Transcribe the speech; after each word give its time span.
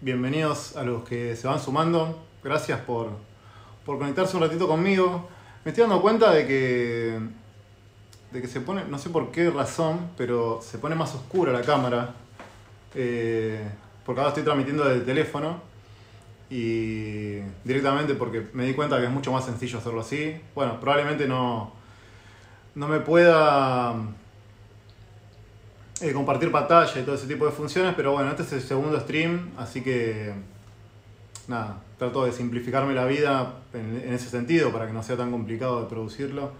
bienvenidos 0.00 0.76
a 0.76 0.84
los 0.84 1.02
que 1.08 1.34
se 1.34 1.48
van 1.48 1.58
sumando. 1.58 2.24
Gracias 2.44 2.80
por, 2.80 3.08
por 3.84 3.98
conectarse 3.98 4.36
un 4.36 4.42
ratito 4.42 4.68
conmigo. 4.68 5.28
Me 5.64 5.70
estoy 5.70 5.82
dando 5.82 6.00
cuenta 6.00 6.32
de 6.32 6.46
que, 6.46 7.18
de 8.30 8.40
que 8.40 8.46
se 8.46 8.60
pone, 8.60 8.84
no 8.84 8.98
sé 8.98 9.10
por 9.10 9.32
qué 9.32 9.50
razón, 9.50 10.10
pero 10.16 10.60
se 10.62 10.78
pone 10.78 10.94
más 10.94 11.14
oscura 11.14 11.52
la 11.52 11.62
cámara. 11.62 12.14
Eh, 12.94 13.68
porque 14.06 14.20
ahora 14.20 14.28
estoy 14.28 14.44
transmitiendo 14.44 14.84
desde 14.84 15.00
el 15.00 15.04
teléfono 15.04 15.60
y 16.48 17.40
directamente 17.64 18.14
porque 18.14 18.46
me 18.52 18.64
di 18.64 18.74
cuenta 18.74 18.98
que 18.98 19.04
es 19.04 19.10
mucho 19.10 19.32
más 19.32 19.44
sencillo 19.44 19.78
hacerlo 19.78 20.00
así. 20.00 20.40
Bueno, 20.54 20.78
probablemente 20.80 21.26
no, 21.26 21.72
no 22.76 22.88
me 22.88 23.00
pueda 23.00 23.94
eh, 26.00 26.12
compartir 26.12 26.52
pantalla 26.52 27.00
y 27.00 27.02
todo 27.02 27.16
ese 27.16 27.26
tipo 27.26 27.44
de 27.44 27.52
funciones, 27.52 27.94
pero 27.96 28.12
bueno, 28.12 28.30
este 28.30 28.42
es 28.42 28.52
el 28.52 28.62
segundo 28.62 29.00
stream, 29.00 29.50
así 29.56 29.82
que 29.82 30.32
nada, 31.48 31.80
trato 31.98 32.24
de 32.24 32.32
simplificarme 32.32 32.94
la 32.94 33.04
vida 33.04 33.54
en, 33.72 34.12
ese 34.12 34.28
sentido 34.28 34.70
para 34.70 34.86
que 34.86 34.92
no 34.92 35.02
sea 35.02 35.16
tan 35.16 35.30
complicado 35.30 35.82
de 35.82 35.88
producirlo. 35.88 36.52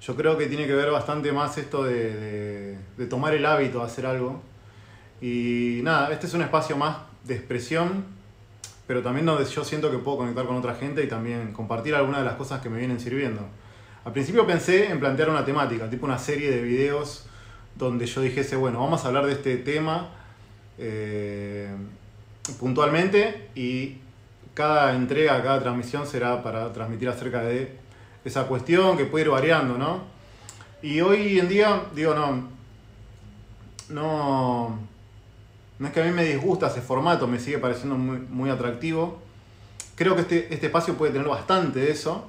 Yo 0.00 0.16
creo 0.16 0.36
que 0.36 0.46
tiene 0.46 0.66
que 0.66 0.74
ver 0.74 0.90
bastante 0.90 1.30
más 1.30 1.58
esto 1.58 1.84
de, 1.84 2.76
de 2.96 3.06
tomar 3.06 3.34
el 3.34 3.46
hábito 3.46 3.78
de 3.78 3.84
hacer 3.84 4.04
algo. 4.04 4.42
Y 5.20 5.80
nada, 5.84 6.12
este 6.12 6.26
es 6.26 6.34
un 6.34 6.42
espacio 6.42 6.76
más 6.76 6.96
de 7.22 7.36
expresión, 7.36 8.04
pero 8.88 9.00
también 9.00 9.26
donde 9.26 9.44
yo 9.44 9.64
siento 9.64 9.92
que 9.92 9.98
puedo 9.98 10.18
conectar 10.18 10.44
con 10.44 10.56
otra 10.56 10.74
gente 10.74 11.04
y 11.04 11.06
también 11.06 11.52
compartir 11.52 11.94
algunas 11.94 12.20
de 12.20 12.26
las 12.26 12.34
cosas 12.34 12.60
que 12.60 12.68
me 12.68 12.78
vienen 12.78 12.98
sirviendo. 12.98 13.42
Al 14.04 14.12
principio 14.12 14.44
pensé 14.44 14.90
en 14.90 14.98
plantear 14.98 15.30
una 15.30 15.44
temática, 15.44 15.88
tipo 15.88 16.04
una 16.04 16.18
serie 16.18 16.50
de 16.50 16.62
videos 16.62 17.26
donde 17.76 18.06
yo 18.06 18.20
dijese, 18.20 18.56
bueno, 18.56 18.80
vamos 18.80 19.04
a 19.04 19.08
hablar 19.08 19.26
de 19.26 19.32
este 19.32 19.56
tema 19.56 20.10
eh, 20.78 21.68
puntualmente 22.58 23.48
y 23.54 23.98
cada 24.54 24.94
entrega, 24.94 25.42
cada 25.42 25.60
transmisión 25.60 26.06
será 26.06 26.42
para 26.42 26.72
transmitir 26.72 27.08
acerca 27.08 27.42
de 27.42 27.76
esa 28.24 28.46
cuestión 28.46 28.96
que 28.96 29.04
puede 29.04 29.24
ir 29.24 29.30
variando, 29.30 29.78
¿no? 29.78 30.02
Y 30.82 31.00
hoy 31.00 31.38
en 31.38 31.48
día, 31.48 31.82
digo, 31.94 32.14
no, 32.14 32.48
no, 33.88 34.78
no 35.78 35.86
es 35.86 35.92
que 35.92 36.00
a 36.00 36.04
mí 36.04 36.10
me 36.10 36.24
disgusta 36.24 36.66
ese 36.66 36.80
formato, 36.80 37.26
me 37.26 37.38
sigue 37.38 37.58
pareciendo 37.58 37.96
muy, 37.96 38.18
muy 38.18 38.50
atractivo. 38.50 39.20
Creo 39.94 40.14
que 40.14 40.22
este, 40.22 40.52
este 40.52 40.66
espacio 40.66 40.94
puede 40.94 41.12
tener 41.12 41.28
bastante 41.28 41.80
de 41.80 41.90
eso. 41.90 42.28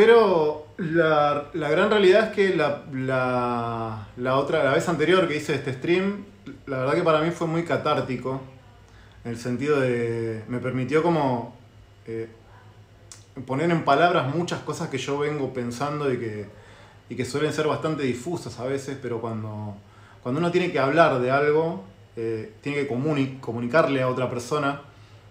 Pero 0.00 0.66
la, 0.78 1.50
gran 1.52 1.90
realidad 1.90 2.28
es 2.28 2.34
que 2.34 2.56
la, 2.56 4.06
otra, 4.34 4.64
la 4.64 4.72
vez 4.72 4.88
anterior 4.88 5.28
que 5.28 5.36
hice 5.36 5.54
este 5.54 5.74
stream, 5.74 6.24
la 6.64 6.78
verdad 6.78 6.94
que 6.94 7.02
para 7.02 7.20
mí 7.20 7.30
fue 7.32 7.46
muy 7.46 7.64
catártico. 7.64 8.40
En 9.26 9.32
el 9.32 9.36
sentido 9.36 9.78
de. 9.78 10.42
me 10.48 10.58
permitió 10.58 11.02
como. 11.02 11.54
Eh, 12.06 12.30
poner 13.46 13.70
en 13.70 13.84
palabras 13.84 14.34
muchas 14.34 14.60
cosas 14.60 14.88
que 14.88 14.96
yo 14.96 15.18
vengo 15.18 15.52
pensando 15.52 16.10
y 16.10 16.16
que, 16.16 16.46
y 17.10 17.14
que 17.14 17.26
suelen 17.26 17.52
ser 17.52 17.66
bastante 17.66 18.02
difusas 18.04 18.58
a 18.58 18.64
veces, 18.64 18.96
pero 19.02 19.20
cuando, 19.20 19.76
cuando 20.22 20.40
uno 20.40 20.50
tiene 20.50 20.72
que 20.72 20.78
hablar 20.78 21.20
de 21.20 21.30
algo, 21.30 21.84
eh, 22.16 22.54
tiene 22.62 22.78
que 22.78 22.86
comunicarle 22.86 24.00
a 24.00 24.08
otra 24.08 24.30
persona 24.30 24.80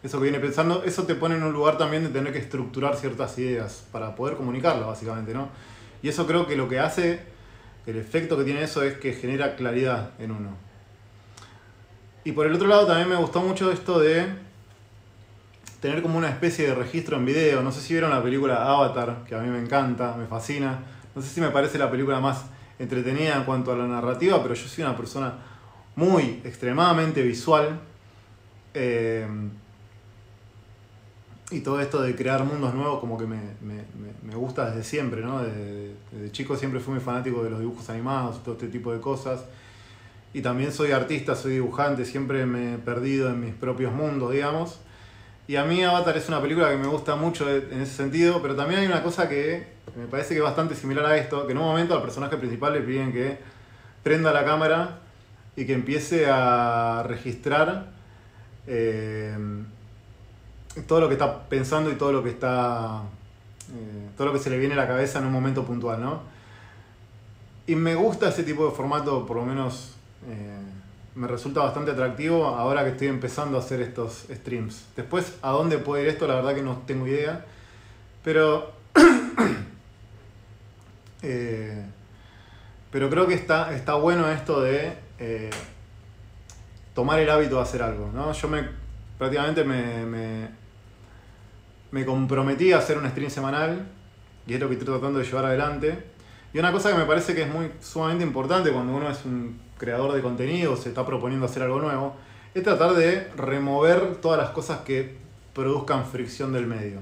eso 0.01 0.17
que 0.17 0.23
viene 0.23 0.39
pensando, 0.39 0.83
eso 0.83 1.03
te 1.03 1.15
pone 1.15 1.35
en 1.35 1.43
un 1.43 1.51
lugar 1.51 1.77
también 1.77 2.03
de 2.03 2.09
tener 2.09 2.31
que 2.31 2.39
estructurar 2.39 2.95
ciertas 2.95 3.37
ideas 3.37 3.85
para 3.91 4.15
poder 4.15 4.37
comunicarlas, 4.37 4.87
básicamente, 4.87 5.33
¿no? 5.33 5.49
Y 6.01 6.07
eso 6.07 6.25
creo 6.25 6.47
que 6.47 6.55
lo 6.55 6.69
que 6.69 6.79
hace, 6.79 7.19
el 7.85 7.97
efecto 7.97 8.37
que 8.37 8.45
tiene 8.45 8.63
eso 8.63 8.81
es 8.83 8.97
que 8.97 9.13
genera 9.13 9.55
claridad 9.55 10.11
en 10.19 10.31
uno. 10.31 10.55
Y 12.23 12.31
por 12.31 12.45
el 12.45 12.53
otro 12.53 12.67
lado 12.67 12.85
también 12.85 13.09
me 13.09 13.15
gustó 13.15 13.41
mucho 13.41 13.71
esto 13.71 13.99
de 13.99 14.27
tener 15.81 16.01
como 16.01 16.17
una 16.17 16.29
especie 16.29 16.67
de 16.67 16.75
registro 16.75 17.17
en 17.17 17.25
video. 17.25 17.61
No 17.61 17.71
sé 17.71 17.81
si 17.81 17.93
vieron 17.93 18.11
la 18.11 18.21
película 18.21 18.65
Avatar, 18.65 19.23
que 19.27 19.35
a 19.35 19.39
mí 19.39 19.49
me 19.49 19.59
encanta, 19.59 20.15
me 20.17 20.27
fascina. 20.27 20.79
No 21.15 21.21
sé 21.21 21.29
si 21.29 21.41
me 21.41 21.49
parece 21.49 21.77
la 21.77 21.89
película 21.89 22.19
más 22.19 22.45
entretenida 22.77 23.35
en 23.35 23.43
cuanto 23.43 23.73
a 23.73 23.77
la 23.77 23.87
narrativa, 23.87 24.41
pero 24.41 24.53
yo 24.53 24.67
soy 24.67 24.83
una 24.83 24.95
persona 24.95 25.33
muy, 25.95 26.41
extremadamente 26.45 27.21
visual. 27.21 27.79
Eh, 28.73 29.27
y 31.51 31.61
todo 31.61 31.81
esto 31.81 32.01
de 32.01 32.15
crear 32.15 32.43
mundos 32.43 32.73
nuevos 32.73 32.99
como 32.99 33.17
que 33.17 33.25
me, 33.25 33.39
gusta 34.35 34.69
desde 34.69 34.83
siempre, 34.83 35.21
¿no? 35.21 35.41
Desde, 35.41 36.31
chico 36.31 36.55
siempre 36.55 36.79
fui 36.79 36.93
muy 36.93 37.03
fanático 37.03 37.43
de 37.43 37.49
los 37.49 37.59
dibujos 37.59 37.89
animados, 37.89 38.43
todo 38.43 38.53
este 38.53 38.67
tipo 38.67 38.93
de 38.93 38.99
cosas. 38.99 39.45
Y 40.31 40.41
también 40.41 40.71
soy 40.71 40.91
artista, 40.91 41.35
soy 41.35 41.53
dibujante, 41.53 42.05
siempre 42.05 42.45
me 42.45 42.75
he 42.75 42.77
perdido 42.77 43.29
en 43.29 43.39
mis 43.39 43.53
propios 43.55 43.91
mundos, 43.91 44.31
digamos. 44.31 44.79
Y 45.47 45.55
a 45.55 45.65
mí 45.65 45.83
Avatar 45.83 46.15
es 46.15 46.27
una 46.27 46.39
película 46.39 46.69
que 46.69 46.77
me 46.77 46.87
gusta 46.87 47.15
mucho 47.15 47.49
en 47.49 47.81
ese 47.81 47.93
sentido, 47.93 48.39
pero 48.39 48.55
también 48.55 48.81
hay 48.81 48.85
una 48.85 49.01
cosa 49.01 49.27
que 49.27 49.65
me 49.97 50.05
parece 50.05 50.35
que 50.35 50.37
es 50.37 50.43
bastante 50.43 50.75
similar 50.75 51.03
a 51.05 51.17
esto, 51.17 51.47
que 51.47 51.53
en 51.53 51.57
un 51.57 51.65
momento 51.65 51.95
al 51.95 52.03
personaje 52.03 52.37
principal 52.37 52.73
le 52.73 52.81
piden 52.81 53.11
que 53.11 53.39
prenda 54.03 54.31
la 54.31 54.45
cámara 54.45 54.99
y 55.55 55.65
que 55.65 55.73
empiece 55.73 56.27
a 56.29 57.03
registrar 57.07 57.89
eh, 58.67 59.35
todo 60.87 60.99
lo 60.99 61.07
que 61.07 61.13
está 61.13 61.43
pensando 61.49 61.89
y 61.91 61.95
todo 61.95 62.11
lo 62.11 62.23
que 62.23 62.29
está. 62.29 63.03
Eh, 63.71 64.09
todo 64.17 64.27
lo 64.27 64.33
que 64.33 64.39
se 64.39 64.49
le 64.49 64.57
viene 64.57 64.73
a 64.73 64.77
la 64.77 64.87
cabeza 64.87 65.19
en 65.19 65.25
un 65.25 65.31
momento 65.31 65.63
puntual, 65.63 66.01
¿no? 66.01 66.21
Y 67.67 67.75
me 67.75 67.95
gusta 67.95 68.29
ese 68.29 68.43
tipo 68.43 68.65
de 68.65 68.71
formato, 68.71 69.25
por 69.25 69.37
lo 69.37 69.45
menos 69.45 69.93
eh, 70.27 70.57
me 71.13 71.27
resulta 71.27 71.61
bastante 71.61 71.91
atractivo 71.91 72.47
ahora 72.47 72.83
que 72.83 72.91
estoy 72.91 73.07
empezando 73.07 73.57
a 73.57 73.61
hacer 73.61 73.81
estos 73.81 74.25
streams. 74.31 74.85
Después, 74.95 75.35
¿a 75.41 75.51
dónde 75.51 75.77
puede 75.77 76.03
ir 76.03 76.09
esto? 76.09 76.27
La 76.27 76.35
verdad 76.35 76.55
que 76.55 76.63
no 76.63 76.77
tengo 76.85 77.07
idea. 77.07 77.45
Pero. 78.23 78.71
Eh, 81.21 81.85
pero 82.91 83.09
creo 83.09 83.27
que 83.27 83.33
está, 83.33 83.75
está 83.75 83.95
bueno 83.95 84.31
esto 84.31 84.61
de 84.61 84.95
tomar 86.93 87.19
el 87.19 87.29
hábito 87.29 87.57
de 87.57 87.61
hacer 87.61 87.83
algo, 87.83 88.09
¿no? 88.13 88.31
Yo 88.31 88.47
me 88.47 88.69
prácticamente 89.19 89.63
me, 89.63 90.49
me 91.91 92.05
comprometí 92.05 92.71
a 92.71 92.79
hacer 92.79 92.97
un 92.97 93.07
stream 93.07 93.29
semanal 93.29 93.85
y 94.47 94.55
es 94.55 94.59
lo 94.59 94.67
que 94.67 94.73
estoy 94.73 94.87
tratando 94.87 95.19
de 95.19 95.25
llevar 95.25 95.45
adelante. 95.45 96.03
Y 96.53 96.57
una 96.57 96.71
cosa 96.71 96.89
que 96.91 96.97
me 96.97 97.05
parece 97.05 97.35
que 97.35 97.43
es 97.43 97.47
muy 97.47 97.69
sumamente 97.79 98.23
importante 98.23 98.71
cuando 98.71 98.95
uno 98.95 99.11
es 99.11 99.23
un 99.25 99.59
creador 99.77 100.13
de 100.13 100.21
contenido, 100.21 100.75
se 100.75 100.89
está 100.89 101.05
proponiendo 101.05 101.45
hacer 101.45 101.61
algo 101.61 101.79
nuevo, 101.79 102.15
es 102.55 102.63
tratar 102.63 102.93
de 102.93 103.27
remover 103.35 104.15
todas 104.15 104.39
las 104.39 104.49
cosas 104.49 104.79
que 104.79 105.17
produzcan 105.53 106.05
fricción 106.05 106.51
del 106.51 106.65
medio. 106.65 106.99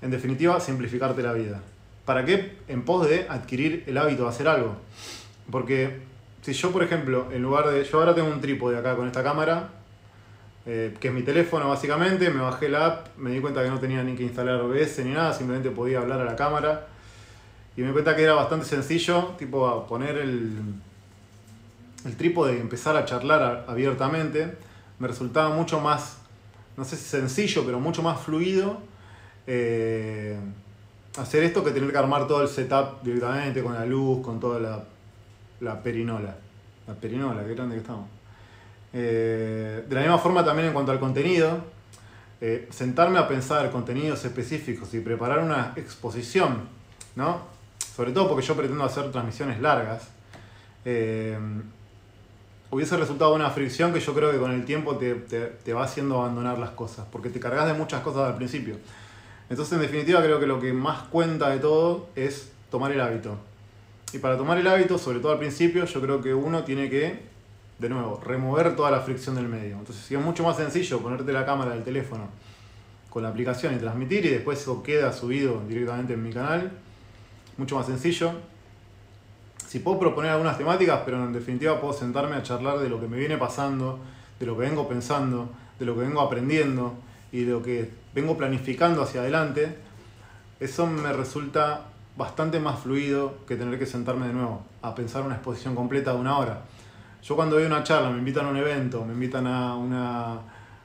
En 0.00 0.10
definitiva, 0.10 0.58
simplificarte 0.60 1.22
la 1.22 1.32
vida. 1.32 1.60
¿Para 2.04 2.24
qué? 2.24 2.56
En 2.68 2.82
pos 2.84 3.08
de 3.08 3.26
adquirir 3.28 3.84
el 3.86 3.98
hábito 3.98 4.22
de 4.22 4.28
hacer 4.28 4.48
algo. 4.48 4.76
Porque 5.50 6.00
si 6.42 6.52
yo, 6.52 6.70
por 6.70 6.82
ejemplo, 6.82 7.28
en 7.32 7.42
lugar 7.42 7.68
de... 7.68 7.84
Yo 7.84 7.98
ahora 7.98 8.14
tengo 8.14 8.28
un 8.28 8.40
trípode 8.40 8.78
acá 8.78 8.96
con 8.96 9.06
esta 9.06 9.22
cámara, 9.22 9.70
eh, 10.66 10.94
que 10.98 11.08
es 11.08 11.14
mi 11.14 11.22
teléfono 11.22 11.68
básicamente, 11.68 12.30
me 12.30 12.40
bajé 12.40 12.68
la 12.68 12.86
app, 12.86 13.18
me 13.18 13.30
di 13.30 13.40
cuenta 13.40 13.62
que 13.62 13.70
no 13.70 13.78
tenía 13.78 14.02
ni 14.02 14.14
que 14.14 14.22
instalar 14.22 14.60
OBS 14.60 15.00
ni 15.04 15.12
nada, 15.12 15.32
simplemente 15.32 15.70
podía 15.70 15.98
hablar 16.00 16.20
a 16.20 16.24
la 16.24 16.36
cámara. 16.36 16.86
Y 17.76 17.80
me 17.80 17.88
di 17.88 17.92
cuenta 17.92 18.14
que 18.16 18.22
era 18.22 18.34
bastante 18.34 18.66
sencillo, 18.66 19.34
tipo 19.38 19.86
poner 19.86 20.16
el, 20.16 20.52
el 22.04 22.16
trípode 22.16 22.56
y 22.56 22.60
empezar 22.60 22.96
a 22.96 23.04
charlar 23.04 23.64
abiertamente. 23.68 24.56
Me 24.98 25.08
resultaba 25.08 25.54
mucho 25.54 25.80
más, 25.80 26.18
no 26.76 26.84
sé 26.84 26.96
si 26.96 27.04
sencillo, 27.04 27.64
pero 27.64 27.80
mucho 27.80 28.02
más 28.02 28.20
fluido 28.20 28.80
eh, 29.46 30.38
hacer 31.18 31.44
esto 31.44 31.62
que 31.62 31.70
tener 31.70 31.90
que 31.92 31.98
armar 31.98 32.26
todo 32.26 32.42
el 32.42 32.48
setup 32.48 33.02
directamente 33.02 33.62
con 33.62 33.74
la 33.74 33.84
luz, 33.84 34.22
con 34.22 34.40
toda 34.40 34.58
la, 34.58 34.84
la 35.60 35.82
perinola. 35.82 36.36
La 36.86 36.94
perinola, 36.94 37.44
qué 37.44 37.54
grande 37.54 37.76
que 37.76 37.80
estamos. 37.80 38.08
Eh, 38.96 39.84
de 39.88 39.94
la 39.94 40.02
misma 40.02 40.18
forma 40.18 40.44
también 40.44 40.68
en 40.68 40.72
cuanto 40.72 40.92
al 40.92 41.00
contenido, 41.00 41.58
eh, 42.40 42.68
sentarme 42.70 43.18
a 43.18 43.26
pensar 43.26 43.68
contenidos 43.72 44.24
específicos 44.24 44.94
y 44.94 45.00
preparar 45.00 45.40
una 45.40 45.72
exposición, 45.74 46.68
¿no? 47.16 47.42
Sobre 47.96 48.12
todo 48.12 48.28
porque 48.28 48.46
yo 48.46 48.54
pretendo 48.54 48.84
hacer 48.84 49.10
transmisiones 49.10 49.60
largas, 49.60 50.08
eh, 50.84 51.36
hubiese 52.70 52.96
resultado 52.96 53.34
una 53.34 53.50
fricción 53.50 53.92
que 53.92 53.98
yo 53.98 54.14
creo 54.14 54.30
que 54.30 54.38
con 54.38 54.52
el 54.52 54.64
tiempo 54.64 54.96
te, 54.96 55.14
te, 55.14 55.72
va 55.72 55.84
haciendo 55.84 56.20
abandonar 56.20 56.58
las 56.58 56.70
cosas, 56.70 57.06
porque 57.10 57.30
te 57.30 57.40
cargas 57.40 57.66
de 57.66 57.74
muchas 57.74 58.00
cosas 58.02 58.28
al 58.28 58.36
principio. 58.36 58.76
Entonces, 59.50 59.74
en 59.74 59.80
definitiva, 59.80 60.22
creo 60.22 60.38
que 60.38 60.46
lo 60.46 60.60
que 60.60 60.72
más 60.72 61.02
cuenta 61.08 61.50
de 61.50 61.58
todo 61.58 62.08
es 62.14 62.52
tomar 62.70 62.92
el 62.92 63.00
hábito. 63.00 63.38
Y 64.12 64.18
para 64.18 64.36
tomar 64.36 64.58
el 64.58 64.66
hábito, 64.68 64.98
sobre 64.98 65.18
todo 65.18 65.32
al 65.32 65.38
principio, 65.38 65.84
yo 65.84 66.00
creo 66.00 66.22
que 66.22 66.32
uno 66.32 66.62
tiene 66.62 66.88
que 66.88 67.33
de 67.78 67.88
nuevo, 67.88 68.20
remover 68.24 68.76
toda 68.76 68.90
la 68.90 69.00
fricción 69.00 69.34
del 69.34 69.48
medio. 69.48 69.78
Entonces, 69.78 70.04
si 70.04 70.14
es 70.14 70.20
mucho 70.20 70.44
más 70.44 70.56
sencillo 70.56 71.00
ponerte 71.00 71.32
la 71.32 71.44
cámara 71.44 71.72
del 71.72 71.82
teléfono 71.82 72.28
con 73.10 73.22
la 73.22 73.28
aplicación 73.28 73.74
y 73.74 73.78
transmitir 73.78 74.24
y 74.26 74.30
después 74.30 74.60
eso 74.60 74.82
queda 74.82 75.12
subido 75.12 75.62
directamente 75.68 76.14
en 76.14 76.22
mi 76.22 76.32
canal, 76.32 76.72
mucho 77.56 77.76
más 77.76 77.86
sencillo. 77.86 78.32
Si 79.66 79.80
puedo 79.80 79.98
proponer 79.98 80.30
algunas 80.32 80.58
temáticas, 80.58 81.00
pero 81.04 81.22
en 81.24 81.32
definitiva 81.32 81.80
puedo 81.80 81.92
sentarme 81.92 82.36
a 82.36 82.42
charlar 82.42 82.78
de 82.78 82.88
lo 82.88 83.00
que 83.00 83.08
me 83.08 83.16
viene 83.16 83.36
pasando, 83.36 83.98
de 84.38 84.46
lo 84.46 84.56
que 84.56 84.62
vengo 84.62 84.88
pensando, 84.88 85.48
de 85.78 85.86
lo 85.86 85.94
que 85.94 86.00
vengo 86.02 86.20
aprendiendo 86.20 86.94
y 87.32 87.44
de 87.44 87.52
lo 87.52 87.62
que 87.62 87.90
vengo 88.14 88.36
planificando 88.36 89.02
hacia 89.02 89.20
adelante, 89.20 89.76
eso 90.60 90.86
me 90.86 91.12
resulta 91.12 91.86
bastante 92.16 92.60
más 92.60 92.80
fluido 92.80 93.38
que 93.46 93.56
tener 93.56 93.78
que 93.78 93.86
sentarme 93.86 94.28
de 94.28 94.32
nuevo 94.32 94.62
a 94.82 94.94
pensar 94.94 95.22
una 95.22 95.34
exposición 95.34 95.74
completa 95.74 96.12
de 96.12 96.20
una 96.20 96.38
hora. 96.38 96.62
Yo 97.24 97.36
cuando 97.36 97.56
doy 97.56 97.64
una 97.64 97.82
charla, 97.82 98.10
me 98.10 98.18
invitan 98.18 98.44
a 98.44 98.50
un 98.50 98.56
evento, 98.58 99.02
me 99.02 99.14
invitan 99.14 99.46
a, 99.46 99.74
una, 99.76 100.40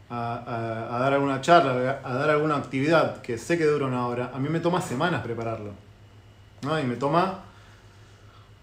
a, 0.10 0.98
dar 0.98 1.14
alguna 1.14 1.42
charla, 1.42 2.00
a 2.02 2.14
dar 2.14 2.30
alguna 2.30 2.56
actividad 2.56 3.22
que 3.22 3.38
sé 3.38 3.58
que 3.58 3.66
dura 3.66 3.88
una 3.88 4.08
hora, 4.08 4.32
a 4.34 4.40
mí 4.40 4.48
me 4.48 4.62
toma 4.62 4.80
semanas 4.80 5.22
prepararlo. 5.22 5.72
¿no? 6.62 6.80
Y 6.80 6.84
me 6.86 6.96
toma 6.96 7.42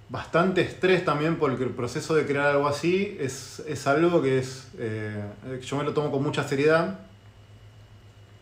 bastante 0.09 0.63
estrés 0.63 1.05
también 1.05 1.37
porque 1.37 1.65
el 1.65 1.71
proceso 1.71 2.15
de 2.15 2.25
crear 2.25 2.47
algo 2.47 2.67
así 2.67 3.15
es, 3.21 3.87
algo 3.87 4.23
que 4.23 4.39
es, 4.39 4.69
eh, 4.79 5.23
yo 5.63 5.77
me 5.77 5.85
lo 5.85 5.93
tomo 5.93 6.11
con 6.11 6.23
mucha 6.23 6.49
seriedad. 6.49 6.99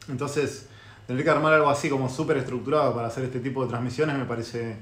Entonces, 0.09 0.69
tener 1.09 1.25
que 1.25 1.31
armar 1.31 1.55
algo 1.55 1.71
así 1.71 1.91
como 1.91 2.09
súper 2.09 2.37
estructurado 2.37 2.95
para 2.95 3.09
hacer 3.09 3.25
este 3.25 3.41
tipo 3.41 3.65
de 3.65 3.69
transmisiones 3.69 4.17
me 4.17 4.27
parece 4.27 4.77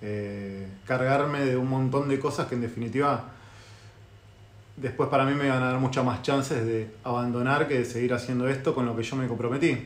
eh, 0.00 0.66
cargarme 0.86 1.44
de 1.44 1.58
un 1.58 1.68
montón 1.68 2.08
de 2.08 2.18
cosas 2.18 2.46
que 2.46 2.54
en 2.54 2.62
definitiva 2.62 3.35
después 4.76 5.08
para 5.08 5.24
mí 5.24 5.34
me 5.34 5.48
van 5.48 5.62
a 5.62 5.66
dar 5.72 5.78
muchas 5.78 6.04
más 6.04 6.22
chances 6.22 6.64
de 6.64 6.90
abandonar 7.04 7.66
que 7.66 7.78
de 7.78 7.84
seguir 7.84 8.12
haciendo 8.12 8.48
esto 8.48 8.74
con 8.74 8.86
lo 8.86 8.96
que 8.96 9.02
yo 9.02 9.16
me 9.16 9.26
comprometí. 9.26 9.78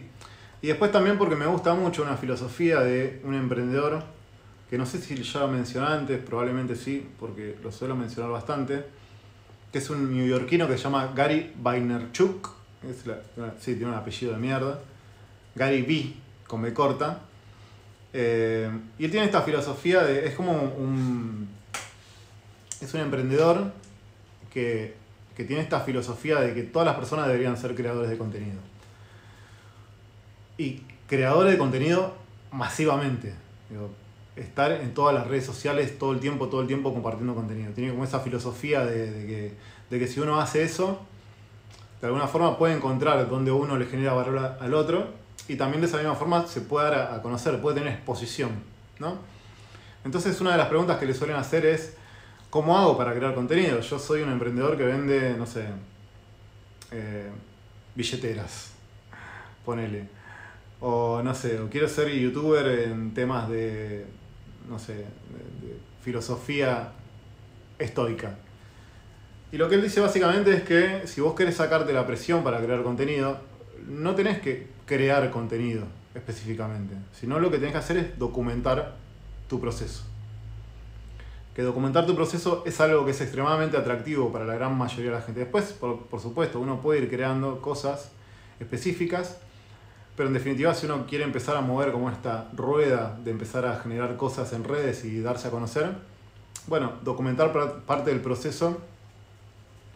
Y 0.62 0.66
después 0.66 0.92
también 0.92 1.16
porque 1.16 1.36
me 1.36 1.46
gusta 1.46 1.74
mucho 1.74 2.02
una 2.02 2.16
filosofía 2.16 2.80
de 2.80 3.20
un 3.24 3.34
emprendedor 3.34 4.02
que 4.68 4.78
no 4.78 4.86
sé 4.86 5.00
si 5.00 5.20
ya 5.20 5.40
lo 5.40 5.48
mencioné 5.48 5.88
antes, 5.88 6.20
probablemente 6.20 6.76
sí, 6.76 7.08
porque 7.18 7.56
lo 7.60 7.72
suelo 7.72 7.96
mencionar 7.96 8.30
bastante, 8.30 8.84
que 9.72 9.78
es 9.78 9.90
un 9.90 10.14
neoyorquino 10.14 10.68
que 10.68 10.76
se 10.76 10.84
llama 10.84 11.12
Gary 11.14 11.52
Vaynerchuk, 11.60 12.50
es 12.88 13.02
sí, 13.58 13.74
tiene 13.74 13.88
un 13.88 13.94
apellido 13.94 14.32
de 14.32 14.38
mierda, 14.38 14.80
Gary 15.56 15.82
B, 15.82 16.14
con 16.46 16.62
B 16.62 16.72
corta, 16.72 17.22
eh, 18.12 18.70
y 18.96 19.04
él 19.06 19.10
tiene 19.10 19.26
esta 19.26 19.42
filosofía 19.42 20.04
de, 20.04 20.26
es 20.26 20.34
como 20.34 20.52
un, 20.52 21.48
es 22.80 22.94
un 22.94 23.00
emprendedor 23.00 23.72
que, 24.52 24.94
que 25.36 25.44
tiene 25.44 25.62
esta 25.62 25.80
filosofía 25.80 26.40
de 26.40 26.54
que 26.54 26.62
todas 26.62 26.86
las 26.86 26.96
personas 26.96 27.26
deberían 27.26 27.56
ser 27.56 27.74
creadores 27.74 28.10
de 28.10 28.18
contenido. 28.18 28.58
Y 30.58 30.82
creadores 31.06 31.52
de 31.52 31.58
contenido 31.58 32.14
masivamente. 32.52 33.34
Estar 34.36 34.72
en 34.72 34.94
todas 34.94 35.14
las 35.14 35.26
redes 35.26 35.44
sociales 35.44 35.98
todo 35.98 36.12
el 36.12 36.20
tiempo, 36.20 36.48
todo 36.48 36.60
el 36.60 36.66
tiempo 36.66 36.92
compartiendo 36.92 37.34
contenido. 37.34 37.72
Tiene 37.72 37.90
como 37.90 38.04
esa 38.04 38.20
filosofía 38.20 38.84
de, 38.84 39.54
que, 39.88 40.06
si 40.06 40.20
uno 40.20 40.40
hace 40.40 40.62
eso, 40.62 41.00
de 42.00 42.06
alguna 42.06 42.26
forma 42.26 42.56
puede 42.58 42.74
encontrar 42.74 43.28
donde 43.28 43.50
uno 43.50 43.76
le 43.76 43.86
genera 43.86 44.12
valor 44.12 44.56
al 44.60 44.74
otro 44.74 45.08
y 45.48 45.56
también 45.56 45.80
de 45.80 45.86
esa 45.86 45.98
misma 45.98 46.14
forma 46.14 46.46
se 46.46 46.60
puede 46.60 46.90
dar 46.90 47.14
a 47.14 47.22
conocer, 47.22 47.60
puede 47.60 47.80
tener 47.80 47.92
exposición. 47.92 48.50
¿no? 48.98 49.18
Entonces 50.04 50.40
una 50.40 50.52
de 50.52 50.58
las 50.58 50.68
preguntas 50.68 50.98
que 50.98 51.06
le 51.06 51.14
suelen 51.14 51.36
hacer 51.36 51.66
es, 51.66 51.94
¿cómo 52.50 52.76
hago 52.76 52.98
para 52.98 53.14
crear 53.14 53.34
contenido? 53.34 53.80
Yo 53.80 53.98
soy 53.98 54.22
un 54.22 54.30
emprendedor 54.30 54.76
que 54.76 54.84
vende, 54.84 55.34
no 55.38 55.46
sé, 55.46 55.64
eh, 56.90 57.30
billeteras, 57.94 58.72
ponele. 59.64 60.08
O 60.80 61.22
no 61.22 61.34
sé, 61.34 61.60
o 61.60 61.68
quiero 61.68 61.88
ser 61.88 62.10
youtuber 62.10 62.66
en 62.88 63.12
temas 63.14 63.48
de 63.48 64.06
no 64.70 64.78
sé, 64.78 65.04
filosofía 66.02 66.92
estoica. 67.78 68.38
Y 69.52 69.58
lo 69.58 69.68
que 69.68 69.74
él 69.74 69.82
dice 69.82 70.00
básicamente 70.00 70.54
es 70.54 70.62
que 70.62 71.06
si 71.06 71.20
vos 71.20 71.34
querés 71.34 71.56
sacarte 71.56 71.92
la 71.92 72.06
presión 72.06 72.44
para 72.44 72.62
crear 72.62 72.82
contenido, 72.82 73.38
no 73.86 74.14
tenés 74.14 74.40
que 74.40 74.68
crear 74.86 75.30
contenido 75.30 75.84
específicamente, 76.14 76.94
sino 77.12 77.40
lo 77.40 77.50
que 77.50 77.58
tenés 77.58 77.72
que 77.72 77.78
hacer 77.78 77.96
es 77.96 78.18
documentar 78.18 78.96
tu 79.48 79.60
proceso. 79.60 80.04
Que 81.54 81.62
documentar 81.62 82.06
tu 82.06 82.14
proceso 82.14 82.62
es 82.64 82.80
algo 82.80 83.04
que 83.04 83.10
es 83.10 83.20
extremadamente 83.20 83.76
atractivo 83.76 84.32
para 84.32 84.44
la 84.44 84.54
gran 84.54 84.76
mayoría 84.76 85.10
de 85.10 85.16
la 85.18 85.22
gente. 85.22 85.40
Después, 85.40 85.72
por, 85.72 86.06
por 86.06 86.20
supuesto, 86.20 86.60
uno 86.60 86.80
puede 86.80 87.00
ir 87.00 87.10
creando 87.10 87.60
cosas 87.60 88.12
específicas 88.60 89.38
pero 90.20 90.28
en 90.28 90.34
definitiva, 90.34 90.74
si 90.74 90.84
uno 90.84 91.06
quiere 91.06 91.24
empezar 91.24 91.56
a 91.56 91.62
mover 91.62 91.92
como 91.92 92.10
esta 92.10 92.50
rueda 92.52 93.18
de 93.24 93.30
empezar 93.30 93.64
a 93.64 93.78
generar 93.78 94.18
cosas 94.18 94.52
en 94.52 94.64
redes 94.64 95.02
y 95.06 95.22
darse 95.22 95.48
a 95.48 95.50
conocer, 95.50 95.94
bueno, 96.66 96.92
documentar 97.02 97.54
parte 97.86 98.10
del 98.10 98.20
proceso 98.20 98.82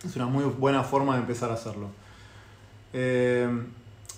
es 0.02 0.16
una 0.16 0.24
muy 0.24 0.44
buena 0.44 0.82
forma 0.82 1.12
de 1.16 1.20
empezar 1.20 1.50
a 1.50 1.54
hacerlo. 1.54 1.88
Eh, 2.94 3.48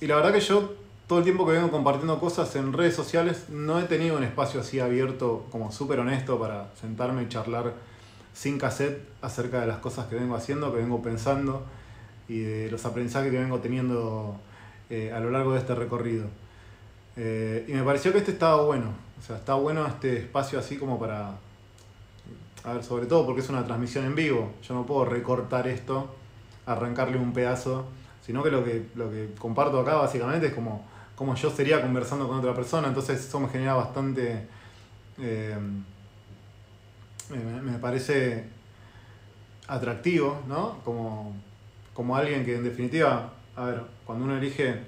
y 0.00 0.06
la 0.06 0.14
verdad 0.14 0.32
que 0.32 0.38
yo 0.38 0.76
todo 1.06 1.20
el 1.20 1.24
tiempo 1.24 1.46
que 1.46 1.52
vengo 1.52 1.70
compartiendo 1.70 2.18
cosas 2.18 2.54
en 2.56 2.72
redes 2.72 2.94
sociales 2.94 3.48
no 3.48 3.78
he 3.78 3.84
tenido 3.84 4.16
un 4.16 4.24
espacio 4.24 4.60
así 4.60 4.80
abierto 4.80 5.46
como 5.52 5.70
súper 5.70 6.00
honesto 6.00 6.38
para 6.38 6.70
sentarme 6.80 7.22
y 7.22 7.28
charlar 7.28 7.74
sin 8.32 8.58
cassette 8.58 9.08
acerca 9.22 9.60
de 9.60 9.68
las 9.68 9.78
cosas 9.78 10.06
que 10.06 10.16
vengo 10.16 10.34
haciendo, 10.34 10.72
que 10.72 10.78
vengo 10.78 11.00
pensando 11.00 11.64
y 12.28 12.40
de 12.40 12.70
los 12.70 12.84
aprendizajes 12.84 13.30
que 13.30 13.38
vengo 13.38 13.60
teniendo 13.60 14.36
eh, 14.90 15.12
a 15.14 15.20
lo 15.20 15.30
largo 15.30 15.52
de 15.52 15.60
este 15.60 15.74
recorrido. 15.76 16.26
Eh, 17.16 17.64
y 17.68 17.72
me 17.72 17.82
pareció 17.84 18.12
que 18.12 18.18
este 18.18 18.32
estaba 18.32 18.62
bueno, 18.62 18.92
o 19.18 19.22
sea, 19.22 19.36
está 19.36 19.54
bueno 19.54 19.86
este 19.86 20.18
espacio 20.18 20.58
así 20.58 20.76
como 20.76 20.98
para, 20.98 21.30
a 22.64 22.72
ver, 22.72 22.82
sobre 22.82 23.06
todo 23.06 23.24
porque 23.24 23.40
es 23.40 23.48
una 23.48 23.64
transmisión 23.64 24.04
en 24.04 24.16
vivo, 24.16 24.52
yo 24.62 24.74
no 24.74 24.84
puedo 24.84 25.04
recortar 25.04 25.68
esto, 25.68 26.14
arrancarle 26.66 27.16
un 27.16 27.32
pedazo, 27.32 27.86
sino 28.20 28.42
que 28.42 28.50
lo 28.50 28.64
que, 28.64 28.88
lo 28.96 29.08
que 29.08 29.30
comparto 29.38 29.80
acá 29.80 29.94
básicamente 29.94 30.48
es 30.48 30.52
como, 30.52 30.84
como 31.16 31.34
yo 31.34 31.50
sería 31.50 31.82
conversando 31.82 32.28
con 32.28 32.38
otra 32.38 32.54
persona, 32.54 32.88
entonces 32.88 33.18
eso 33.26 33.40
me 33.40 33.48
genera 33.48 33.74
bastante, 33.74 34.46
eh, 35.18 35.56
me, 37.30 37.78
parece 37.78 38.44
atractivo, 39.66 40.42
¿no? 40.46 40.78
Como, 40.84 41.34
como 41.92 42.16
alguien 42.16 42.44
que 42.44 42.54
en 42.54 42.62
definitiva 42.62 43.32
a 43.56 43.64
ver, 43.64 43.82
cuando 44.04 44.26
uno 44.26 44.36
elige 44.36 44.80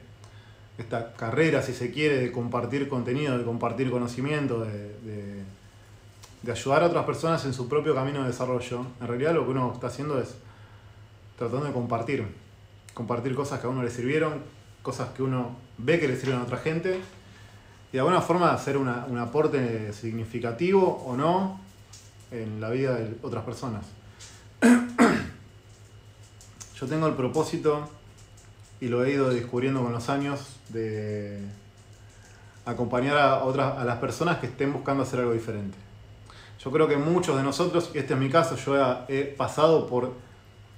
esta 0.76 1.14
carrera, 1.14 1.62
si 1.62 1.72
se 1.72 1.90
quiere, 1.90 2.20
de 2.20 2.30
compartir 2.30 2.88
contenido, 2.88 3.36
de 3.36 3.44
compartir 3.44 3.90
conocimiento, 3.90 4.64
de, 4.64 5.42
ayudar 6.50 6.82
a 6.82 6.86
otras 6.86 7.04
personas 7.04 7.44
en 7.46 7.52
su 7.52 7.68
propio 7.68 7.94
camino 7.94 8.22
de 8.22 8.28
desarrollo, 8.28 8.86
en 9.00 9.06
realidad 9.06 9.34
lo 9.34 9.44
que 9.44 9.50
uno 9.50 9.72
está 9.72 9.88
haciendo 9.88 10.20
es 10.20 10.34
tratando 11.36 11.66
de 11.66 11.72
compartir. 11.72 12.26
Compartir 12.94 13.34
cosas 13.34 13.60
que 13.60 13.66
a 13.66 13.70
uno 13.70 13.82
le 13.82 13.90
sirvieron, 13.90 14.42
cosas 14.82 15.10
que 15.10 15.22
uno 15.22 15.56
ve 15.78 16.00
que 16.00 16.08
le 16.08 16.16
sirven 16.16 16.38
a 16.38 16.42
otra 16.42 16.58
gente, 16.58 17.00
y 17.90 17.92
de 17.92 18.00
alguna 18.00 18.20
forma 18.20 18.52
hacer 18.52 18.76
un 18.76 18.88
aporte 18.88 19.92
significativo 19.92 21.04
o 21.06 21.16
no 21.16 21.60
en 22.30 22.60
la 22.60 22.70
vida 22.70 22.96
de 22.96 23.16
otras 23.22 23.44
personas. 23.44 23.84
Yo 26.78 26.86
tengo 26.86 27.06
el 27.06 27.14
propósito 27.14 27.88
y 28.80 28.88
lo 28.88 29.04
he 29.04 29.12
ido 29.12 29.30
descubriendo 29.30 29.82
con 29.82 29.92
los 29.92 30.08
años 30.08 30.56
de 30.68 31.40
acompañar 32.64 33.16
a 33.16 33.44
otras 33.44 33.78
a 33.78 33.84
las 33.84 33.98
personas 33.98 34.38
que 34.38 34.46
estén 34.46 34.72
buscando 34.72 35.02
hacer 35.02 35.20
algo 35.20 35.32
diferente. 35.32 35.76
Yo 36.62 36.70
creo 36.70 36.88
que 36.88 36.96
muchos 36.96 37.36
de 37.36 37.42
nosotros, 37.42 37.90
este 37.94 38.14
es 38.14 38.20
mi 38.20 38.28
caso, 38.28 38.56
yo 38.56 39.04
he, 39.08 39.24
pasado 39.24 39.86
por 39.86 40.12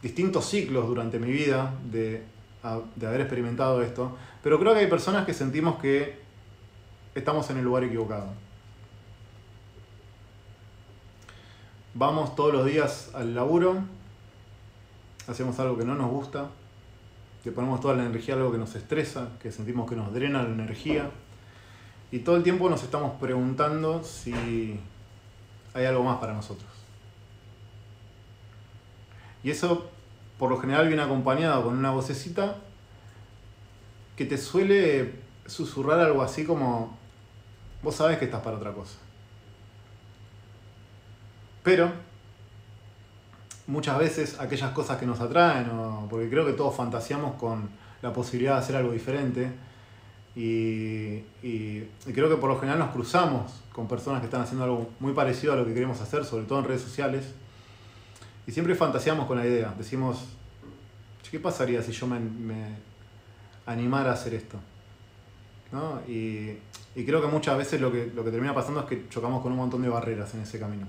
distintos 0.03 0.49
ciclos 0.49 0.87
durante 0.87 1.19
mi 1.19 1.33
vida 1.33 1.75
de, 1.91 2.23
de 2.97 3.07
haber 3.07 3.23
experimentado 3.23 3.83
esto, 3.83 4.17
pero 4.43 4.59
creo 4.59 4.75
que 4.75 4.81
hay 4.81 4.87
personas 4.87 5.25
que 5.25 5.33
sentimos 5.33 5.79
que 5.81 6.21
estamos 7.15 7.49
en 7.51 7.59
el 7.59 7.65
lugar 7.65 7.85
equivocado. 7.85 8.27
Vamos 11.95 12.37
todos 12.37 12.53
los 12.53 12.67
días 12.67 13.11
al 13.15 13.35
laburo, 13.35 13.83
hacemos 15.27 15.59
algo 15.59 15.77
que 15.77 15.85
no 15.85 15.95
nos 15.95 16.11
gusta, 16.11 16.51
que 17.43 17.51
ponemos 17.51 17.81
toda 17.81 17.95
la 17.95 18.05
energía 18.05 18.35
a 18.35 18.37
algo 18.37 18.53
que 18.53 18.59
nos 18.59 18.75
estresa, 18.75 19.29
que 19.41 19.51
sentimos 19.51 19.89
que 19.89 19.97
nos 19.97 20.13
drena 20.13 20.43
la 20.43 20.51
energía. 20.51 21.11
Y 22.13 22.21
todo 22.21 22.37
el 22.37 22.43
tiempo 22.43 22.69
nos 22.69 22.83
estamos 22.83 23.19
preguntando 23.21 24.05
si 24.05 24.79
hay 25.75 25.85
algo 25.85 26.03
más 26.05 26.19
para 26.19 26.35
nosotros. 26.35 26.69
Y 29.43 29.51
eso 29.51 29.91
por 30.41 30.49
lo 30.49 30.57
general 30.57 30.89
viene 30.89 31.03
acompañado 31.03 31.65
con 31.65 31.77
una 31.77 31.91
vocecita 31.91 32.57
que 34.17 34.25
te 34.25 34.39
suele 34.39 35.17
susurrar 35.45 36.01
algo 36.01 36.23
así 36.23 36.45
como, 36.45 36.97
vos 37.83 37.95
sabés 37.95 38.17
que 38.17 38.25
estás 38.25 38.41
para 38.41 38.57
otra 38.57 38.73
cosa. 38.73 38.97
Pero 41.63 41.93
muchas 43.67 43.99
veces 43.99 44.41
aquellas 44.41 44.71
cosas 44.73 44.97
que 44.97 45.05
nos 45.05 45.21
atraen, 45.21 45.69
porque 46.09 46.31
creo 46.31 46.47
que 46.47 46.55
todos 46.55 46.75
fantaseamos 46.75 47.35
con 47.35 47.69
la 48.01 48.11
posibilidad 48.15 48.55
de 48.55 48.61
hacer 48.61 48.77
algo 48.77 48.93
diferente. 48.93 49.53
Y, 50.35 51.21
creo 52.15 52.31
que 52.31 52.37
por 52.37 52.49
lo 52.49 52.59
general 52.59 52.79
nos 52.79 52.93
cruzamos 52.93 53.63
con 53.75 53.87
personas 53.87 54.21
que 54.21 54.27
están 54.27 54.41
haciendo 54.41 54.65
algo 54.65 54.89
muy 55.01 55.13
parecido 55.13 55.53
a 55.53 55.57
lo 55.57 55.67
que 55.67 55.75
queremos 55.75 56.01
hacer, 56.01 56.25
sobre 56.25 56.47
todo 56.47 56.61
en 56.61 56.65
redes 56.65 56.81
sociales. 56.81 57.35
Y 58.51 58.53
siempre 58.53 58.75
fantaseamos 58.75 59.29
con 59.29 59.39
la 59.39 59.47
idea. 59.47 59.73
Decimos, 59.79 60.25
¿qué 61.31 61.39
pasaría 61.39 61.81
si 61.85 61.93
yo 61.93 62.09
me, 62.09 62.19
animara 63.65 64.11
a 64.11 64.15
hacer 64.15 64.35
esto? 64.35 64.59
¿No? 65.71 66.01
Y, 66.09 66.59
y 66.97 67.05
creo 67.07 67.21
que 67.21 67.29
muchas 67.29 67.57
veces 67.57 67.81
lo 67.81 67.93
que, 67.93 68.11
lo 68.13 68.25
que 68.25 68.33
termina 68.33 68.53
pasando 68.53 68.81
es 68.81 68.87
que 68.87 69.09
chocamos 69.09 69.41
con 69.41 69.53
un 69.53 69.59
montón 69.59 69.83
de 69.83 69.89
barreras 69.89 70.35
en 70.35 70.41
ese 70.41 70.59
camino. 70.59 70.89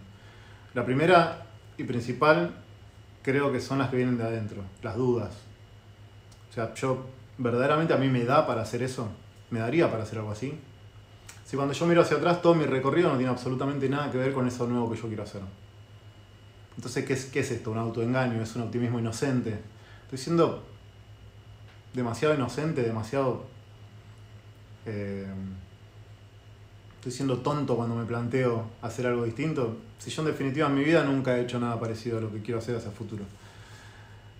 La 0.74 0.84
primera 0.84 1.46
y 1.77 1.84
principal 1.84 2.51
creo 3.22 3.51
que 3.51 3.60
son 3.60 3.77
las 3.77 3.91
que 3.91 3.98
vienen 3.98 4.18
de 4.18 4.24
adentro, 4.24 4.63
las 4.82 4.96
dudas. 4.96 5.32
O 6.50 6.53
sea, 6.56 6.74
yo 6.74 7.06
verdaderamente 7.38 7.94
a 7.94 7.98
mí 7.98 8.08
me 8.08 8.25
da 8.25 8.48
para 8.48 8.63
hacer 8.63 8.82
eso, 8.82 9.08
me 9.51 9.60
daría 9.60 9.91
para 9.91 10.01
hacer 10.01 10.18
algo 10.18 10.32
así. 10.32 10.58
Si 11.46 11.56
cuando 11.56 11.75
yo 11.75 11.86
miro 11.86 12.01
hacia 12.01 12.18
atrás 12.18 12.41
todo 12.41 12.56
mi 12.56 12.65
recorrido 12.65 13.10
no 13.12 13.18
tiene 13.18 13.32
absolutamente 13.32 13.88
nada 13.88 14.12
que 14.12 14.18
ver 14.18 14.34
con 14.34 14.48
eso 14.48 14.65
nuevo 14.65 14.89
que 14.89 15.00
yo 15.00 15.08
quiero 15.08 15.22
hacer. 15.22 15.41
Entonces, 16.75 17.05
¿qué 17.05 17.13
es, 17.13 17.25
qué 17.25 17.39
es 17.41 17.51
esto? 17.51 17.71
¿Un 17.71 17.77
autoengaño? 17.77 18.41
¿Es 18.41 18.55
un 18.55 18.63
optimismo 18.63 18.99
inocente? 18.99 19.59
Estoy 20.03 20.17
siendo 20.17 20.63
demasiado 21.93 22.33
inocente, 22.33 22.81
demasiado... 22.83 23.45
Eh, 24.85 25.27
estoy 26.95 27.11
siendo 27.11 27.37
tonto 27.39 27.75
cuando 27.75 27.95
me 27.95 28.05
planteo 28.05 28.65
hacer 28.81 29.07
algo 29.07 29.25
distinto. 29.25 29.77
Si 29.97 30.11
yo 30.11 30.21
en 30.21 30.27
definitiva 30.27 30.67
en 30.67 30.75
mi 30.75 30.83
vida 30.83 31.03
nunca 31.03 31.37
he 31.37 31.41
hecho 31.41 31.59
nada 31.59 31.79
parecido 31.79 32.19
a 32.19 32.21
lo 32.21 32.31
que 32.31 32.41
quiero 32.41 32.59
hacer 32.59 32.75
hacia 32.75 32.89
el 32.89 32.95
futuro. 32.95 33.23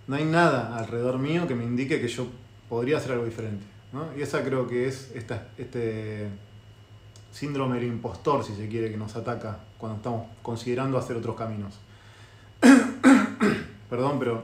No 0.06 0.16
hay 0.16 0.24
nada 0.24 0.76
alrededor 0.76 1.18
mío 1.18 1.46
que 1.46 1.54
me 1.54 1.64
indique 1.64 2.00
que 2.00 2.08
yo 2.08 2.26
podría 2.68 2.98
hacer 2.98 3.12
algo 3.12 3.24
diferente. 3.24 3.64
¿no? 3.92 4.06
Y 4.16 4.22
esa 4.22 4.42
creo 4.42 4.66
que 4.66 4.86
es 4.88 5.10
esta, 5.14 5.48
este 5.58 6.28
síndrome 7.32 7.76
del 7.76 7.88
impostor, 7.88 8.44
si 8.44 8.54
se 8.54 8.68
quiere, 8.68 8.90
que 8.90 8.96
nos 8.96 9.16
ataca 9.16 9.58
cuando 9.78 9.96
estamos 9.96 10.26
considerando 10.42 10.98
hacer 10.98 11.16
otros 11.16 11.36
caminos. 11.36 11.78
Perdón, 13.92 14.18
pero 14.18 14.42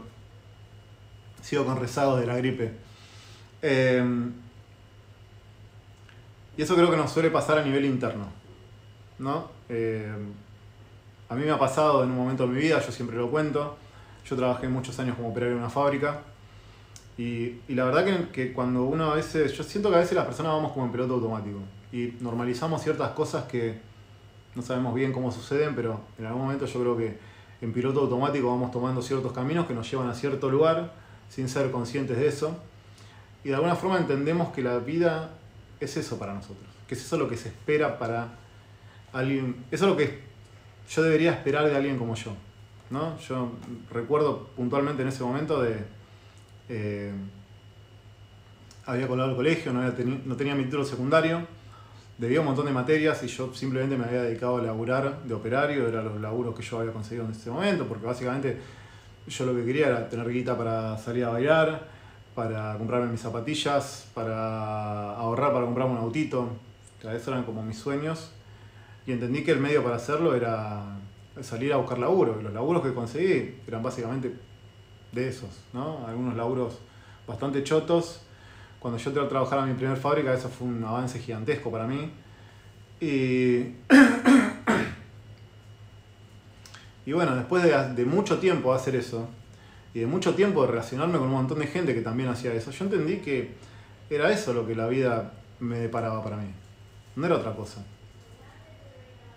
sigo 1.40 1.64
con 1.64 1.80
rezagos 1.80 2.20
de 2.20 2.26
la 2.26 2.36
gripe. 2.36 2.70
Eh, 3.62 4.04
y 6.54 6.60
eso 6.60 6.74
creo 6.74 6.90
que 6.90 6.98
nos 6.98 7.10
suele 7.10 7.30
pasar 7.30 7.56
a 7.56 7.64
nivel 7.64 7.86
interno. 7.86 8.26
¿no? 9.18 9.48
Eh, 9.70 10.12
a 11.30 11.34
mí 11.34 11.46
me 11.46 11.50
ha 11.50 11.58
pasado 11.58 12.04
en 12.04 12.10
un 12.10 12.18
momento 12.18 12.46
de 12.46 12.52
mi 12.52 12.60
vida, 12.60 12.78
yo 12.84 12.92
siempre 12.92 13.16
lo 13.16 13.30
cuento. 13.30 13.78
Yo 14.26 14.36
trabajé 14.36 14.68
muchos 14.68 14.98
años 14.98 15.16
como 15.16 15.30
operario 15.30 15.54
en 15.54 15.60
una 15.60 15.70
fábrica. 15.70 16.20
Y, 17.16 17.54
la 17.68 17.86
verdad 17.86 18.04
que, 18.04 18.28
que, 18.28 18.52
cuando 18.52 18.82
uno 18.82 19.12
a 19.12 19.14
veces, 19.14 19.54
yo 19.54 19.64
siento 19.64 19.88
que 19.88 19.96
a 19.96 20.00
veces 20.00 20.12
las 20.14 20.26
personas 20.26 20.52
vamos 20.52 20.72
como 20.72 20.84
en 20.84 20.92
piloto 20.92 21.14
automático. 21.14 21.60
Y 21.90 22.12
normalizamos 22.20 22.82
ciertas 22.82 23.12
cosas 23.12 23.44
que 23.44 23.80
no 24.54 24.60
sabemos 24.60 24.94
bien 24.94 25.10
cómo 25.10 25.32
suceden, 25.32 25.74
pero 25.74 26.02
en 26.18 26.26
algún 26.26 26.42
momento 26.42 26.66
yo 26.66 26.80
creo 26.80 26.98
que 26.98 27.27
en 27.60 27.72
piloto 27.72 28.00
automático 28.00 28.48
vamos 28.48 28.70
tomando 28.70 29.02
ciertos 29.02 29.32
caminos 29.32 29.66
que 29.66 29.74
nos 29.74 29.90
llevan 29.90 30.08
a 30.08 30.14
cierto 30.14 30.50
lugar 30.50 30.92
sin 31.28 31.48
ser 31.48 31.70
conscientes 31.70 32.16
de 32.16 32.28
eso. 32.28 32.56
Y 33.44 33.48
de 33.48 33.54
alguna 33.54 33.76
forma 33.76 33.98
entendemos 33.98 34.52
que 34.52 34.62
la 34.62 34.78
vida 34.78 35.30
es 35.80 35.96
eso 35.96 36.18
para 36.18 36.34
nosotros, 36.34 36.66
que 36.86 36.94
es 36.94 37.04
eso 37.04 37.16
lo 37.16 37.28
que 37.28 37.36
se 37.36 37.48
espera 37.48 37.98
para 37.98 38.28
alguien, 39.12 39.64
eso 39.70 39.84
es 39.84 39.90
lo 39.90 39.96
que 39.96 40.20
yo 40.90 41.02
debería 41.02 41.32
esperar 41.32 41.66
de 41.66 41.76
alguien 41.76 41.98
como 41.98 42.14
yo. 42.14 42.32
¿no? 42.90 43.18
Yo 43.18 43.52
recuerdo 43.90 44.48
puntualmente 44.56 45.02
en 45.02 45.08
ese 45.08 45.22
momento 45.22 45.62
de... 45.62 45.76
Eh, 46.68 47.12
había 48.86 49.06
colado 49.06 49.30
el 49.30 49.36
colegio, 49.36 49.72
no, 49.72 49.82
no 49.82 50.36
tenía 50.36 50.54
mi 50.54 50.64
título 50.64 50.82
secundario, 50.82 51.46
debía 52.18 52.40
un 52.40 52.46
montón 52.46 52.66
de 52.66 52.72
materias 52.72 53.22
y 53.22 53.28
yo 53.28 53.54
simplemente 53.54 53.96
me 53.96 54.04
había 54.04 54.22
dedicado 54.22 54.58
a 54.58 54.62
laburar 54.62 55.22
de 55.22 55.34
operario, 55.34 55.88
eran 55.88 56.04
los 56.04 56.20
laburos 56.20 56.54
que 56.54 56.62
yo 56.62 56.80
había 56.80 56.92
conseguido 56.92 57.24
en 57.24 57.30
ese 57.30 57.50
momento, 57.50 57.86
porque 57.86 58.06
básicamente 58.06 58.58
yo 59.28 59.46
lo 59.46 59.54
que 59.54 59.64
quería 59.64 59.88
era 59.88 60.08
tener 60.08 60.28
guita 60.28 60.56
para 60.56 60.98
salir 60.98 61.24
a 61.24 61.30
bailar, 61.30 61.88
para 62.34 62.76
comprarme 62.78 63.08
mis 63.08 63.20
zapatillas, 63.20 64.08
para 64.14 65.14
ahorrar 65.14 65.52
para 65.52 65.64
comprarme 65.64 65.94
un 65.94 65.98
autito. 65.98 66.48
O 67.04 67.10
esos 67.10 67.28
eran 67.28 67.44
como 67.44 67.62
mis 67.62 67.78
sueños. 67.78 68.30
Y 69.06 69.12
entendí 69.12 69.42
que 69.42 69.52
el 69.52 69.60
medio 69.60 69.82
para 69.82 69.96
hacerlo 69.96 70.34
era 70.34 70.98
salir 71.40 71.72
a 71.72 71.76
buscar 71.76 71.98
laburo. 71.98 72.38
Y 72.40 72.44
los 72.44 72.52
laburos 72.52 72.82
que 72.82 72.94
conseguí 72.94 73.56
eran 73.66 73.82
básicamente 73.82 74.34
de 75.12 75.28
esos, 75.28 75.50
¿no? 75.72 76.06
Algunos 76.06 76.36
laburos 76.36 76.78
bastante 77.26 77.64
chotos. 77.64 78.22
Cuando 78.78 78.98
yo 78.98 79.10
entré 79.10 79.24
a 79.24 79.28
trabajar 79.28 79.58
a 79.58 79.66
mi 79.66 79.74
primer 79.74 79.96
fábrica, 79.96 80.32
eso 80.32 80.48
fue 80.48 80.68
un 80.68 80.84
avance 80.84 81.18
gigantesco 81.18 81.70
para 81.70 81.86
mí. 81.86 82.10
Y, 83.00 83.74
y 87.06 87.12
bueno, 87.12 87.36
después 87.36 87.62
de, 87.62 87.94
de 87.94 88.04
mucho 88.04 88.38
tiempo 88.38 88.72
hacer 88.72 88.96
eso, 88.96 89.28
y 89.94 90.00
de 90.00 90.06
mucho 90.06 90.34
tiempo 90.34 90.62
de 90.62 90.68
relacionarme 90.68 91.18
con 91.18 91.28
un 91.28 91.34
montón 91.34 91.58
de 91.58 91.66
gente 91.66 91.94
que 91.94 92.02
también 92.02 92.28
hacía 92.28 92.52
eso, 92.52 92.70
yo 92.70 92.84
entendí 92.84 93.18
que 93.18 93.54
era 94.10 94.30
eso 94.30 94.52
lo 94.52 94.66
que 94.66 94.74
la 94.74 94.86
vida 94.86 95.32
me 95.60 95.78
deparaba 95.78 96.22
para 96.22 96.36
mí. 96.36 96.48
No 97.16 97.26
era 97.26 97.36
otra 97.36 97.54
cosa. 97.54 97.84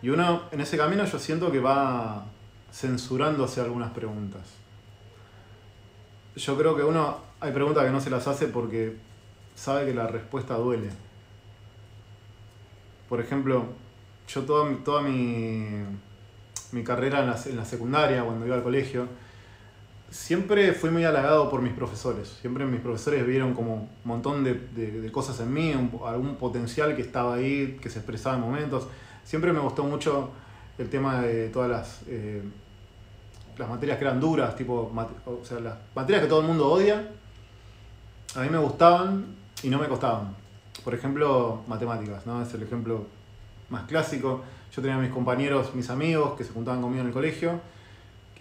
Y 0.01 0.09
uno 0.09 0.43
en 0.51 0.61
ese 0.61 0.77
camino 0.77 1.05
yo 1.05 1.19
siento 1.19 1.51
que 1.51 1.59
va 1.59 2.25
censurándose 2.71 3.61
algunas 3.61 3.91
preguntas. 3.91 4.41
Yo 6.35 6.57
creo 6.57 6.75
que 6.75 6.83
uno 6.83 7.19
hay 7.39 7.51
preguntas 7.51 7.83
que 7.83 7.91
no 7.91 7.99
se 7.99 8.09
las 8.09 8.27
hace 8.27 8.47
porque 8.47 8.95
sabe 9.55 9.85
que 9.85 9.93
la 9.93 10.07
respuesta 10.07 10.55
duele. 10.55 10.89
Por 13.09 13.19
ejemplo, 13.19 13.65
yo 14.27 14.41
toda, 14.43 14.73
toda 14.83 15.01
mi, 15.01 15.83
mi 16.71 16.83
carrera 16.83 17.19
en 17.19 17.27
la, 17.27 17.39
en 17.45 17.57
la 17.57 17.65
secundaria, 17.65 18.23
cuando 18.23 18.45
iba 18.45 18.55
al 18.55 18.63
colegio, 18.63 19.07
siempre 20.11 20.73
fui 20.73 20.89
muy 20.89 21.03
halagado 21.05 21.49
por 21.49 21.61
mis 21.61 21.73
profesores. 21.73 22.27
Siempre 22.27 22.65
mis 22.65 22.81
profesores 22.81 23.25
vieron 23.25 23.53
como 23.53 23.75
un 23.75 23.89
montón 24.03 24.43
de, 24.43 25.09
cosas 25.11 25.39
en 25.39 25.53
mí, 25.53 25.73
algún 26.05 26.35
potencial 26.35 26.95
que 26.95 27.01
estaba 27.01 27.35
ahí, 27.35 27.79
que 27.81 27.89
se 27.89 27.99
expresaba 27.99 28.35
en 28.35 28.41
momentos. 28.41 28.87
Siempre 29.23 29.53
me 29.53 29.59
gustó 29.59 29.83
mucho 29.83 30.31
el 30.77 30.89
tema 30.89 31.21
de 31.21 31.49
todas 31.49 31.69
las, 31.69 32.01
eh, 32.07 32.41
las 33.57 33.69
materias 33.69 33.97
que 33.97 34.03
eran 34.03 34.19
duras, 34.19 34.55
tipo, 34.55 34.91
o 35.25 35.45
sea, 35.45 35.59
las 35.59 35.75
materias 35.95 36.23
que 36.23 36.29
todo 36.29 36.41
el 36.41 36.47
mundo 36.47 36.69
odia, 36.69 37.09
a 38.35 38.41
mí 38.41 38.49
me 38.49 38.57
gustaban 38.57 39.40
y 39.63 39.69
no 39.69 39.79
me 39.79 39.87
costaban. 39.87 40.35
Por 40.83 40.93
ejemplo, 40.93 41.61
matemáticas, 41.67 42.25
¿no? 42.25 42.41
Es 42.41 42.53
el 42.53 42.63
ejemplo 42.63 43.05
más 43.69 43.83
clásico. 43.83 44.43
Yo 44.75 44.81
tenía 44.81 44.97
mis 44.97 45.11
compañeros, 45.11 45.75
mis 45.75 45.89
amigos 45.89 46.37
que 46.37 46.43
se 46.43 46.51
juntaban 46.51 46.81
conmigo 46.81 47.01
en 47.01 47.07
el 47.07 47.13
colegio 47.13 47.59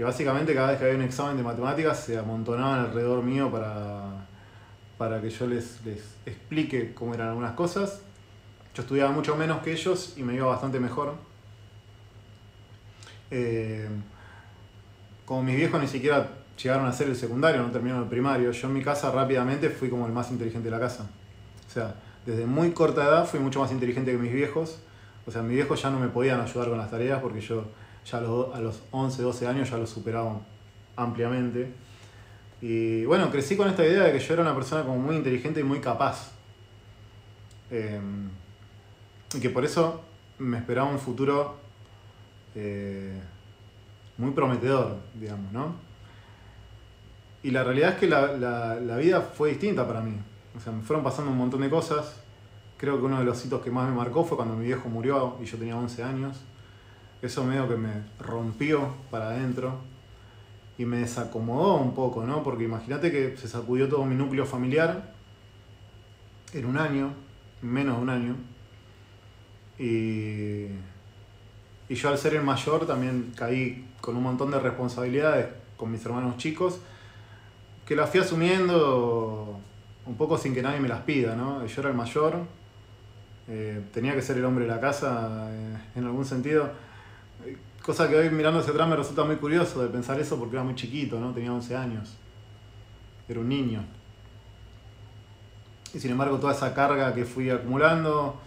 que 0.00 0.04
básicamente 0.04 0.54
cada 0.54 0.68
vez 0.68 0.78
que 0.78 0.84
había 0.84 0.96
un 0.96 1.04
examen 1.04 1.36
de 1.36 1.42
matemáticas 1.42 2.00
se 2.02 2.16
amontonaban 2.16 2.86
alrededor 2.86 3.22
mío 3.22 3.50
para, 3.50 4.26
para 4.96 5.20
que 5.20 5.28
yo 5.28 5.46
les, 5.46 5.84
les 5.84 6.02
explique 6.24 6.94
cómo 6.94 7.12
eran 7.12 7.28
algunas 7.28 7.52
cosas. 7.52 8.00
Yo 8.74 8.80
estudiaba 8.80 9.12
mucho 9.12 9.36
menos 9.36 9.60
que 9.60 9.72
ellos 9.72 10.14
y 10.16 10.22
me 10.22 10.34
iba 10.34 10.46
bastante 10.46 10.80
mejor. 10.80 11.16
Eh, 13.30 13.90
como 15.26 15.42
mis 15.42 15.56
viejos 15.56 15.78
ni 15.78 15.86
siquiera 15.86 16.30
llegaron 16.62 16.86
a 16.86 16.90
hacer 16.90 17.08
el 17.08 17.16
secundario, 17.16 17.62
no 17.62 17.70
terminaron 17.70 18.04
el 18.04 18.08
primario, 18.08 18.50
yo 18.50 18.68
en 18.68 18.74
mi 18.74 18.82
casa 18.82 19.10
rápidamente 19.10 19.70
fui 19.70 19.88
como 19.88 20.06
el 20.06 20.12
más 20.12 20.30
inteligente 20.30 20.66
de 20.66 20.70
la 20.70 20.80
casa. 20.80 21.08
O 21.68 21.72
sea, 21.72 21.94
desde 22.26 22.46
muy 22.46 22.72
corta 22.72 23.04
edad 23.04 23.26
fui 23.26 23.40
mucho 23.40 23.60
más 23.60 23.72
inteligente 23.72 24.12
que 24.12 24.18
mis 24.18 24.32
viejos. 24.32 24.80
O 25.26 25.30
sea, 25.30 25.42
mis 25.42 25.54
viejos 25.54 25.80
ya 25.80 25.90
no 25.90 25.98
me 25.98 26.08
podían 26.08 26.40
ayudar 26.40 26.68
con 26.68 26.78
las 26.78 26.90
tareas 26.90 27.20
porque 27.20 27.40
yo 27.40 27.64
ya 28.04 28.18
a 28.18 28.20
los, 28.20 28.82
11, 28.90 29.22
12 29.22 29.46
años 29.46 29.70
ya 29.70 29.76
lo 29.76 29.86
superaban 29.86 30.40
ampliamente. 30.96 31.72
Y 32.60 33.04
bueno, 33.04 33.30
crecí 33.30 33.56
con 33.56 33.68
esta 33.68 33.84
idea 33.84 34.04
de 34.04 34.12
que 34.12 34.18
yo 34.18 34.34
era 34.34 34.42
una 34.42 34.54
persona 34.54 34.82
como 34.82 34.98
muy 34.98 35.16
inteligente 35.16 35.60
y 35.60 35.62
muy 35.62 35.80
capaz. 35.80 36.32
Em, 37.70 38.28
y 39.34 39.40
que 39.40 39.50
por 39.50 39.64
eso 39.64 40.02
me 40.38 40.58
esperaba 40.58 40.88
un 40.88 40.98
futuro 40.98 41.56
eh, 42.54 43.20
muy 44.18 44.32
prometedor, 44.32 44.96
digamos, 45.14 45.52
¿no? 45.52 45.89
Y 47.42 47.50
la 47.50 47.64
realidad 47.64 47.90
es 47.90 47.96
que 47.96 48.06
la, 48.06 48.34
la, 48.34 48.96
vida 48.96 49.22
fue 49.22 49.50
distinta 49.50 49.86
para 49.86 50.00
mí. 50.00 50.14
O 50.56 50.60
sea, 50.60 50.72
me 50.72 50.82
fueron 50.82 51.02
pasando 51.02 51.30
un 51.30 51.38
montón 51.38 51.62
de 51.62 51.70
cosas. 51.70 52.16
Creo 52.76 52.98
que 52.98 53.04
uno 53.04 53.18
de 53.18 53.24
los 53.24 53.44
hitos 53.44 53.62
que 53.62 53.70
más 53.70 53.88
me 53.88 53.94
marcó 53.94 54.24
fue 54.24 54.36
cuando 54.36 54.56
mi 54.56 54.66
viejo 54.66 54.88
murió 54.88 55.36
y 55.42 55.46
yo 55.46 55.56
tenía 55.56 55.76
11 55.76 56.02
años. 56.02 56.40
Eso 57.22 57.44
medio 57.44 57.68
que 57.68 57.76
me 57.76 57.90
rompió 58.18 58.88
para 59.10 59.28
adentro 59.28 59.78
y 60.76 60.84
me 60.86 60.98
desacomodó 60.98 61.76
un 61.76 61.94
poco, 61.94 62.24
¿no? 62.24 62.42
Porque 62.42 62.64
imagínate 62.64 63.10
que 63.10 63.36
se 63.36 63.48
sacudió 63.48 63.88
todo 63.88 64.04
mi 64.04 64.14
núcleo 64.14 64.46
familiar 64.46 65.12
en 66.52 66.64
un 66.64 66.78
año, 66.78 67.12
menos 67.62 67.96
de 67.96 68.02
un 68.02 68.10
año. 68.10 68.36
Y, 69.78 70.66
y 71.88 71.94
yo 71.94 72.08
al 72.08 72.18
ser 72.18 72.34
el 72.34 72.42
mayor 72.42 72.86
también 72.86 73.32
caí 73.36 73.86
con 74.00 74.16
un 74.16 74.22
montón 74.22 74.50
de 74.50 74.58
responsabilidades 74.58 75.48
con 75.76 75.90
mis 75.90 76.04
hermanos 76.04 76.36
chicos, 76.36 76.80
que 77.90 77.96
las 77.96 78.08
fui 78.08 78.20
asumiendo 78.20 79.58
un 80.06 80.14
poco 80.14 80.38
sin 80.38 80.54
que 80.54 80.62
nadie 80.62 80.78
me 80.78 80.86
las 80.86 81.00
pida, 81.00 81.34
¿no? 81.34 81.66
Yo 81.66 81.80
era 81.80 81.90
el 81.90 81.96
mayor, 81.96 82.36
eh, 83.48 83.82
tenía 83.92 84.14
que 84.14 84.22
ser 84.22 84.36
el 84.36 84.44
hombre 84.44 84.64
de 84.64 84.70
la 84.70 84.78
casa 84.78 85.48
eh, 85.50 85.76
en 85.96 86.04
algún 86.04 86.24
sentido 86.24 86.70
Cosa 87.82 88.08
que 88.08 88.14
hoy 88.14 88.30
mirando 88.30 88.60
hacia 88.60 88.70
atrás 88.70 88.88
me 88.88 88.94
resulta 88.94 89.24
muy 89.24 89.34
curioso 89.38 89.82
de 89.82 89.88
pensar 89.88 90.20
eso 90.20 90.38
porque 90.38 90.54
era 90.54 90.62
muy 90.62 90.76
chiquito, 90.76 91.18
¿no? 91.18 91.32
Tenía 91.32 91.52
11 91.52 91.76
años. 91.76 92.16
era 93.28 93.40
un 93.40 93.48
niño. 93.48 93.84
Y 95.92 95.98
sin 95.98 96.12
embargo 96.12 96.38
toda 96.38 96.52
esa 96.52 96.72
carga 96.72 97.12
que 97.12 97.24
fui 97.24 97.50
acumulando 97.50 98.40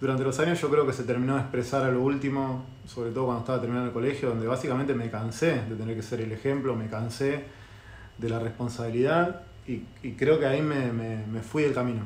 durante 0.00 0.22
los 0.22 0.38
años 0.38 0.60
yo 0.60 0.70
creo 0.70 0.86
que 0.86 0.92
se 0.92 1.02
terminó 1.02 1.34
de 1.34 1.40
expresar 1.40 1.82
a 1.82 1.90
lo 1.90 2.00
último, 2.00 2.64
sobre 2.86 3.10
todo 3.10 3.24
cuando 3.24 3.40
estaba 3.40 3.60
terminando 3.60 3.88
el 3.88 3.92
colegio, 3.92 4.28
donde 4.28 4.46
básicamente 4.46 4.94
me 4.94 5.10
cansé 5.10 5.62
de 5.68 5.74
tener 5.74 5.96
que 5.96 6.02
ser 6.02 6.20
el 6.20 6.30
ejemplo, 6.30 6.76
me 6.76 6.86
cansé 6.86 7.60
de 8.18 8.28
la 8.28 8.38
responsabilidad 8.38 9.42
y, 9.66 9.80
creo 10.12 10.38
que 10.38 10.46
ahí 10.46 10.60
me, 10.60 11.40
fui 11.42 11.62
del 11.62 11.74
camino. 11.74 12.02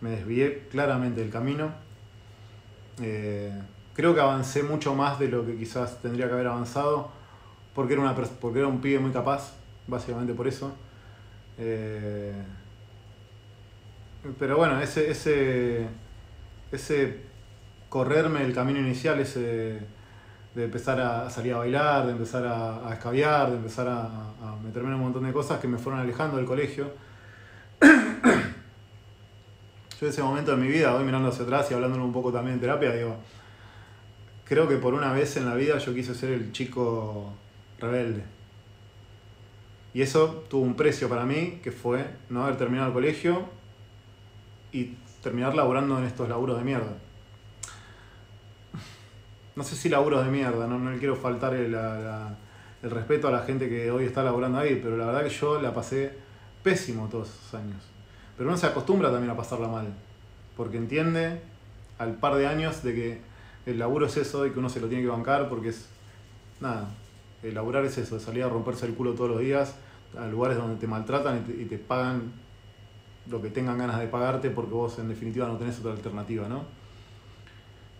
Me 0.00 0.10
desvié 0.10 0.66
claramente 0.70 1.20
del 1.20 1.30
camino. 1.30 1.72
Eh, 3.00 3.52
creo 3.94 4.14
que 4.14 4.20
avancé 4.20 4.62
mucho 4.62 4.94
más 4.94 5.18
de 5.18 5.28
lo 5.28 5.46
que 5.46 5.56
quizás 5.56 6.00
tendría 6.02 6.26
que 6.26 6.34
haber 6.34 6.48
avanzado 6.48 7.10
porque 7.74 7.92
era, 7.92 8.02
una, 8.02 8.14
porque 8.14 8.58
era 8.58 8.68
un 8.68 8.80
pibe 8.80 8.98
muy 8.98 9.12
capaz, 9.12 9.54
básicamente 9.86 10.34
por 10.34 10.48
eso. 10.48 10.72
Eh, 11.58 12.32
pero 14.38 14.56
bueno, 14.56 14.80
ese, 14.80 15.10
ese, 15.10 15.86
ese 16.72 17.20
correrme 17.88 18.42
el 18.42 18.52
camino 18.52 18.80
inicial, 18.80 19.20
ese 19.20 19.80
de 20.56 20.64
empezar 20.64 20.98
a 20.98 21.28
salir 21.28 21.52
a 21.52 21.58
bailar, 21.58 22.06
de 22.06 22.12
empezar 22.12 22.46
a, 22.46 22.88
a 22.88 23.12
de 23.12 23.56
empezar 23.56 23.86
a, 23.86 24.56
meterme 24.64 24.88
en 24.88 24.94
un 24.94 25.02
montón 25.02 25.24
de 25.24 25.32
cosas 25.32 25.60
que 25.60 25.68
me 25.68 25.76
fueron 25.76 26.00
alejando 26.00 26.38
del 26.38 26.46
colegio. 26.46 26.90
Yo 27.82 30.06
en 30.06 30.08
ese 30.08 30.22
momento 30.22 30.52
de 30.52 30.56
mi 30.56 30.68
vida, 30.68 30.94
hoy 30.94 31.04
mirando 31.04 31.28
hacia 31.28 31.44
atrás 31.44 31.70
y 31.70 31.74
hablándolo 31.74 32.06
un 32.06 32.12
poco 32.12 32.32
también 32.32 32.54
en 32.54 32.60
terapia, 32.60 32.90
digo, 32.92 33.16
creo 34.44 34.66
que 34.66 34.76
por 34.76 34.94
una 34.94 35.12
vez 35.12 35.36
en 35.36 35.44
la 35.44 35.54
vida 35.54 35.76
yo 35.76 35.94
quise 35.94 36.14
ser 36.14 36.30
el 36.30 36.52
chico 36.52 37.34
rebelde. 37.78 38.22
Y 39.92 40.00
eso 40.00 40.42
tuvo 40.48 40.62
un 40.62 40.74
precio 40.74 41.06
para 41.06 41.26
mí, 41.26 41.60
que 41.62 41.70
fue 41.70 42.06
no 42.30 42.44
haber 42.44 42.56
terminado 42.56 42.88
el 42.88 42.94
colegio 42.94 43.44
y 44.72 44.94
terminar 45.22 45.54
laburando 45.54 45.98
en 45.98 46.06
estos 46.06 46.30
laburos 46.30 46.56
de 46.56 46.64
mierda. 46.64 47.05
No 49.56 49.64
sé 49.64 49.74
si 49.74 49.88
laburos 49.88 50.24
de 50.24 50.30
mierda, 50.30 50.66
no, 50.66 50.90
le 50.90 50.98
quiero 50.98 51.16
faltar 51.16 51.54
el, 51.54 51.74
respeto 52.82 53.28
a 53.28 53.30
la 53.30 53.40
gente 53.40 53.68
que 53.68 53.90
hoy 53.90 54.04
está 54.04 54.22
laburando 54.22 54.58
ahí, 54.58 54.78
pero 54.82 54.96
la 54.98 55.06
verdad 55.06 55.24
que 55.24 55.30
yo 55.30 55.60
la 55.60 55.72
pasé 55.72 56.12
pésimo 56.62 57.08
todos 57.08 57.30
esos 57.30 57.54
años. 57.54 57.82
Pero 58.36 58.50
uno 58.50 58.58
se 58.58 58.66
acostumbra 58.66 59.10
también 59.10 59.30
a 59.30 59.36
pasarla 59.36 59.68
mal, 59.68 59.86
porque 60.56 60.76
entiende 60.76 61.40
al 61.98 62.16
par 62.16 62.34
de 62.34 62.46
años 62.46 62.82
de 62.82 62.94
que 62.94 63.20
el 63.64 63.78
laburo 63.78 64.06
es 64.06 64.16
eso 64.18 64.46
y 64.46 64.50
que 64.50 64.58
uno 64.58 64.68
se 64.68 64.78
lo 64.78 64.88
tiene 64.88 65.02
que 65.02 65.08
bancar 65.08 65.48
porque 65.48 65.70
es, 65.70 65.88
nada, 66.60 66.90
el 67.42 67.54
laburar 67.54 67.84
es 67.86 67.96
eso, 67.96 68.20
salir 68.20 68.44
a 68.44 68.48
romperse 68.50 68.84
el 68.84 68.94
culo 68.94 69.14
todos 69.14 69.30
los 69.30 69.40
días 69.40 69.74
a 70.18 70.26
lugares 70.26 70.58
donde 70.58 70.76
te 70.76 70.86
maltratan 70.86 71.44
y 71.58 71.64
te, 71.64 71.78
pagan 71.78 72.32
lo 73.30 73.40
que 73.42 73.50
tengan 73.50 73.78
ganas 73.78 73.98
de 73.98 74.06
pagarte 74.06 74.50
porque 74.50 74.72
vos 74.72 74.98
en 74.98 75.08
definitiva 75.08 75.46
no 75.46 75.56
tenés 75.56 75.78
otra 75.78 75.92
alternativa, 75.92 76.46
¿no? 76.46 76.64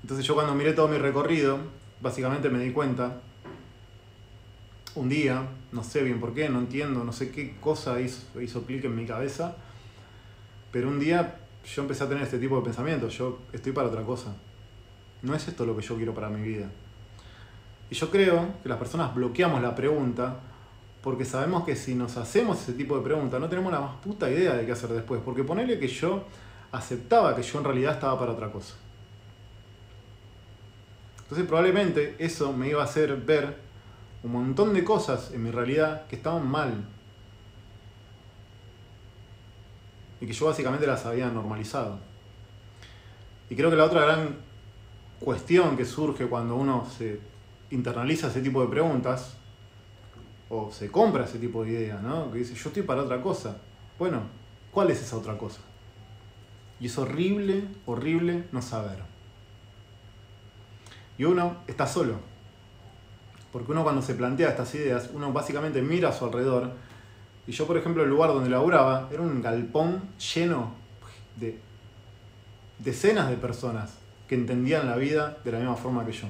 Entonces 0.06 0.25
yo 0.25 0.34
cuando 0.34 0.54
miré 0.54 0.72
todo 0.72 0.86
mi 0.86 0.98
recorrido, 0.98 1.58
básicamente 2.00 2.48
me 2.48 2.60
di 2.60 2.70
cuenta, 2.70 3.22
un 4.94 5.08
día, 5.08 5.42
no 5.72 5.82
sé 5.82 6.04
bien 6.04 6.20
por 6.20 6.32
qué, 6.32 6.48
no 6.48 6.60
entiendo, 6.60 7.02
no 7.02 7.12
sé 7.12 7.32
qué 7.32 7.56
cosa 7.60 8.00
hizo, 8.00 8.40
hizo 8.40 8.62
clic 8.62 8.84
en 8.84 8.94
mi 8.94 9.04
cabeza, 9.04 9.56
pero 10.70 10.90
un 10.90 11.00
día 11.00 11.40
yo 11.64 11.82
empecé 11.82 12.04
a 12.04 12.08
tener 12.08 12.22
este 12.22 12.38
tipo 12.38 12.56
de 12.56 12.62
pensamientos, 12.62 13.18
yo 13.18 13.40
estoy 13.52 13.72
para 13.72 13.88
otra 13.88 14.04
cosa, 14.04 14.36
no 15.22 15.34
es 15.34 15.48
esto 15.48 15.66
lo 15.66 15.76
que 15.76 15.82
yo 15.82 15.96
quiero 15.96 16.14
para 16.14 16.28
mi 16.28 16.40
vida. 16.40 16.70
Y 17.90 17.96
yo 17.96 18.08
creo 18.08 18.46
que 18.62 18.68
las 18.68 18.78
personas 18.78 19.12
bloqueamos 19.12 19.60
la 19.60 19.75
pregunta 19.75 20.36
porque 21.02 21.25
sabemos 21.25 21.64
que 21.64 21.75
si 21.75 21.96
nos 21.96 22.16
hacemos 22.16 22.62
ese 22.62 22.75
tipo 22.75 22.96
de 22.96 23.02
preguntas 23.02 23.40
no 23.40 23.48
tenemos 23.48 23.72
la 23.72 23.80
más 23.80 23.96
puta 23.96 24.30
idea 24.30 24.54
de 24.54 24.64
qué 24.64 24.70
hacer 24.70 24.90
después. 24.90 25.20
Porque 25.25 25.42
ponerle 25.42 25.80
que 25.80 25.88
yo 25.88 26.26
aceptaba 26.70 27.34
que 27.34 27.42
yo 27.42 27.58
en 27.58 27.64
realidad 27.64 27.94
estaba 27.94 28.16
para 28.16 28.30
otra 28.30 28.52
cosa. 28.52 28.76
Entonces 31.26 31.47
probablemente 31.47 32.15
eso 32.21 32.52
me 32.52 32.69
iba 32.69 32.82
a 32.82 32.84
hacer 32.84 33.17
ver 33.17 33.56
un 34.23 34.30
montón 34.30 34.73
de 34.73 34.84
cosas 34.84 35.32
en 35.32 35.43
mi 35.43 35.50
realidad 35.50 36.06
que 36.06 36.15
estaban 36.15 36.49
mal. 36.49 36.86
Y 40.21 40.26
que 40.26 40.32
yo 40.32 40.47
básicamente 40.47 40.86
las 40.86 41.04
había 41.04 41.28
normalizado. 41.28 41.99
Y 43.50 43.56
creo 43.56 43.71
que 43.71 43.76
la 43.76 43.84
otra 43.84 44.02
gran 44.02 44.36
cuestión 45.19 45.76
que 45.76 45.84
surge 45.84 46.26
cuando 46.26 46.54
uno 46.54 46.89
se 46.89 47.19
internaliza 47.71 48.28
ese 48.28 48.41
tipo 48.41 48.62
de 48.62 48.69
preguntas, 48.69 49.36
o 50.49 50.71
se 50.71 50.91
compra 50.91 51.25
ese 51.25 51.39
tipo 51.39 51.65
de 51.65 51.73
ideas, 51.73 52.02
¿no? 52.02 52.30
Que 52.30 52.39
dice, 52.39 52.54
yo 52.54 52.69
estoy 52.69 52.84
para 52.84 53.02
otra 53.02 53.21
cosa. 53.21 53.56
Bueno, 53.99 54.23
¿cuál 54.71 54.91
es 54.91 55.02
esa 55.02 55.17
otra 55.17 55.36
cosa? 55.36 55.60
Y 56.78 56.86
es 56.86 56.99
horrible, 56.99 57.65
horrible 57.84 58.45
no 58.52 58.62
saber. 58.62 59.15
Y 61.18 61.24
uno 61.24 61.58
está 61.66 61.86
solo. 61.86 62.14
Porque 63.52 63.72
uno 63.72 63.82
cuando 63.82 64.02
se 64.02 64.14
plantea 64.14 64.50
estas 64.50 64.74
ideas, 64.74 65.10
uno 65.14 65.32
básicamente 65.32 65.80
mira 65.82 66.10
a 66.10 66.12
su 66.12 66.24
alrededor. 66.24 66.72
Y 67.46 67.52
yo, 67.52 67.66
por 67.66 67.76
ejemplo, 67.76 68.02
el 68.02 68.10
lugar 68.10 68.30
donde 68.30 68.50
laburaba 68.50 69.08
era 69.12 69.22
un 69.22 69.40
galpón 69.40 70.02
lleno 70.34 70.74
de 71.36 71.58
decenas 72.78 73.30
de 73.30 73.36
personas 73.36 73.94
que 74.28 74.34
entendían 74.34 74.86
la 74.86 74.96
vida 74.96 75.38
de 75.44 75.52
la 75.52 75.58
misma 75.58 75.76
forma 75.76 76.04
que 76.04 76.12
yo 76.12 76.28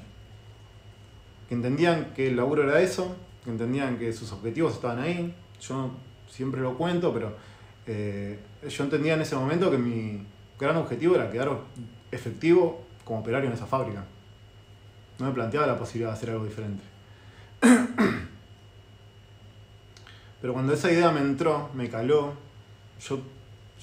que 1.48 1.54
entendían 1.54 2.12
que 2.14 2.28
el 2.28 2.36
laburo 2.36 2.64
era 2.64 2.80
eso, 2.80 3.14
que 3.44 3.50
entendían 3.50 3.98
que 3.98 4.12
sus 4.12 4.32
objetivos 4.32 4.74
estaban 4.74 4.98
ahí. 4.98 5.34
Yo 5.60 5.90
siempre 6.28 6.60
lo 6.60 6.76
cuento, 6.76 7.12
pero 7.12 7.36
eh, 7.86 8.38
yo 8.68 8.84
entendía 8.84 9.14
en 9.14 9.20
ese 9.20 9.36
momento 9.36 9.70
que 9.70 9.78
mi 9.78 10.24
gran 10.58 10.76
objetivo 10.76 11.14
era 11.14 11.30
quedar 11.30 11.50
efectivo 12.10 12.84
como 13.04 13.20
operario 13.20 13.48
en 13.48 13.54
esa 13.54 13.66
fábrica. 13.66 14.04
No 15.18 15.26
me 15.26 15.32
planteaba 15.32 15.66
la 15.66 15.78
posibilidad 15.78 16.10
de 16.10 16.16
hacer 16.16 16.30
algo 16.30 16.44
diferente. 16.44 16.82
Pero 20.40 20.52
cuando 20.52 20.72
esa 20.72 20.92
idea 20.92 21.10
me 21.10 21.20
entró, 21.20 21.70
me 21.74 21.88
caló, 21.88 22.34
yo, 23.00 23.20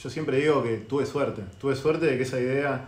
yo 0.02 0.10
siempre 0.10 0.38
digo 0.38 0.64
que 0.64 0.78
tuve 0.78 1.06
suerte. 1.06 1.44
Tuve 1.60 1.76
suerte 1.76 2.06
de 2.06 2.18
que 2.18 2.24
esa 2.24 2.40
idea, 2.40 2.86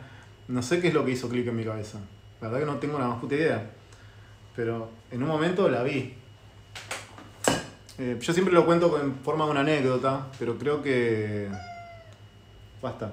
no 0.47 0.61
sé 0.61 0.79
qué 0.79 0.89
es 0.89 0.93
lo 0.93 1.03
que 1.03 1.11
hizo 1.11 1.27
clic 1.27 1.47
en 1.47 1.55
mi 1.55 1.65
cabeza. 1.65 1.99
La 2.41 2.49
verdad 2.49 2.65
que 2.65 2.71
no 2.71 2.79
tengo 2.79 2.99
la 2.99 3.07
más 3.07 3.19
puta 3.19 3.35
idea 3.35 3.71
pero 4.55 4.89
en 5.11 5.21
un 5.21 5.27
momento 5.27 5.69
la 5.69 5.83
vi. 5.83 6.13
Eh, 7.97 8.17
yo 8.19 8.33
siempre 8.33 8.53
lo 8.53 8.65
cuento 8.65 8.99
en 9.01 9.15
forma 9.15 9.45
de 9.45 9.51
una 9.51 9.61
anécdota, 9.61 10.27
pero 10.39 10.57
creo 10.57 10.81
que... 10.81 11.49
Basta. 12.81 13.11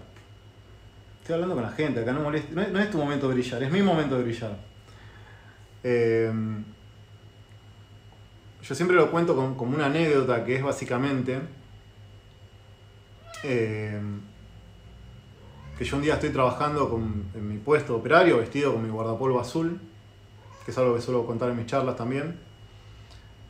Estoy 1.21 1.35
hablando 1.35 1.55
con 1.55 1.65
la 1.65 1.71
gente, 1.71 2.01
acá 2.01 2.13
no 2.13 2.21
moleste. 2.21 2.53
No 2.55 2.81
es, 2.81 2.91
tu 2.91 2.99
momento 2.99 3.29
de 3.29 3.35
brillar, 3.35 3.63
es 3.63 3.71
mi 3.71 3.83
momento 3.83 4.17
de 4.17 4.25
brillar. 4.25 4.57
Eh, 5.85 6.33
yo 8.63 8.75
siempre 8.75 8.97
lo 8.97 9.11
cuento 9.11 9.35
como 9.35 9.75
una 9.75 9.87
anécdota 9.87 10.45
que 10.45 10.57
es 10.57 10.63
básicamente 10.63 11.41
eh, 13.43 14.01
que 15.77 15.85
yo 15.85 15.97
un 15.97 16.03
día 16.03 16.15
estoy 16.15 16.31
trabajando 16.31 17.01
en 17.35 17.49
mi 17.49 17.59
puesto 17.59 17.97
operario 17.97 18.39
vestido 18.39 18.73
con 18.73 18.85
mi 18.85 18.89
guardapolvo 18.89 19.41
azul 19.41 19.81
que 20.65 20.71
es 20.71 20.79
algo 20.79 20.95
que 20.95 21.01
suelo 21.01 21.27
contar 21.27 21.51
en 21.51 21.57
mis 21.57 21.67
charlas 21.67 21.97
también. 21.97 22.39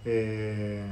Eh, 0.05 0.85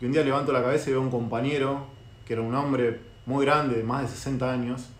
y 0.00 0.04
un 0.04 0.12
día 0.12 0.22
levanto 0.22 0.52
la 0.52 0.62
cabeza 0.62 0.90
y 0.90 0.92
veo 0.92 1.02
un 1.02 1.10
compañero, 1.10 1.86
que 2.24 2.34
era 2.34 2.42
un 2.42 2.54
hombre 2.54 3.00
muy 3.26 3.44
grande, 3.44 3.76
de 3.76 3.82
más 3.82 4.02
de 4.02 4.08
60 4.08 4.50
años, 4.50 4.90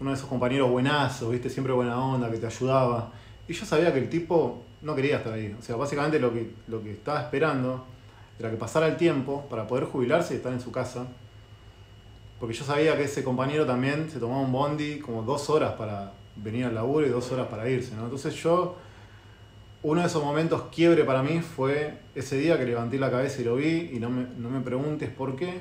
uno 0.00 0.10
de 0.10 0.16
esos 0.16 0.28
compañeros 0.28 0.70
buenazos, 0.70 1.30
¿viste? 1.30 1.50
siempre 1.50 1.72
buena 1.72 1.98
onda, 1.98 2.30
que 2.30 2.38
te 2.38 2.46
ayudaba. 2.46 3.12
Y 3.46 3.52
yo 3.52 3.64
sabía 3.64 3.92
que 3.92 3.98
el 3.98 4.08
tipo 4.08 4.62
no 4.82 4.94
quería 4.94 5.18
estar 5.18 5.32
ahí. 5.32 5.54
O 5.58 5.62
sea, 5.62 5.76
básicamente 5.76 6.18
lo 6.18 6.32
que, 6.32 6.50
lo 6.68 6.82
que 6.82 6.92
estaba 6.92 7.20
esperando 7.20 7.84
era 8.38 8.50
que 8.50 8.56
pasara 8.56 8.86
el 8.86 8.96
tiempo 8.96 9.46
para 9.50 9.66
poder 9.66 9.84
jubilarse 9.84 10.34
y 10.34 10.36
estar 10.36 10.52
en 10.52 10.60
su 10.60 10.70
casa. 10.70 11.06
Porque 12.38 12.54
yo 12.54 12.64
sabía 12.64 12.96
que 12.96 13.04
ese 13.04 13.24
compañero 13.24 13.66
también 13.66 14.10
se 14.10 14.20
tomaba 14.20 14.40
un 14.40 14.52
bondi 14.52 15.00
como 15.00 15.22
dos 15.22 15.50
horas 15.50 15.72
para 15.72 16.12
venir 16.36 16.66
al 16.66 16.74
laburo 16.74 17.06
y 17.06 17.10
dos 17.10 17.30
horas 17.32 17.48
para 17.48 17.68
irse. 17.68 17.94
¿no? 17.96 18.04
Entonces 18.04 18.34
yo 18.34 18.76
uno 19.82 20.00
de 20.00 20.06
esos 20.06 20.22
momentos 20.22 20.62
quiebre 20.74 21.04
para 21.04 21.22
mí 21.22 21.40
fue 21.40 21.98
ese 22.14 22.36
día 22.36 22.58
que 22.58 22.64
levanté 22.64 22.98
la 22.98 23.10
cabeza 23.10 23.40
y 23.40 23.44
lo 23.44 23.56
vi, 23.56 23.90
y 23.92 23.98
no 24.00 24.10
me, 24.10 24.60
preguntes 24.60 25.08
por 25.08 25.36
qué, 25.36 25.60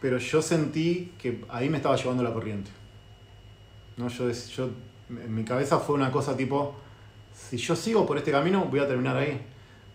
pero 0.00 0.18
yo 0.18 0.42
sentí 0.42 1.12
que 1.18 1.44
ahí 1.48 1.68
me 1.68 1.78
estaba 1.78 1.96
llevando 1.96 2.22
la 2.22 2.32
corriente. 2.32 2.70
¿No? 3.96 4.08
Yo, 4.08 4.30
yo, 4.30 4.70
en 5.10 5.34
mi 5.34 5.44
cabeza 5.44 5.78
fue 5.78 5.94
una 5.94 6.10
cosa 6.10 6.36
tipo, 6.36 6.76
si 7.52 7.58
yo 7.58 7.76
sigo 7.76 8.06
por 8.06 8.16
este 8.16 8.30
camino, 8.30 8.64
voy 8.64 8.80
a 8.80 8.88
terminar 8.88 9.14
ahí. 9.14 9.38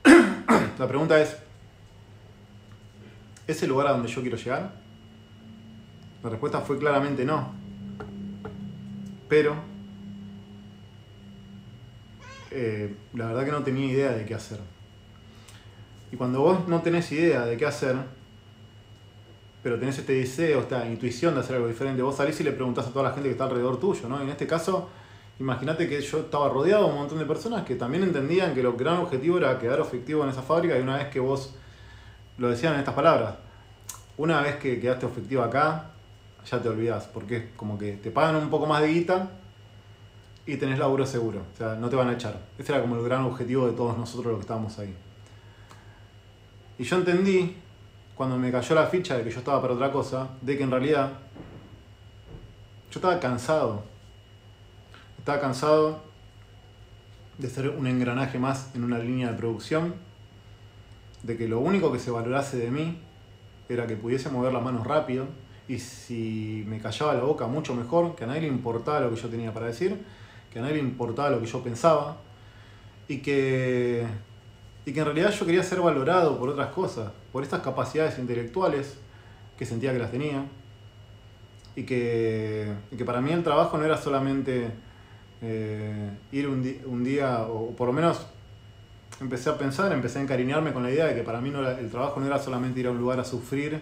la 0.78 0.88
pregunta 0.88 1.20
es, 1.20 1.36
¿es 3.48 3.64
el 3.64 3.70
lugar 3.70 3.88
a 3.88 3.94
donde 3.94 4.08
yo 4.08 4.22
quiero 4.22 4.38
llegar? 4.38 4.74
La 6.22 6.30
respuesta 6.30 6.62
fue 6.62 6.78
claramente 6.78 7.26
no. 7.26 7.52
Pero 9.28 9.56
eh, 12.52 12.96
la 13.16 13.26
verdad 13.26 13.46
que 13.46 13.52
no 13.52 13.64
tenía 13.64 13.92
idea 13.92 14.12
de 14.12 14.24
qué 14.24 14.36
hacer. 14.36 14.60
Y 16.12 16.16
cuando 16.16 16.42
vos 16.42 16.68
no 16.68 16.84
tenés 16.84 17.12
idea 17.12 17.44
de 17.44 17.58
qué 17.58 17.66
hacer, 17.66 17.96
pero 19.64 19.80
tenés 19.80 19.98
este 19.98 20.14
deseo, 20.14 20.60
esta 20.60 20.88
intuición 20.88 21.34
de 21.34 21.40
hacer 21.40 21.56
algo 21.56 21.68
diferente. 21.68 22.04
Vos 22.04 22.18
salís 22.18 22.40
y 22.40 22.44
le 22.44 22.52
preguntás 22.52 22.86
a 22.86 22.94
toda 22.94 23.06
la 23.06 23.14
gente 23.16 23.30
que 23.30 23.32
está 23.32 23.46
alrededor 23.46 23.80
tuyo, 23.80 24.08
¿no? 24.08 24.20
Y 24.20 24.26
en 24.26 24.30
este 24.30 24.46
caso, 24.46 24.92
imagínate 25.40 25.88
que 25.88 26.02
yo 26.02 26.20
estaba 26.20 26.50
rodeado 26.50 26.86
de 26.86 26.90
un 26.92 26.98
montón 26.98 27.20
de 27.20 27.26
personas 27.26 27.64
que 27.64 27.76
también 27.76 28.04
entendían 28.04 28.54
que 28.54 28.64
lo 28.64 28.74
gran 28.74 28.98
objetivo 28.98 29.38
era 29.38 29.58
quedar 29.60 29.80
efectivo 29.80 30.24
en 30.24 30.30
esa 30.30 30.42
fábrica 30.42 30.78
y 30.78 30.82
una 30.82 30.98
vez 30.98 31.08
que 31.08 31.20
vos 31.20 31.56
lo 32.38 32.50
decían 32.50 32.74
en 32.74 32.80
estas 32.80 32.96
palabras, 32.96 33.36
una 34.18 34.42
vez 34.42 34.56
que 34.58 34.80
quedaste 34.80 35.06
efectivo 35.06 35.44
acá, 35.44 35.92
ya 36.50 36.62
te 36.62 36.70
olvidás, 36.70 37.08
porque 37.08 37.38
es 37.38 37.44
como 37.56 37.78
que 37.78 37.94
te 37.94 38.12
pagan 38.12 38.36
un 38.36 38.50
poco 38.50 38.66
más 38.66 38.82
de 38.82 38.88
guita 38.88 39.30
y 40.46 40.56
tenés 40.58 40.80
laburo 40.80 41.06
seguro, 41.06 41.42
o 41.54 41.58
sea, 41.58 41.76
no 41.76 41.90
te 41.90 41.96
van 41.96 42.10
a 42.10 42.14
echar. 42.14 42.40
Ese 42.58 42.72
era 42.72 42.82
como 42.82 42.96
el 42.96 43.04
gran 43.04 43.24
objetivo 43.24 43.68
de 43.68 43.74
todos 43.74 43.98
nosotros 43.98 44.28
los 44.28 44.36
que 44.38 44.42
estábamos 44.42 44.80
ahí. 44.80 44.96
Y 46.80 46.84
yo 46.84 46.96
entendí, 46.96 47.56
cuando 48.16 48.38
me 48.38 48.52
cayó 48.52 48.76
la 48.76 48.88
ficha 48.88 49.18
de 49.18 49.24
que 49.24 49.32
yo 49.32 49.40
estaba 49.40 49.62
para 49.62 49.74
otra 49.74 49.92
cosa, 49.92 50.30
de 50.42 50.58
que 50.58 50.64
en 50.64 50.72
realidad 50.72 51.12
yo 52.92 53.00
estaba 53.00 53.20
cansado. 53.20 53.84
Estaba 55.28 55.42
cansado 55.42 56.00
de 57.38 57.50
ser 57.50 57.68
un 57.68 57.86
engranaje 57.86 58.40
más 58.40 58.74
en 58.76 58.86
una 58.86 58.98
línea 58.98 59.30
de 59.30 59.38
producción, 59.38 59.94
de 61.22 61.36
que 61.36 61.50
lo 61.50 61.60
único 61.60 61.92
que 61.92 62.00
se 62.00 62.12
valorase 62.12 62.56
de 62.56 62.72
mí 62.72 62.98
era 63.68 63.88
que 63.88 63.98
pudiese 63.98 64.30
mover 64.30 64.54
las 64.54 64.64
manos 64.64 64.88
rápido 64.88 65.26
y 65.68 65.80
si 65.80 66.64
me 66.66 66.80
callaba 66.80 67.14
la 67.14 67.24
boca 67.24 67.46
mucho 67.46 67.76
mejor, 67.76 68.16
que 68.16 68.24
a 68.24 68.28
nadie 68.28 68.40
le 68.40 68.48
importaba 68.48 69.02
lo 69.02 69.10
que 69.10 69.18
yo 69.18 69.28
tenía 69.28 69.54
para 69.54 69.66
decir, 69.66 70.02
que 70.50 70.60
a 70.60 70.62
nadie 70.62 70.76
le 70.76 70.82
importaba 70.82 71.30
lo 71.30 71.42
que 71.42 71.46
yo 71.46 71.62
pensaba 71.62 72.16
y 73.10 73.18
que, 73.18 74.08
y 74.86 74.94
que 74.94 75.00
en 75.02 75.06
realidad 75.08 75.32
yo 75.32 75.46
quería 75.46 75.62
ser 75.62 75.82
valorado 75.82 76.40
por 76.40 76.48
otras 76.48 76.70
cosas, 76.70 77.12
por 77.34 77.44
estas 77.44 77.60
capacidades 77.60 78.18
intelectuales 78.18 78.98
que 79.58 79.66
sentía 79.66 79.92
que 79.92 80.00
las 80.00 80.10
tenía 80.10 80.46
y 81.76 81.84
que, 81.84 82.72
que 82.98 83.04
para 83.04 83.20
mí 83.20 83.34
el 83.34 83.44
trabajo 83.44 83.78
no 83.78 83.84
era 83.84 83.98
solamente 83.98 84.87
eh, 85.42 86.12
ir 86.32 86.48
un, 86.48 86.64
un, 86.86 87.04
día, 87.04 87.42
o 87.42 87.76
por 87.76 87.88
lo 87.88 87.94
menos 87.94 88.26
empecé 89.22 89.50
a 89.50 89.58
pensar, 89.58 89.92
empecé 89.92 90.20
a 90.20 90.22
encariñarme 90.22 90.74
con 90.74 90.84
la 90.84 90.92
idea 90.92 91.06
de 91.06 91.16
que 91.16 91.24
para 91.24 91.42
mí 91.42 91.50
no 91.50 91.68
el 91.68 91.90
trabajo 91.90 92.20
no 92.20 92.26
era 92.28 92.40
solamente 92.40 92.80
ir 92.80 92.88
a 92.88 92.92
un 92.92 93.00
lugar 93.00 93.20
a 93.20 93.24
sufrir 93.24 93.82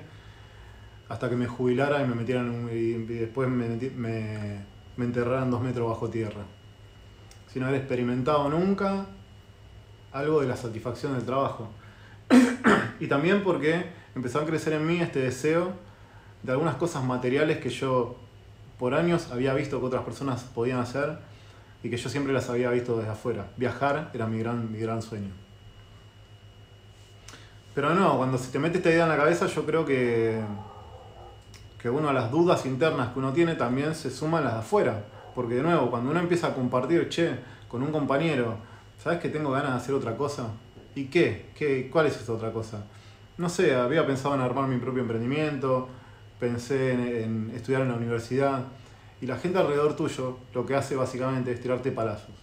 hasta 1.09 1.29
que 1.29 1.35
me 1.35 1.47
jubilara 1.47 2.01
y 2.03 2.07
me 2.07 2.15
metieran 2.15 2.69
y 2.71 2.93
después 2.93 3.47
me, 3.49 3.67
me, 3.95 4.59
me 4.97 5.05
enterraran 5.05 5.51
dos 5.51 5.61
metros 5.61 5.89
bajo 5.89 6.09
tierra 6.09 6.43
sin 7.55 7.63
haber 7.63 7.75
experimentado 7.75 8.49
nunca 8.49 9.05
algo 10.11 10.41
de 10.41 10.47
la 10.47 10.57
satisfacción 10.57 11.13
del 11.13 11.23
trabajo. 11.23 11.69
y 12.99 13.07
también 13.07 13.45
porque 13.45 13.85
empezó 14.13 14.41
a 14.41 14.45
crecer 14.45 14.73
en 14.73 14.85
mí 14.85 14.99
este 14.99 15.19
deseo 15.19 15.71
de 16.43 16.51
algunas 16.51 16.75
cosas 16.75 17.05
materiales 17.05 17.59
que 17.59 17.69
yo 17.69 18.17
por 18.77 18.93
años 18.93 19.31
había 19.31 19.53
visto 19.53 19.79
que 19.79 19.85
otras 19.85 20.03
personas 20.03 20.43
podían 20.43 20.79
hacer 20.79 21.17
y 21.85 21.89
que 21.91 21.97
yo 21.97 22.09
siempre 22.09 22.33
las 22.33 22.49
había 22.49 22.71
visto 22.71 22.97
desde 22.97 23.11
afuera. 23.11 23.45
Viajar 23.57 24.09
era 24.11 24.25
mi 24.25 24.39
gran, 24.39 24.71
mi 24.71 24.79
gran 24.79 25.03
sueño. 25.03 25.29
Pero 27.75 27.93
no, 27.93 28.17
cuando 28.17 28.39
se 28.39 28.51
te 28.51 28.57
mete 28.57 28.77
esta 28.79 28.89
idea 28.89 29.03
en 29.03 29.09
la 29.09 29.17
cabeza, 29.17 29.45
yo 29.45 29.67
creo 29.67 29.85
que, 29.85 30.41
que 31.79 31.87
uno 31.87 32.09
a 32.09 32.13
las 32.13 32.31
dudas 32.31 32.65
internas 32.65 33.13
que 33.13 33.19
uno 33.19 33.33
tiene 33.33 33.53
también 33.53 33.93
se 33.93 34.09
suman 34.09 34.43
las 34.43 34.53
de 34.53 34.59
afuera. 34.61 35.03
Porque 35.35 35.53
de 35.53 35.61
nuevo, 35.61 35.91
cuando 35.91 36.09
uno 36.09 36.19
empieza 36.19 36.47
a 36.47 36.53
compartir, 36.55 37.07
che, 37.07 37.35
con 37.67 37.83
un 37.83 37.91
compañero, 37.91 38.55
¿sabes 38.97 39.19
que 39.19 39.29
tengo 39.29 39.51
ganas 39.51 39.73
de 39.73 39.77
hacer 39.77 39.93
otra 39.93 40.17
cosa? 40.17 40.47
¿Y 40.95 41.05
qué? 41.05 41.51
¿Qué 41.53 41.87
¿Cuál 41.91 42.07
es 42.07 42.17
esta 42.17 42.33
otra 42.33 42.51
cosa? 42.51 42.83
No 43.37 43.47
sé, 43.47 43.75
había 43.75 44.07
pensado 44.07 44.33
en 44.33 44.41
armar 44.41 44.67
mi 44.67 44.77
propio 44.77 45.03
emprendimiento, 45.03 45.87
pensé 46.39 47.21
en, 47.25 47.51
estudiar 47.53 47.83
en 47.83 47.89
la 47.89 47.95
universidad, 47.95 48.63
y 49.25 49.27
la 49.27 49.39
gente 49.39 49.57
alrededor 49.57 49.95
tuyo 49.95 50.37
lo 50.53 50.67
que 50.67 50.75
hace 50.75 50.95
básicamente 50.95 51.51
es 51.51 51.59
tirarte 51.59 51.91
palazos. 51.91 52.35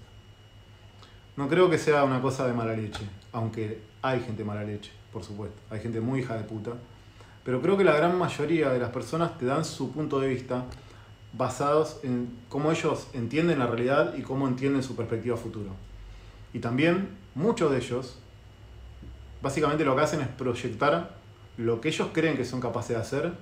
No 1.37 1.49
creo 1.49 1.71
que 1.71 1.79
sea 1.79 2.03
una 2.03 2.21
cosa 2.21 2.45
de 2.45 2.53
mala 2.53 2.75
leche, 2.75 3.09
aunque 3.31 3.83
hay 4.03 4.19
gente 4.19 4.43
mala 4.43 4.65
leche, 4.65 4.91
por 5.13 5.23
supuesto, 5.23 5.61
hay 5.71 5.79
gente 5.79 6.01
muy 6.01 6.19
hija 6.19 6.35
de 6.35 6.43
puta, 6.43 6.73
pero 7.45 7.63
creo 7.63 7.77
que 7.77 7.85
la 7.85 7.95
gran 7.95 8.19
mayoría 8.19 8.71
de 8.71 8.81
las 8.81 8.91
personas 8.91 9.39
te 9.39 9.47
dan 9.47 9.65
su 9.65 9.93
punto 9.93 10.19
de 10.19 10.27
vista 10.27 10.65
basados 11.35 12.01
en 12.03 12.37
cómo 12.49 12.73
ellos 12.73 13.07
entienden 13.13 13.61
la 13.61 13.69
realidad 13.69 14.15
y 14.17 14.23
cómo 14.23 14.49
entienden 14.49 14.83
su 14.83 14.97
perspectiva 14.97 15.37
futuro. 15.37 15.71
Y 16.53 16.59
también 16.59 17.11
muchos 17.37 17.71
de 17.71 17.77
ellos 17.77 18.19
básicamente 19.41 19.85
lo 19.85 19.95
que 19.95 20.03
hacen 20.03 20.21
es 20.21 20.27
proyectar 20.27 21.15
lo 21.59 21.81
que 21.81 21.91
ellos 21.91 22.09
creen 22.13 22.37
que 22.37 22.45
son 22.45 22.61
capaces 22.61 22.97
de 22.97 23.03
hacer 23.03 23.33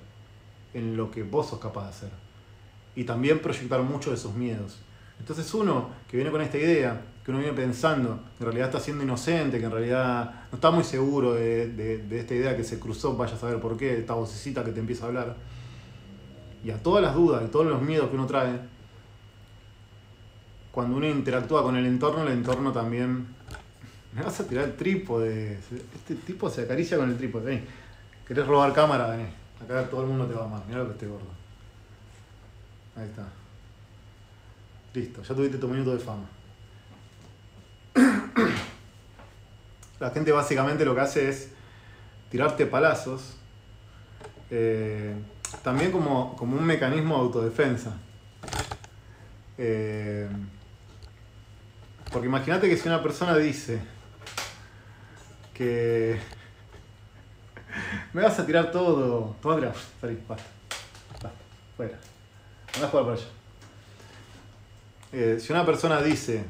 en 0.74 0.98
lo 0.98 1.11
que 1.11 1.22
vos 1.22 1.48
sos 1.48 1.59
capaz 1.59 1.85
de 1.85 1.88
hacer. 1.88 2.19
Y 2.94 3.05
también 3.05 3.40
proyectar 3.40 3.83
muchos 3.83 4.12
de 4.12 4.18
sus 4.18 4.35
miedos. 4.35 4.79
Entonces 5.18 5.53
uno 5.55 5.90
que 6.09 6.16
viene 6.16 6.31
con 6.31 6.40
esta 6.40 6.59
idea, 6.59 7.03
que 7.24 7.31
uno 7.31 7.40
viene 7.40 7.55
pensando, 7.55 8.20
que 8.37 8.44
en 8.44 8.46
realidad 8.46 8.68
está 8.68 8.81
siendo 8.81 9.05
inocente, 9.05 9.59
que 9.59 9.66
en 9.66 9.70
realidad 9.70 10.46
no 10.50 10.57
está 10.57 10.70
muy 10.70 10.85
seguro 10.85 11.35
de, 11.35 11.68
de 11.68 12.18
esta 12.18 12.35
idea 12.35 12.57
que 12.57 12.64
se 12.64 12.79
cruzó, 12.79 13.16
vaya 13.16 13.35
a 13.35 13.38
saber 13.38 13.61
por 13.61 13.76
qué, 13.76 13.98
esta 13.98 14.14
vocecita 14.14 14.64
que 14.64 14.72
te 14.72 14.81
empieza 14.81 15.05
a 15.05 15.09
hablar, 15.09 15.37
y 16.64 16.70
a 16.70 16.83
todas 16.83 17.03
las 17.03 17.14
dudas 17.14 17.42
y 17.46 17.48
todos 17.48 17.66
los 17.66 17.83
miedos 17.83 18.09
que 18.09 18.16
uno 18.16 18.26
trae, 18.26 18.61
cuando 20.70 20.96
uno 20.96 21.07
interactúa 21.09 21.62
con 21.62 21.76
el 21.76 21.87
entorno, 21.87 22.22
el 22.22 22.33
entorno 22.33 22.72
también. 22.72 23.26
Me 24.14 24.22
vas 24.22 24.38
a 24.40 24.46
tirar 24.46 24.64
el 24.64 24.76
trípode. 24.76 25.59
Este 25.94 26.14
tipo 26.14 26.48
se 26.48 26.62
acaricia 26.62 26.96
con 26.96 27.11
el 27.11 27.16
trípode. 27.16 27.44
Vení. 27.44 27.62
¿Querés 28.26 28.46
robar 28.46 28.72
cámara? 28.72 29.09
Vení. 29.09 29.29
Acá 29.62 29.88
todo 29.88 30.03
el 30.03 30.09
mundo 30.09 30.26
te 30.26 30.35
va 30.35 30.42
a 30.42 30.44
amar. 30.44 30.62
Lo 30.68 30.87
que 30.87 30.92
estoy 30.92 31.09
gordo. 31.09 31.39
Ahí 32.96 33.07
está. 33.07 33.29
Listo, 34.92 35.22
ya 35.22 35.35
tuviste 35.35 35.59
tu 35.59 35.68
minuto 35.68 35.92
de 35.92 35.98
fama. 35.98 36.26
La 40.00 40.11
gente 40.11 40.33
básicamente 40.33 40.85
lo 40.85 40.94
que 40.94 41.00
hace 41.00 41.29
es 41.29 41.50
tirarte 42.31 42.66
palazos. 42.66 43.37
Eh, 44.50 45.14
también 45.62 45.92
como, 45.92 46.37
un 46.40 46.64
mecanismo 46.64 47.16
de 47.16 47.20
autodefensa. 47.20 47.96
Eh, 49.59 50.29
porque 52.11 52.26
imagínate 52.26 52.68
que 52.68 52.76
si 52.76 52.88
una 52.88 53.03
persona 53.03 53.37
dice 53.37 53.79
que 55.55 56.18
me 58.12 58.22
vas 58.22 58.38
a 58.38 58.46
tirar 58.46 58.72
todo, 58.72 59.37
atrás, 59.44 59.76
salí, 60.00 60.18
basta, 60.26 60.48
basta, 61.12 61.31
fuera, 61.76 61.98
anda 62.74 62.87
a 62.87 62.90
jugar 62.90 63.04
para 63.06 63.16
allá. 63.16 63.26
Eh, 65.12 65.38
si 65.40 65.52
una 65.52 65.66
persona 65.66 66.00
dice 66.02 66.44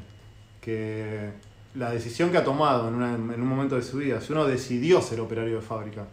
que 0.61 1.31
la 1.75 1.91
decisión 1.91 2.31
que 2.31 2.39
ha 2.39 2.45
tomado 2.45 2.89
en, 2.89 3.03
en, 3.33 3.41
un 3.41 3.49
momento 3.49 3.77
de 3.77 3.83
su 3.83 3.99
vida, 3.99 4.21
si 4.21 4.33
uno 4.33 4.47
decidió 4.47 5.01
ser 5.01 5.21
operario 5.21 5.57
de 5.57 5.63
fábrica, 5.63 6.05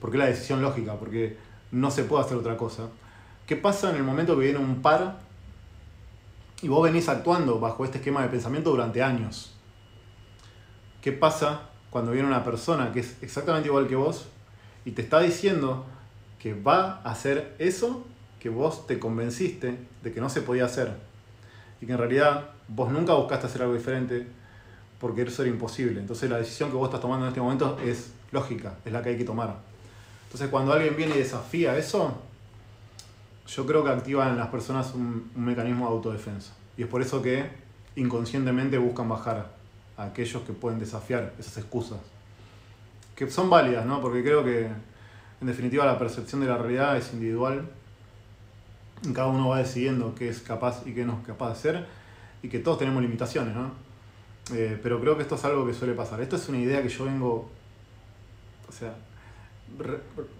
porque 0.00 0.16
es 0.16 0.18
la 0.18 0.26
decisión 0.26 0.62
lógica, 0.62 0.94
porque 0.94 1.36
no 1.72 1.90
se 1.90 2.04
puede 2.04 2.24
hacer 2.24 2.36
otra 2.36 2.56
cosa. 2.56 2.88
¿Qué 3.46 3.56
pasa 3.56 3.90
en 3.90 3.96
el 3.96 4.02
momento 4.02 4.36
que 4.36 4.44
viene 4.44 4.58
un 4.58 4.82
par 4.82 5.18
y 6.62 6.68
vos 6.68 6.82
venís 6.82 7.08
actuando 7.08 7.58
bajo 7.58 7.84
este 7.84 7.98
esquema 7.98 8.22
de 8.22 8.28
pensamiento 8.28 8.70
durante 8.70 9.02
años? 9.02 9.54
¿Qué 11.00 11.12
pasa 11.12 11.70
cuando 11.90 12.12
viene 12.12 12.26
una 12.26 12.44
persona 12.44 12.92
que 12.92 13.00
es 13.00 13.16
exactamente 13.22 13.68
igual 13.68 13.86
que 13.88 13.96
vos 13.96 14.26
y 14.84 14.92
te 14.92 15.02
está 15.02 15.20
diciendo 15.20 15.86
que 16.38 16.54
va 16.54 17.00
a 17.04 17.10
hacer 17.10 17.54
eso 17.58 18.04
vos 18.48 18.86
te 18.86 18.98
convenciste 18.98 19.78
de 20.02 20.12
que 20.12 20.20
no 20.20 20.28
se 20.28 20.42
podía 20.42 20.64
hacer? 20.64 20.92
Y 21.80 21.86
que 21.86 21.92
en 21.92 21.98
realidad 21.98 22.50
vos 22.68 22.90
nunca 22.90 23.14
buscaste 23.14 23.46
hacer 23.46 23.62
algo 23.62 23.74
diferente 23.74 24.26
porque 25.00 25.22
eso 25.22 25.42
era 25.42 25.50
imposible. 25.50 26.00
Entonces 26.00 26.30
la 26.30 26.38
decisión 26.38 26.70
que 26.70 26.76
vos 26.76 26.86
estás 26.86 27.00
tomando 27.00 27.26
en 27.26 27.28
este 27.28 27.40
momento 27.40 27.78
es 27.84 28.12
lógica, 28.32 28.74
es 28.84 28.92
la 28.92 29.02
que 29.02 29.10
hay 29.10 29.18
que 29.18 29.24
tomar. 29.24 29.56
Entonces 30.24 30.48
cuando 30.48 30.72
alguien 30.72 30.96
viene 30.96 31.14
y 31.14 31.18
desafía 31.18 31.76
eso, 31.76 32.14
yo 33.46 33.66
creo 33.66 33.84
que 33.84 33.90
activa 33.90 34.28
en 34.28 34.36
las 34.36 34.48
personas 34.48 34.92
un, 34.94 35.30
mecanismo 35.36 35.86
de 35.88 35.92
autodefensa. 35.92 36.52
Y 36.76 36.82
es 36.82 36.88
por 36.88 37.00
eso 37.00 37.22
que 37.22 37.48
inconscientemente 37.94 38.76
buscan 38.78 39.08
bajar 39.08 39.54
a 39.96 40.04
aquellos 40.04 40.42
que 40.42 40.52
pueden 40.52 40.78
desafiar 40.78 41.32
esas 41.38 41.58
excusas. 41.58 41.98
Que 43.14 43.30
son 43.30 43.48
válidas, 43.48 43.86
¿no? 43.86 44.00
Porque 44.00 44.22
creo 44.22 44.44
que 44.44 44.68
en 45.40 45.46
definitiva 45.46 45.86
la 45.86 45.98
percepción 45.98 46.40
de 46.40 46.48
la 46.48 46.58
realidad 46.58 46.96
es 46.96 47.12
individual. 47.12 47.68
Cada 49.14 49.28
uno 49.28 49.48
va 49.48 49.58
decidiendo 49.58 50.14
qué 50.14 50.28
es 50.28 50.40
capaz 50.40 50.82
y 50.86 50.94
qué 50.94 51.04
no 51.04 51.18
es 51.20 51.26
capaz 51.26 51.48
de 51.48 51.52
hacer. 51.52 51.86
Y 52.42 52.48
que 52.48 52.58
todos 52.58 52.78
tenemos 52.78 53.02
limitaciones, 53.02 53.54
¿no? 53.54 53.72
Eh, 54.54 54.78
pero 54.82 55.00
creo 55.00 55.16
que 55.16 55.22
esto 55.22 55.34
es 55.34 55.44
algo 55.44 55.66
que 55.66 55.74
suele 55.74 55.94
pasar. 55.94 56.20
Esto 56.20 56.36
es 56.36 56.48
una 56.48 56.58
idea 56.58 56.82
que 56.82 56.88
yo 56.88 57.04
vengo... 57.04 57.50
O 58.68 58.72
sea, 58.72 58.94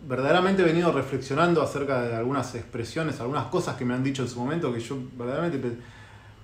verdaderamente 0.06 0.62
he 0.62 0.64
venido 0.64 0.92
reflexionando 0.92 1.62
acerca 1.62 2.02
de 2.02 2.14
algunas 2.14 2.54
expresiones, 2.54 3.20
algunas 3.20 3.46
cosas 3.46 3.76
que 3.76 3.84
me 3.84 3.94
han 3.94 4.02
dicho 4.02 4.22
en 4.22 4.28
su 4.28 4.38
momento, 4.38 4.72
que 4.72 4.80
yo 4.80 4.98
verdaderamente 5.16 5.78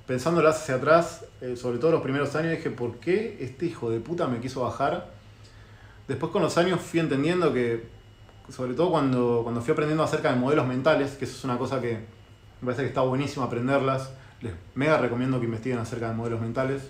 pensándolas 0.07 0.63
hacia 0.63 0.77
atrás, 0.77 1.25
eh, 1.41 1.57
sobre 1.57 1.79
todo 1.79 1.93
los 1.93 2.03
primeros 2.03 2.35
años, 2.35 2.51
dije, 2.51 2.71
¿por 2.71 2.97
qué 2.99 3.39
este 3.41 3.67
hijo 3.67 3.91
de 3.91 4.01
puta 4.01 4.27
me 4.27 4.41
quiso 4.41 4.63
bajar? 4.63 5.13
Después 6.09 6.33
con 6.33 6.43
los 6.43 6.59
años 6.59 6.81
fui 6.81 7.01
entendiendo 7.01 7.53
que 7.53 7.87
sobre 8.49 8.75
todo 8.75 8.91
cuando, 8.91 9.41
cuando 9.43 9.61
fui 9.63 9.73
aprendiendo 9.73 10.03
acerca 10.03 10.33
de 10.33 10.37
modelos 10.37 10.67
mentales, 10.67 11.13
que 11.13 11.25
eso 11.25 11.37
es 11.37 11.45
una 11.45 11.59
cosa 11.59 11.81
que 11.81 11.95
me 12.61 12.67
parece 12.67 12.83
que 12.83 12.89
está 12.89 13.01
buenísimo 13.03 13.45
aprenderlas. 13.45 14.11
Les 14.41 14.53
mega 14.75 14.99
recomiendo 14.99 15.39
que 15.41 15.47
investiguen 15.47 15.79
acerca 15.79 16.09
de 16.09 16.15
modelos 16.15 16.41
mentales. 16.41 16.83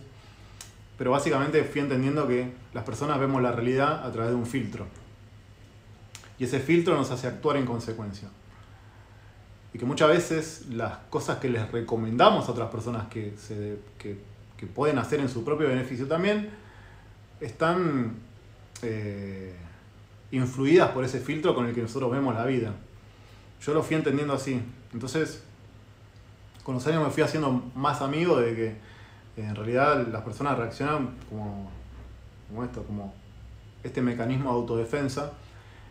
Pero 0.99 1.11
básicamente 1.11 1.65
fui 1.65 1.81
entendiendo 1.81 2.29
que 2.29 2.53
las 2.75 2.85
personas 2.85 3.19
vemos 3.19 3.43
la 3.43 3.53
realidad 3.53 4.07
a 4.07 4.12
través 4.12 4.31
de 4.31 4.37
un 4.37 4.47
filtro. 4.47 4.87
Y 6.38 6.45
ese 6.45 6.61
filtro 6.61 6.97
nos 6.97 7.11
hace 7.11 7.27
actuar 7.27 7.57
en 7.57 7.65
consecuencia. 7.65 8.29
Y 9.75 9.79
que 9.79 9.87
muchas 9.87 10.09
veces 10.09 10.67
las 10.71 10.99
cosas 11.09 11.38
que 11.38 11.49
les 11.49 11.71
recomendamos 11.73 12.49
a 12.49 12.53
otras 12.53 12.71
personas 12.71 13.09
que, 13.09 13.35
se, 13.38 13.79
que, 13.99 14.19
que 14.57 14.67
pueden 14.67 14.99
hacer 14.99 15.21
en 15.21 15.29
su 15.29 15.45
propio 15.45 15.69
beneficio 15.69 16.07
también, 16.07 16.51
están 17.41 18.17
eh, 18.83 19.55
influidas 20.33 20.90
por 20.90 21.05
ese 21.05 21.21
filtro 21.21 21.55
con 21.55 21.66
el 21.66 21.75
que 21.75 21.83
nosotros 21.83 22.11
vemos 22.11 22.35
la 22.35 22.45
vida. 22.45 22.73
Yo 23.61 23.75
lo 23.75 23.83
fui 23.83 23.97
entendiendo 23.97 24.35
así. 24.35 24.61
Entonces, 24.92 25.45
con 26.64 26.75
los 26.75 26.87
años 26.87 27.05
me 27.05 27.11
fui 27.11 27.23
haciendo 27.23 27.71
más 27.75 28.01
amigo 28.01 28.40
de 28.40 28.55
que 28.55 28.77
en 29.37 29.55
realidad 29.55 30.07
las 30.09 30.23
personas 30.23 30.59
reaccionan 30.59 31.11
como, 31.29 31.71
como 32.49 32.64
esto, 32.64 32.83
como 32.85 33.14
este 33.85 34.01
mecanismo 34.01 34.51
de 34.51 34.57
autodefensa. 34.57 35.33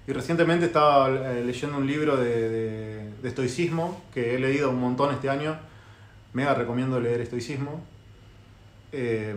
Y 0.08 0.14
recientemente 0.14 0.66
estaba 0.66 1.10
eh, 1.10 1.44
leyendo 1.46 1.78
un 1.78 1.86
libro 1.86 2.18
de, 2.18 3.14
estoicismo 3.24 4.02
que 4.12 4.36
he 4.36 4.40
leído 4.40 4.72
un 4.72 4.80
montón 4.80 5.14
este 5.14 5.30
año. 5.30 5.58
Mega 6.34 6.56
recomiendo 6.56 7.00
leer 7.00 7.22
estoicismo. 7.22 7.82
Eh, 8.92 9.36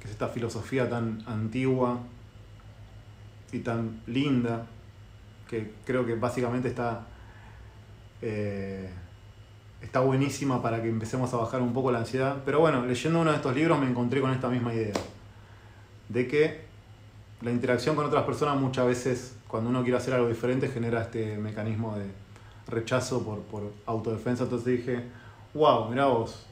que 0.00 0.08
es 0.08 0.10
esta 0.10 0.28
filosofía 0.28 0.90
tan 0.90 1.22
antigua 1.26 2.00
y 3.54 3.60
tan 3.60 4.02
linda, 4.06 4.66
que 5.48 5.72
creo 5.84 6.04
que 6.04 6.14
básicamente 6.14 6.68
está, 6.68 7.06
eh, 8.20 8.90
está 9.80 10.00
buenísima 10.00 10.60
para 10.62 10.82
que 10.82 10.88
empecemos 10.88 11.32
a 11.34 11.36
bajar 11.36 11.62
un 11.62 11.72
poco 11.72 11.92
la 11.92 11.98
ansiedad. 11.98 12.42
Pero 12.44 12.60
bueno, 12.60 12.84
leyendo 12.84 13.20
uno 13.20 13.30
de 13.30 13.36
estos 13.36 13.54
libros 13.54 13.78
me 13.78 13.88
encontré 13.88 14.20
con 14.20 14.32
esta 14.32 14.48
misma 14.48 14.74
idea, 14.74 14.94
de 16.08 16.28
que 16.28 16.64
la 17.42 17.50
interacción 17.50 17.94
con 17.96 18.06
otras 18.06 18.24
personas 18.24 18.56
muchas 18.56 18.86
veces, 18.86 19.36
cuando 19.48 19.70
uno 19.70 19.82
quiere 19.82 19.98
hacer 19.98 20.14
algo 20.14 20.28
diferente, 20.28 20.68
genera 20.68 21.02
este 21.02 21.36
mecanismo 21.36 21.96
de 21.96 22.06
rechazo 22.66 23.22
por, 23.22 23.40
por 23.42 23.72
autodefensa. 23.86 24.44
Entonces 24.44 24.78
dije, 24.78 25.04
wow, 25.54 25.88
mirá 25.88 26.06
vos, 26.06 26.46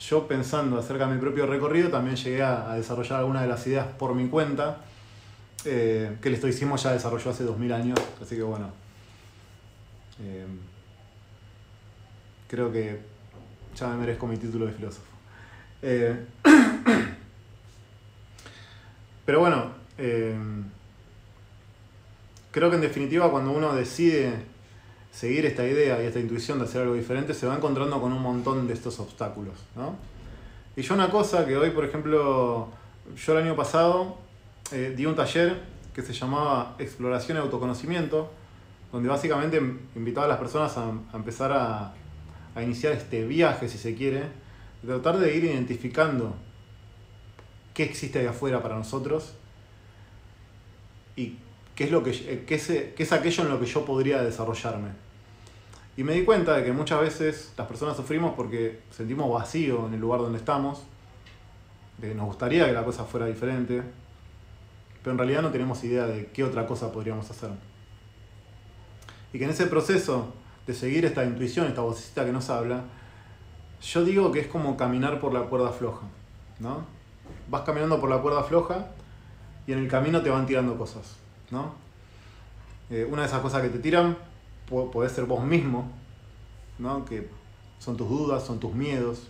yo 0.00 0.26
pensando 0.26 0.78
acerca 0.78 1.06
de 1.06 1.14
mi 1.14 1.20
propio 1.20 1.46
recorrido 1.46 1.90
también 1.90 2.16
llegué 2.16 2.42
a, 2.42 2.74
desarrollar 2.74 3.20
algunas 3.20 3.42
de 3.42 3.48
las 3.48 3.66
ideas 3.66 3.86
por 3.86 4.14
mi 4.14 4.28
cuenta, 4.28 4.78
eh, 5.64 6.16
que 6.22 6.28
el 6.28 6.34
estoicismo 6.34 6.76
ya 6.76 6.92
desarrolló 6.92 7.30
hace 7.30 7.44
2000 7.44 7.72
años, 7.72 7.98
así 8.22 8.36
que 8.36 8.42
bueno, 8.42 8.70
eh, 10.22 10.46
creo 12.48 12.72
que 12.72 13.00
ya 13.76 13.88
me 13.88 13.96
merezco 13.96 14.26
mi 14.26 14.38
título 14.38 14.66
de 14.66 14.72
filósofo. 14.72 15.06
Eh, 15.82 16.26
pero 19.26 19.40
bueno, 19.40 19.78
creo 22.50 22.70
que 22.70 22.76
en 22.76 22.80
definitiva 22.80 23.30
cuando 23.30 23.52
uno 23.52 23.74
decide 23.74 24.32
seguir 25.12 25.44
esta 25.44 25.66
idea 25.66 26.02
y 26.02 26.06
esta 26.06 26.20
intuición 26.20 26.58
de 26.58 26.64
hacer 26.64 26.82
algo 26.82 26.94
diferente, 26.94 27.34
se 27.34 27.46
va 27.46 27.56
encontrando 27.56 28.00
con 28.00 28.12
un 28.12 28.22
montón 28.22 28.66
de 28.66 28.72
estos 28.72 28.98
obstáculos. 28.98 29.54
¿no? 29.76 29.94
Y 30.74 30.82
yo 30.82 30.94
una 30.94 31.10
cosa 31.10 31.46
que 31.46 31.56
hoy, 31.56 31.70
por 31.70 31.84
ejemplo, 31.84 32.68
yo 33.14 33.32
el 33.32 33.44
año 33.44 33.56
pasado 33.56 34.29
eh, 34.72 34.94
di 34.96 35.06
un 35.06 35.14
taller 35.14 35.60
que 35.94 36.02
se 36.02 36.12
llamaba 36.12 36.76
Exploración 36.78 37.36
y 37.36 37.40
Autoconocimiento, 37.40 38.30
donde 38.92 39.08
básicamente 39.08 39.60
invitaba 39.94 40.26
a 40.26 40.28
las 40.28 40.38
personas 40.38 40.76
a, 40.76 40.92
empezar 41.14 41.52
a, 41.52 41.94
iniciar 42.62 42.92
este 42.92 43.24
viaje, 43.26 43.68
si 43.68 43.78
se 43.78 43.94
quiere, 43.94 44.20
de 44.82 44.88
tratar 44.88 45.18
de 45.18 45.34
ir 45.34 45.44
identificando 45.44 46.34
qué 47.74 47.84
existe 47.84 48.18
ahí 48.18 48.26
afuera 48.26 48.62
para 48.62 48.76
nosotros 48.76 49.34
y 51.16 51.36
qué 51.74 51.84
es, 51.84 51.90
lo 51.90 52.02
que, 52.02 52.10
eh, 52.10 52.44
qué 52.46 52.56
es, 52.56 52.66
qué 52.66 53.02
es 53.02 53.12
aquello 53.12 53.44
en 53.44 53.50
lo 53.50 53.60
que 53.60 53.66
yo 53.66 53.84
podría 53.84 54.22
desarrollarme. 54.22 54.90
Y 55.96 56.04
me 56.04 56.14
di 56.14 56.24
cuenta 56.24 56.56
de 56.56 56.64
que 56.64 56.72
muchas 56.72 57.00
veces 57.00 57.52
las 57.56 57.66
personas 57.66 57.96
sufrimos 57.96 58.34
porque 58.34 58.80
sentimos 58.90 59.30
vacío 59.30 59.86
en 59.86 59.94
el 59.94 60.00
lugar 60.00 60.20
donde 60.20 60.38
estamos, 60.38 60.82
de 61.98 62.08
que 62.08 62.14
nos 62.14 62.26
gustaría 62.26 62.66
que 62.66 62.72
la 62.72 62.84
cosa 62.84 63.04
fuera 63.04 63.26
diferente, 63.26 63.82
pero 65.02 65.12
en 65.12 65.18
realidad 65.18 65.42
no 65.42 65.50
tenemos 65.50 65.82
idea 65.84 66.06
de 66.06 66.26
qué 66.26 66.44
otra 66.44 66.66
cosa 66.66 66.92
podríamos 66.92 67.30
hacer. 67.30 67.50
Y 69.32 69.38
que 69.38 69.44
en 69.44 69.50
ese 69.50 69.66
proceso 69.66 70.32
de 70.66 70.74
seguir 70.74 71.04
esta 71.04 71.24
intuición, 71.24 71.66
esta 71.66 71.82
vocecita 71.82 72.24
que 72.24 72.32
nos 72.32 72.50
habla, 72.50 72.84
yo 73.82 74.04
digo 74.04 74.30
que 74.32 74.40
es 74.40 74.46
como 74.46 74.76
caminar 74.76 75.20
por 75.20 75.32
la 75.32 75.42
cuerda 75.42 75.70
floja, 75.70 76.06
¿no? 76.58 76.84
Vas 77.48 77.62
caminando 77.62 78.00
por 78.00 78.10
la 78.10 78.18
cuerda 78.18 78.42
floja 78.42 78.88
y 79.66 79.72
en 79.72 79.78
el 79.78 79.88
camino 79.88 80.22
te 80.22 80.30
van 80.30 80.46
tirando 80.46 80.76
cosas. 80.76 81.20
¿no? 81.50 81.72
Eh, 82.90 83.06
una 83.08 83.22
de 83.22 83.28
esas 83.28 83.40
cosas 83.40 83.62
que 83.62 83.68
te 83.68 83.78
tiran 83.78 84.16
puede 84.66 85.10
ser 85.10 85.24
vos 85.24 85.42
mismo, 85.44 85.90
¿no? 86.78 87.04
Que 87.04 87.28
son 87.78 87.96
tus 87.96 88.08
dudas, 88.08 88.44
son 88.44 88.60
tus 88.60 88.72
miedos. 88.72 89.26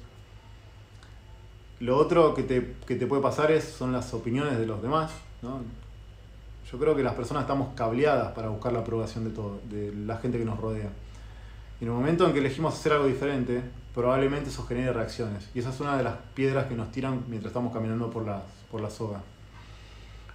Lo 1.78 1.96
otro 1.96 2.34
que 2.34 2.42
te, 2.42 2.60
puede 3.06 3.22
pasar 3.22 3.50
es, 3.50 3.64
son 3.64 3.92
las 3.92 4.12
opiniones 4.12 4.58
de 4.58 4.66
los 4.66 4.82
demás, 4.82 5.12
Yo 5.42 6.78
creo 6.78 6.94
que 6.94 7.02
las 7.02 7.14
personas 7.14 7.42
estamos 7.42 7.74
cableadas 7.74 8.32
para 8.32 8.48
buscar 8.48 8.72
la 8.72 8.80
aprobación 8.80 9.24
de 9.24 9.30
todo, 9.30 9.60
de 9.68 9.92
la 9.94 10.18
gente 10.18 10.38
que 10.38 10.44
nos 10.44 10.58
rodea. 10.58 10.90
Y 11.80 11.84
en 11.84 11.90
el 11.90 11.94
momento 11.94 12.26
en 12.26 12.32
que 12.32 12.38
elegimos 12.38 12.74
hacer 12.74 12.92
algo 12.92 13.06
diferente, 13.06 13.62
probablemente 13.94 14.50
eso 14.50 14.64
genere 14.64 14.92
reacciones. 14.92 15.48
Y 15.54 15.60
esa 15.60 15.70
es 15.70 15.80
una 15.80 15.96
de 15.96 16.04
las 16.04 16.16
piedras 16.34 16.66
que 16.66 16.74
nos 16.74 16.92
tiran 16.92 17.24
mientras 17.28 17.50
estamos 17.50 17.72
caminando 17.72 18.10
por 18.10 18.26
la, 18.26 18.42
por 18.70 18.80
la 18.80 18.90
soga. 18.90 19.22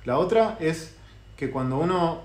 La 0.05 0.17
otra 0.17 0.57
es 0.59 0.95
que 1.37 1.51
cuando 1.51 1.77
uno 1.77 2.21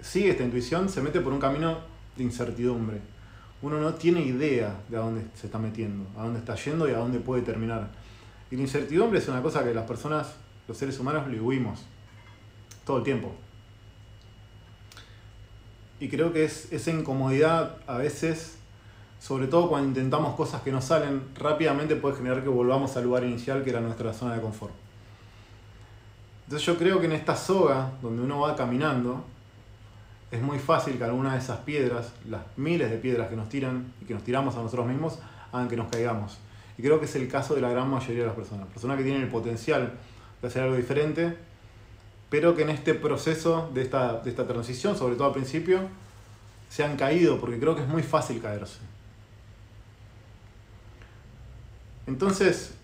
sigue 0.00 0.30
esta 0.30 0.44
intuición 0.44 0.88
se 0.88 1.02
mete 1.02 1.20
por 1.20 1.32
un 1.32 1.40
camino 1.40 1.78
de 2.16 2.24
incertidumbre. 2.24 3.00
Uno 3.60 3.80
no 3.80 3.94
tiene 3.94 4.20
idea 4.20 4.80
de 4.88 4.96
a 4.96 5.00
dónde 5.00 5.26
se 5.34 5.46
está 5.46 5.58
metiendo, 5.58 6.06
a 6.16 6.22
dónde 6.22 6.38
está 6.38 6.54
yendo 6.54 6.88
y 6.88 6.92
a 6.92 6.98
dónde 6.98 7.18
puede 7.18 7.42
terminar. 7.42 7.88
Y 8.50 8.56
la 8.56 8.62
incertidumbre 8.62 9.18
es 9.18 9.28
una 9.28 9.42
cosa 9.42 9.64
que 9.64 9.74
las 9.74 9.84
personas, 9.84 10.36
los 10.68 10.76
seres 10.76 10.98
humanos, 11.00 11.26
le 11.26 11.40
huimos 11.40 11.84
todo 12.84 12.98
el 12.98 13.02
tiempo. 13.02 13.34
Y 16.00 16.08
creo 16.08 16.32
que 16.32 16.44
es 16.44 16.72
esa 16.72 16.90
incomodidad 16.90 17.76
a 17.86 17.96
veces, 17.96 18.58
sobre 19.18 19.48
todo 19.48 19.68
cuando 19.68 19.88
intentamos 19.88 20.36
cosas 20.36 20.62
que 20.62 20.70
no 20.70 20.80
salen, 20.80 21.22
rápidamente 21.34 21.96
puede 21.96 22.16
generar 22.16 22.42
que 22.42 22.48
volvamos 22.48 22.96
al 22.96 23.04
lugar 23.04 23.24
inicial 23.24 23.64
que 23.64 23.70
era 23.70 23.80
nuestra 23.80 24.12
zona 24.12 24.34
de 24.34 24.40
confort. 24.40 24.72
Entonces 26.44 26.64
yo 26.66 26.78
creo 26.78 27.00
que 27.00 27.06
en 27.06 27.12
esta 27.12 27.34
soga, 27.34 27.90
donde 28.00 28.22
uno 28.22 28.40
va 28.40 28.54
caminando, 28.54 29.24
es 30.30 30.40
muy 30.40 30.58
fácil 30.58 30.96
que 30.98 31.04
alguna 31.04 31.32
de 31.32 31.40
esas 31.40 31.58
piedras, 31.58 32.12
las 32.28 32.42
miles 32.56 32.90
de 32.90 32.98
piedras 32.98 33.28
que 33.28 33.36
nos 33.36 33.48
tiran 33.48 33.92
y 34.00 34.04
que 34.04 34.14
nos 34.14 34.22
tiramos 34.22 34.54
a 34.56 34.62
nosotros 34.62 34.86
mismos, 34.86 35.18
hagan 35.52 35.68
que 35.68 35.76
nos 35.76 35.88
caigamos. 35.88 36.38
Y 36.76 36.82
creo 36.82 37.00
que 37.00 37.06
es 37.06 37.16
el 37.16 37.28
caso 37.28 37.54
de 37.54 37.60
la 37.60 37.70
gran 37.70 37.90
mayoría 37.90 38.20
de 38.20 38.26
las 38.26 38.36
personas. 38.36 38.68
Personas 38.68 38.96
que 38.98 39.02
tienen 39.02 39.22
el 39.22 39.28
potencial 39.28 39.94
de 40.40 40.48
hacer 40.48 40.62
algo 40.62 40.76
diferente, 40.76 41.36
pero 42.30 42.54
que 42.54 42.62
en 42.62 42.70
este 42.70 42.94
proceso 42.94 43.70
de 43.74 43.82
esta, 43.82 44.20
de 44.20 44.30
esta 44.30 44.46
transición, 44.46 44.96
sobre 44.96 45.16
todo 45.16 45.28
al 45.28 45.32
principio, 45.32 45.88
se 46.68 46.84
han 46.84 46.96
caído, 46.96 47.40
porque 47.40 47.58
creo 47.58 47.74
que 47.74 47.82
es 47.82 47.88
muy 47.88 48.02
fácil 48.02 48.40
caerse. 48.40 48.78
Entonces, 52.06 52.74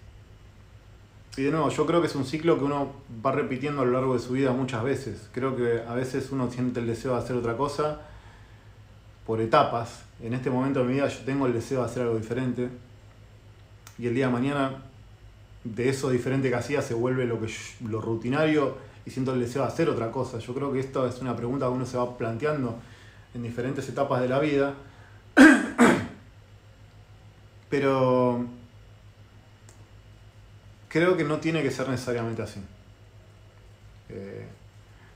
y 1.37 1.43
de 1.43 1.51
nuevo, 1.51 1.69
yo 1.69 1.85
creo 1.87 2.01
que 2.01 2.07
es 2.07 2.15
un 2.15 2.25
ciclo 2.25 2.59
que 2.59 2.65
uno 2.65 2.93
va 3.25 3.33
repitiendo 3.33 3.83
a 3.83 3.85
lo 3.85 3.93
largo 3.93 4.15
de 4.15 4.21
su 4.21 4.35
vida 4.35 4.53
muchas 4.53 4.85
veces. 4.85 5.29
Creo 5.33 5.57
que 5.57 5.83
a 5.87 5.95
veces 5.95 6.31
uno 6.31 6.51
siente 6.51 6.81
el 6.81 6.87
deseo 6.87 7.13
de 7.13 7.19
hacer 7.19 7.35
otra 7.35 7.57
cosa 7.57 8.03
por 9.27 9.41
etapas. 9.41 10.05
En 10.23 10.33
este 10.33 10.49
momento 10.49 10.81
de 10.81 10.87
mi 10.87 10.95
vida 10.95 11.09
yo 11.09 11.21
tengo 11.25 11.47
el 11.47 11.53
deseo 11.53 11.81
de 11.81 11.87
hacer 11.87 12.03
algo 12.03 12.17
diferente. 12.17 12.69
Y 13.99 14.07
el 14.07 14.15
día 14.15 14.27
de 14.27 14.33
mañana 14.33 14.83
de 15.65 15.89
eso 15.89 16.11
diferente 16.11 16.51
que 16.51 16.57
hacía 16.57 16.83
se 16.83 16.95
vuelve 16.95 17.25
lo, 17.25 17.41
que 17.41 17.51
lo 17.89 18.01
rutinario 18.01 18.77
y 19.07 19.11
siento 19.11 19.33
el 19.33 19.41
deseo 19.41 19.63
de 19.63 19.69
hacer 19.69 19.89
otra 19.89 20.11
cosa. 20.11 20.39
Yo 20.39 20.55
creo 20.55 20.73
que 20.73 20.81
esto 20.81 21.07
es 21.07 21.21
una 21.21 21.35
pregunta 21.35 21.67
que 21.67 21.73
uno 21.73 21.87
se 21.87 21.97
va 21.97 22.17
planteando 22.17 22.79
en 23.35 23.43
diferentes 23.43 23.89
etapas 23.89 24.21
de 24.21 24.29
la 24.29 24.39
vida. 24.39 24.75
Pero 27.69 28.45
creo 30.89 31.17
que 31.17 31.25
no 31.25 31.39
tiene 31.39 31.63
que 31.63 31.71
ser 31.71 31.89
necesariamente 31.89 32.43
así. 32.43 32.61
Eh, 34.11 34.47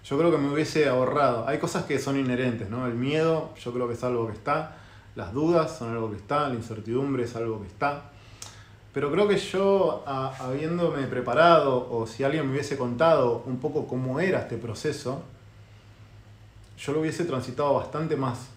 yo 0.04 0.18
creo 0.18 0.30
que 0.30 0.38
me 0.38 0.50
hubiese 0.52 0.88
ahorrado. 0.88 1.46
Hay 1.46 1.58
cosas 1.58 1.84
que 1.84 1.98
son 1.98 2.18
inherentes, 2.18 2.68
¿no? 2.68 2.86
El 2.86 2.94
miedo, 2.94 3.54
yo 3.62 3.72
creo 3.72 3.86
que 3.86 3.94
es 3.94 4.02
algo 4.02 4.26
que 4.26 4.32
está. 4.32 4.76
Las 5.14 5.32
dudas 5.32 5.76
son 5.78 5.90
algo 5.90 6.10
que 6.10 6.16
está. 6.16 6.48
La 6.48 6.54
incertidumbre 6.54 7.24
es 7.24 7.36
algo 7.36 7.60
que 7.60 7.68
está. 7.68 8.10
Pero 8.92 9.12
creo 9.12 9.28
que 9.28 9.36
yo, 9.36 10.02
habiéndome 10.06 11.06
preparado, 11.06 11.88
o 11.90 12.06
si 12.06 12.24
alguien 12.24 12.46
me 12.46 12.52
hubiese 12.52 12.76
contado 12.76 13.42
un 13.46 13.58
poco 13.58 13.86
cómo 13.86 14.18
era 14.18 14.40
este 14.40 14.56
proceso, 14.56 15.22
yo 16.78 16.92
lo 16.92 17.00
hubiese 17.00 17.24
transitado 17.24 17.74
bastante 17.74 18.16
más, 18.16 18.48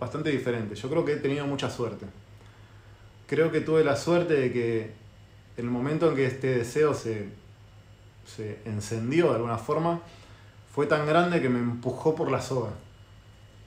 bastante 0.00 0.30
diferente. 0.30 0.74
Yo 0.74 0.88
creo 0.88 1.04
que 1.04 1.12
he 1.12 1.16
tenido 1.16 1.46
mucha 1.46 1.68
suerte. 1.70 2.06
Creo 3.26 3.50
que 3.50 3.60
tuve 3.60 3.84
la 3.84 3.96
suerte 3.96 4.34
de 4.34 4.52
que 4.52 4.80
en 5.56 5.64
el 5.66 5.70
momento 5.70 6.08
en 6.08 6.16
que 6.16 6.26
este 6.26 6.58
deseo 6.58 6.94
se, 6.94 7.28
se 8.24 8.60
encendió 8.64 9.28
de 9.28 9.36
alguna 9.36 9.58
forma, 9.58 10.00
fue 10.72 10.86
tan 10.86 11.06
grande 11.06 11.42
que 11.42 11.48
me 11.48 11.58
empujó 11.58 12.14
por 12.14 12.30
la 12.30 12.40
soga 12.40 12.70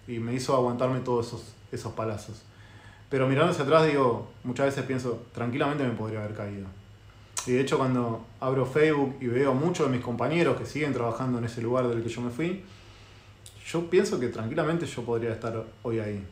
y 0.08 0.20
me 0.20 0.34
hizo 0.34 0.56
aguantarme 0.56 1.00
todos 1.02 1.28
esos, 1.28 1.54
esos 1.72 1.94
palazos. 1.94 2.42
Pero 3.10 3.28
mirando 3.28 3.52
hacia 3.52 3.64
atrás, 3.64 3.86
digo, 3.86 4.32
muchas 4.44 4.68
veces 4.68 4.84
pienso, 4.86 5.24
tranquilamente 5.34 5.84
me 5.84 5.92
podría 5.92 6.20
haber 6.24 6.36
caído. 6.36 6.68
Y 7.46 7.52
de 7.52 7.62
hecho, 7.62 7.78
cuando 7.78 8.26
abro 8.40 8.66
Facebook 8.66 9.18
y 9.22 9.28
veo 9.28 9.54
muchos 9.54 9.88
de 9.88 9.96
mis 9.96 10.04
compañeros 10.04 10.58
que 10.58 10.66
siguen 10.66 10.94
trabajando 10.94 11.38
en 11.38 11.46
ese 11.46 11.62
lugar 11.62 11.88
del 11.88 12.02
que 12.02 12.10
yo 12.10 12.22
me 12.22 12.32
fui, 12.32 12.64
yo 13.66 13.90
pienso 13.90 14.20
que 14.20 14.30
tranquilamente 14.30 14.86
yo 14.86 15.04
podría 15.04 15.32
estar 15.32 15.64
hoy 15.84 16.00
ahí. 16.00 16.26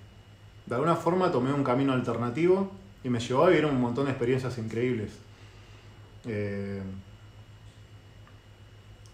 De 0.65 0.75
alguna 0.75 0.95
forma 0.95 1.31
tomé 1.31 1.53
un 1.53 1.63
camino 1.63 1.93
alternativo 1.93 2.71
y 3.03 3.09
me 3.09 3.19
llevó 3.19 3.45
a 3.45 3.49
vivir 3.49 3.65
un 3.65 3.79
montón 3.79 4.05
de 4.05 4.11
experiencias 4.11 4.57
increíbles. 4.57 5.11
Eh, 6.25 6.81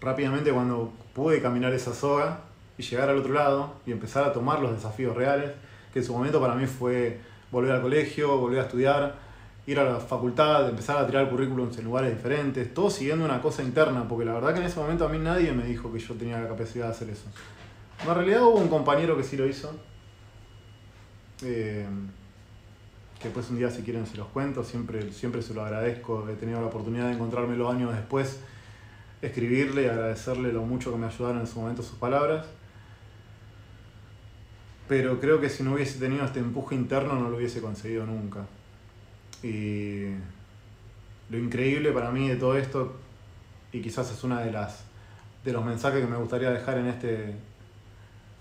rápidamente 0.00 0.52
cuando 0.52 0.92
pude 1.12 1.42
caminar 1.42 1.72
esa 1.74 1.92
soga 1.92 2.40
y 2.78 2.82
llegar 2.82 3.10
al 3.10 3.18
otro 3.18 3.34
lado 3.34 3.74
y 3.84 3.92
empezar 3.92 4.24
a 4.24 4.32
tomar 4.32 4.60
los 4.60 4.72
desafíos 4.72 5.16
reales, 5.16 5.50
que 5.92 5.98
en 5.98 6.04
su 6.04 6.12
momento 6.12 6.40
para 6.40 6.54
mí 6.54 6.66
fue 6.66 7.20
volver 7.50 7.72
al 7.72 7.82
colegio, 7.82 8.38
volver 8.38 8.60
a 8.60 8.62
estudiar, 8.62 9.14
ir 9.66 9.78
a 9.78 9.84
la 9.84 10.00
facultad, 10.00 10.68
empezar 10.68 10.98
a 10.98 11.06
tirar 11.06 11.28
currículums 11.28 11.76
en 11.78 11.84
lugares 11.84 12.16
diferentes, 12.16 12.72
todo 12.72 12.90
siguiendo 12.90 13.24
una 13.24 13.40
cosa 13.40 13.62
interna, 13.62 14.06
porque 14.08 14.24
la 14.24 14.34
verdad 14.34 14.52
que 14.52 14.60
en 14.60 14.66
ese 14.66 14.78
momento 14.80 15.04
a 15.04 15.08
mí 15.08 15.18
nadie 15.18 15.52
me 15.52 15.64
dijo 15.64 15.92
que 15.92 15.98
yo 15.98 16.14
tenía 16.14 16.40
la 16.40 16.48
capacidad 16.48 16.86
de 16.86 16.90
hacer 16.90 17.10
eso. 17.10 17.26
En 18.06 18.14
realidad 18.14 18.42
hubo 18.42 18.58
un 18.58 18.68
compañero 18.68 19.16
que 19.16 19.22
sí 19.22 19.36
lo 19.36 19.46
hizo, 19.46 19.74
eh, 21.42 21.86
que 23.18 23.24
después 23.24 23.50
un 23.50 23.58
día 23.58 23.70
si 23.70 23.82
quieren 23.82 24.06
se 24.06 24.16
los 24.16 24.28
cuento, 24.28 24.64
siempre, 24.64 25.12
siempre 25.12 25.42
se 25.42 25.52
lo 25.52 25.62
agradezco, 25.62 26.28
he 26.28 26.34
tenido 26.34 26.60
la 26.60 26.68
oportunidad 26.68 27.06
de 27.06 27.12
encontrarme 27.12 27.56
los 27.56 27.72
años 27.72 27.92
después, 27.92 28.40
escribirle 29.20 29.82
y 29.82 29.86
agradecerle 29.86 30.52
lo 30.52 30.62
mucho 30.62 30.90
que 30.90 30.96
me 30.96 31.06
ayudaron 31.06 31.40
en 31.40 31.46
su 31.46 31.60
momento 31.60 31.82
sus 31.82 31.98
palabras 31.98 32.46
pero 34.90 35.20
creo 35.20 35.40
que 35.40 35.48
si 35.48 35.62
no 35.62 35.74
hubiese 35.74 36.00
tenido 36.00 36.24
este 36.24 36.40
empuje 36.40 36.74
interno 36.74 37.14
no 37.14 37.30
lo 37.30 37.36
hubiese 37.36 37.60
conseguido 37.60 38.04
nunca. 38.06 38.40
Y 39.40 40.06
lo 41.30 41.38
increíble 41.38 41.92
para 41.92 42.10
mí 42.10 42.28
de 42.28 42.34
todo 42.34 42.58
esto, 42.58 42.96
y 43.70 43.82
quizás 43.82 44.10
es 44.10 44.24
una 44.24 44.40
de 44.40 44.50
las 44.50 44.82
de 45.44 45.52
los 45.52 45.64
mensajes 45.64 46.04
que 46.04 46.10
me 46.10 46.16
gustaría 46.16 46.50
dejar 46.50 46.78
en 46.78 46.88
este, 46.88 47.36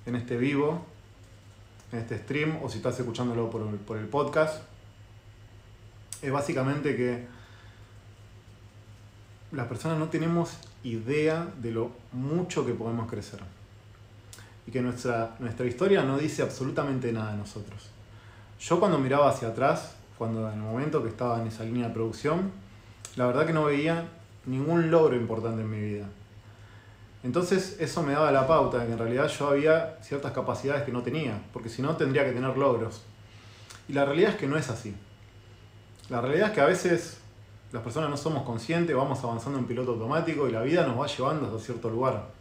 en 0.08 0.16
este 0.16 0.38
vivo, 0.38 0.84
en 1.92 2.00
este 2.00 2.18
stream, 2.18 2.58
o 2.64 2.68
si 2.68 2.78
estás 2.78 3.00
escuchándolo 3.00 3.52
por, 3.52 3.78
por 3.78 3.98
el 3.98 4.08
podcast, 4.08 4.64
es 6.24 6.32
básicamente 6.32 6.96
que 6.96 7.28
las 9.52 9.68
personas 9.68 10.00
no 10.00 10.10
tenemos 10.10 10.58
idea 10.84 11.48
de 11.62 11.70
lo 11.70 11.92
mucho 12.12 12.66
que 12.66 12.74
podemos 12.74 13.08
crecer 13.08 13.40
y 14.70 14.72
que 14.72 14.84
nuestra, 14.84 15.36
nuestra 15.40 15.66
historia 15.66 16.04
no 16.04 16.20
dice 16.20 16.44
absolutamente 16.44 17.12
nada 17.12 17.32
de 17.32 17.38
nosotros. 17.38 17.90
Yo 18.60 18.80
cuando 18.80 19.00
miraba 19.00 19.28
hacia 19.28 19.48
atrás, 19.48 19.96
cuando 20.16 20.48
en 20.48 20.60
el 20.60 20.64
momento 20.64 21.02
que 21.02 21.10
estaba 21.10 21.42
en 21.42 21.48
esa 21.48 21.64
línea 21.64 21.88
de 21.88 21.94
producción, 21.96 22.52
la 23.16 23.26
verdad 23.26 23.48
que 23.48 23.54
no 23.54 23.66
veía 23.66 24.08
ningún 24.46 24.92
logro 24.92 25.16
importante 25.16 25.64
en 25.64 25.72
mi 25.72 25.80
vida. 25.80 26.06
Entonces 27.24 27.78
eso 27.80 28.04
me 28.04 28.14
daba 28.14 28.32
la 28.32 28.46
pauta 28.46 28.78
de 28.78 28.86
que 28.86 28.92
en 28.92 29.00
realidad 29.00 29.28
yo 29.28 29.48
había 29.48 29.98
ciertas 30.04 30.34
capacidades 30.34 30.84
que 30.84 30.92
no 30.92 31.02
tenía, 31.02 31.42
porque 31.52 31.68
si 31.68 31.82
no 31.82 31.98
tendría 31.98 32.24
que 32.24 32.32
tener 32.32 32.56
logros. 32.56 33.02
Y 33.88 33.94
la 33.94 34.06
realidad 34.06 34.34
es 34.34 34.38
que 34.38 34.46
no 34.46 34.56
es 34.56 34.70
así. 34.70 34.96
La 36.10 36.22
realidad 36.22 36.50
es 36.50 36.54
que 36.54 36.62
a 36.62 36.68
veces 36.68 37.18
las 37.72 37.82
personas 37.82 38.12
no 38.12 38.18
somos 38.18 38.44
conscientes, 38.44 38.96
vamos 38.96 39.24
avanzando 39.24 39.58
en 39.58 39.66
piloto 39.66 39.94
automático 39.94 40.48
y 40.48 40.52
la 40.52 40.62
vida 40.62 40.86
nos 40.86 41.00
va 41.00 41.08
llevando 41.08 41.48
hasta 41.48 41.58
cierto 41.58 41.90
lugar. 41.90 42.38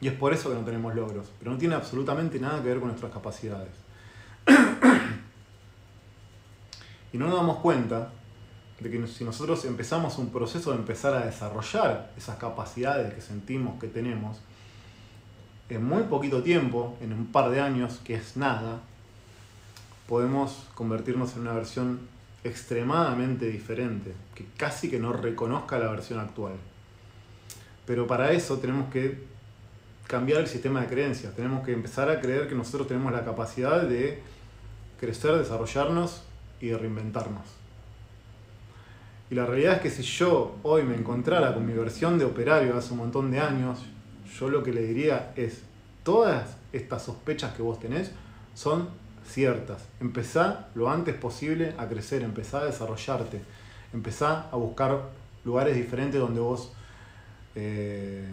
Y 0.00 0.08
es 0.08 0.14
por 0.14 0.32
eso 0.32 0.48
que 0.48 0.54
no 0.54 0.64
tenemos 0.64 0.94
logros, 0.94 1.26
pero 1.38 1.50
no 1.50 1.58
tiene 1.58 1.74
absolutamente 1.74 2.38
nada 2.40 2.62
que 2.62 2.68
ver 2.68 2.78
con 2.78 2.88
nuestras 2.88 3.12
capacidades. 3.12 3.72
y 7.12 7.18
no 7.18 7.26
nos 7.26 7.36
damos 7.36 7.58
cuenta 7.58 8.12
de 8.80 8.90
que 8.90 9.06
si 9.06 9.24
nosotros 9.24 9.64
empezamos 9.66 10.16
un 10.18 10.30
proceso 10.30 10.70
de 10.70 10.78
empezar 10.78 11.12
a 11.14 11.26
desarrollar 11.26 12.12
esas 12.16 12.38
capacidades 12.38 13.12
que 13.12 13.20
sentimos 13.20 13.78
que 13.78 13.88
tenemos, 13.88 14.38
en 15.68 15.84
muy 15.84 16.04
poquito 16.04 16.42
tiempo, 16.42 16.96
en 17.00 17.12
un 17.12 17.26
par 17.26 17.50
de 17.50 17.60
años, 17.60 18.00
que 18.02 18.14
es 18.14 18.36
nada, 18.36 18.80
podemos 20.08 20.66
convertirnos 20.74 21.34
en 21.34 21.42
una 21.42 21.52
versión 21.52 22.00
extremadamente 22.42 23.46
diferente, 23.46 24.14
que 24.34 24.46
casi 24.56 24.88
que 24.88 24.98
no 24.98 25.12
reconozca 25.12 25.78
la 25.78 25.90
versión 25.90 26.18
actual. 26.18 26.54
Pero 27.86 28.06
para 28.06 28.32
eso 28.32 28.58
tenemos 28.58 28.90
que 28.90 29.29
cambiar 30.10 30.40
el 30.40 30.48
sistema 30.48 30.80
de 30.80 30.88
creencias. 30.88 31.36
Tenemos 31.36 31.64
que 31.64 31.72
empezar 31.72 32.10
a 32.10 32.20
creer 32.20 32.48
que 32.48 32.56
nosotros 32.56 32.88
tenemos 32.88 33.12
la 33.12 33.24
capacidad 33.24 33.82
de 33.82 34.20
crecer, 34.98 35.36
desarrollarnos 35.36 36.24
y 36.60 36.66
de 36.66 36.78
reinventarnos. 36.78 37.46
Y 39.30 39.36
la 39.36 39.46
realidad 39.46 39.74
es 39.74 39.82
que 39.82 39.90
si 39.90 40.02
yo 40.02 40.56
hoy 40.64 40.82
me 40.82 40.96
encontrara 40.96 41.54
con 41.54 41.64
mi 41.64 41.74
versión 41.74 42.18
de 42.18 42.24
operario 42.24 42.76
hace 42.76 42.90
un 42.92 42.98
montón 42.98 43.30
de 43.30 43.38
años, 43.38 43.86
yo 44.36 44.48
lo 44.48 44.64
que 44.64 44.72
le 44.72 44.82
diría 44.82 45.32
es, 45.36 45.62
todas 46.02 46.56
estas 46.72 47.04
sospechas 47.04 47.54
que 47.54 47.62
vos 47.62 47.78
tenés 47.78 48.10
son 48.54 48.88
ciertas. 49.24 49.86
Empezá 50.00 50.70
lo 50.74 50.90
antes 50.90 51.14
posible 51.14 51.72
a 51.78 51.86
crecer, 51.86 52.22
empezá 52.22 52.62
a 52.62 52.64
desarrollarte, 52.64 53.40
empezá 53.92 54.48
a 54.50 54.56
buscar 54.56 55.02
lugares 55.44 55.76
diferentes 55.76 56.20
donde 56.20 56.40
vos 56.40 56.72
eh, 57.54 58.26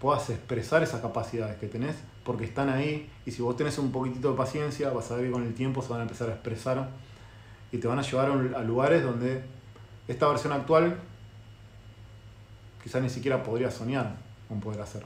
puedas 0.00 0.30
expresar 0.30 0.82
esas 0.82 1.00
capacidades 1.00 1.56
que 1.56 1.66
tenés, 1.66 1.96
porque 2.24 2.44
están 2.44 2.68
ahí 2.68 3.10
y 3.26 3.32
si 3.32 3.42
vos 3.42 3.56
tenés 3.56 3.78
un 3.78 3.90
poquitito 3.90 4.30
de 4.30 4.36
paciencia, 4.36 4.90
vas 4.90 5.10
a 5.10 5.16
ver 5.16 5.26
que 5.26 5.32
con 5.32 5.44
el 5.44 5.54
tiempo 5.54 5.82
se 5.82 5.88
van 5.88 6.00
a 6.00 6.02
empezar 6.02 6.28
a 6.30 6.34
expresar 6.34 6.90
y 7.72 7.78
te 7.78 7.88
van 7.88 7.98
a 7.98 8.02
llevar 8.02 8.30
a 8.30 8.62
lugares 8.62 9.02
donde 9.02 9.42
esta 10.06 10.28
versión 10.28 10.52
actual 10.52 10.98
quizás 12.82 13.02
ni 13.02 13.10
siquiera 13.10 13.42
podría 13.42 13.70
soñar 13.70 14.16
con 14.48 14.60
poder 14.60 14.80
hacer. 14.80 15.04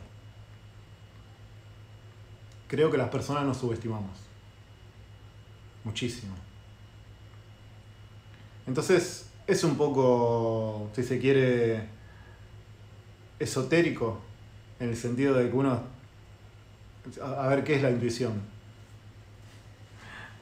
Creo 2.69 2.91
que 2.91 2.99
las 2.99 3.09
personas 3.09 3.45
nos 3.45 3.57
subestimamos. 3.59 4.19
Muchísimo. 5.85 6.35
Entonces, 8.67 9.31
es 9.47 9.65
un 9.65 9.77
poco, 9.77 10.89
si 10.95 11.03
se 11.03 11.19
quiere, 11.19 11.89
esotérico 13.39 14.21
en 14.83 14.89
el 14.89 14.97
sentido 14.97 15.35
de 15.35 15.49
que 15.49 15.57
uno, 15.57 15.81
a, 17.23 17.47
ver 17.47 17.63
qué 17.63 17.77
es 17.77 17.83
la 17.83 17.91
intuición. 17.91 18.33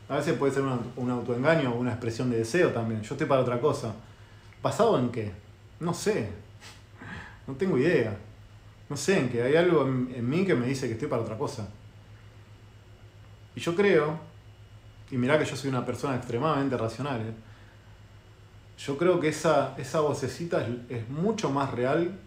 A 0.09 0.16
veces 0.16 0.37
puede 0.38 0.53
ser 0.53 0.62
un 0.62 1.11
autoengaño 1.11 1.72
o 1.72 1.79
una 1.79 1.90
expresión 1.90 2.31
de 2.31 2.38
deseo 2.38 2.70
también. 2.70 3.03
Yo 3.03 3.14
estoy 3.14 3.26
para 3.26 3.42
otra 3.42 3.61
cosa. 3.61 3.94
¿Basado 4.62 4.98
en 4.98 5.11
qué? 5.11 5.31
No 5.79 5.92
sé. 5.92 6.31
No 7.46 7.55
tengo 7.55 7.76
idea. 7.76 8.16
No 8.88 8.96
sé 8.96 9.18
en 9.18 9.29
qué. 9.29 9.42
Hay 9.42 9.57
algo 9.57 9.87
en, 9.87 10.29
mí 10.29 10.46
que 10.46 10.55
me 10.55 10.66
dice 10.66 10.87
que 10.87 10.94
estoy 10.94 11.09
para 11.09 11.22
otra 11.22 11.37
cosa. 11.37 11.68
Y 13.55 13.61
yo 13.61 13.76
creo, 13.76 14.18
y 15.11 15.18
mirá 15.18 15.38
que 15.38 15.44
yo 15.44 15.55
soy 15.55 15.68
una 15.68 15.85
persona 15.85 16.16
extremadamente 16.16 16.79
racional, 16.79 17.20
¿eh? 17.20 17.35
yo 18.79 18.96
creo 18.96 19.20
que 19.20 19.29
esa, 19.29 19.74
esa 19.76 20.00
vocecita 20.00 20.66
es 20.88 21.09
mucho 21.11 21.50
más 21.50 21.70
real 21.72 22.18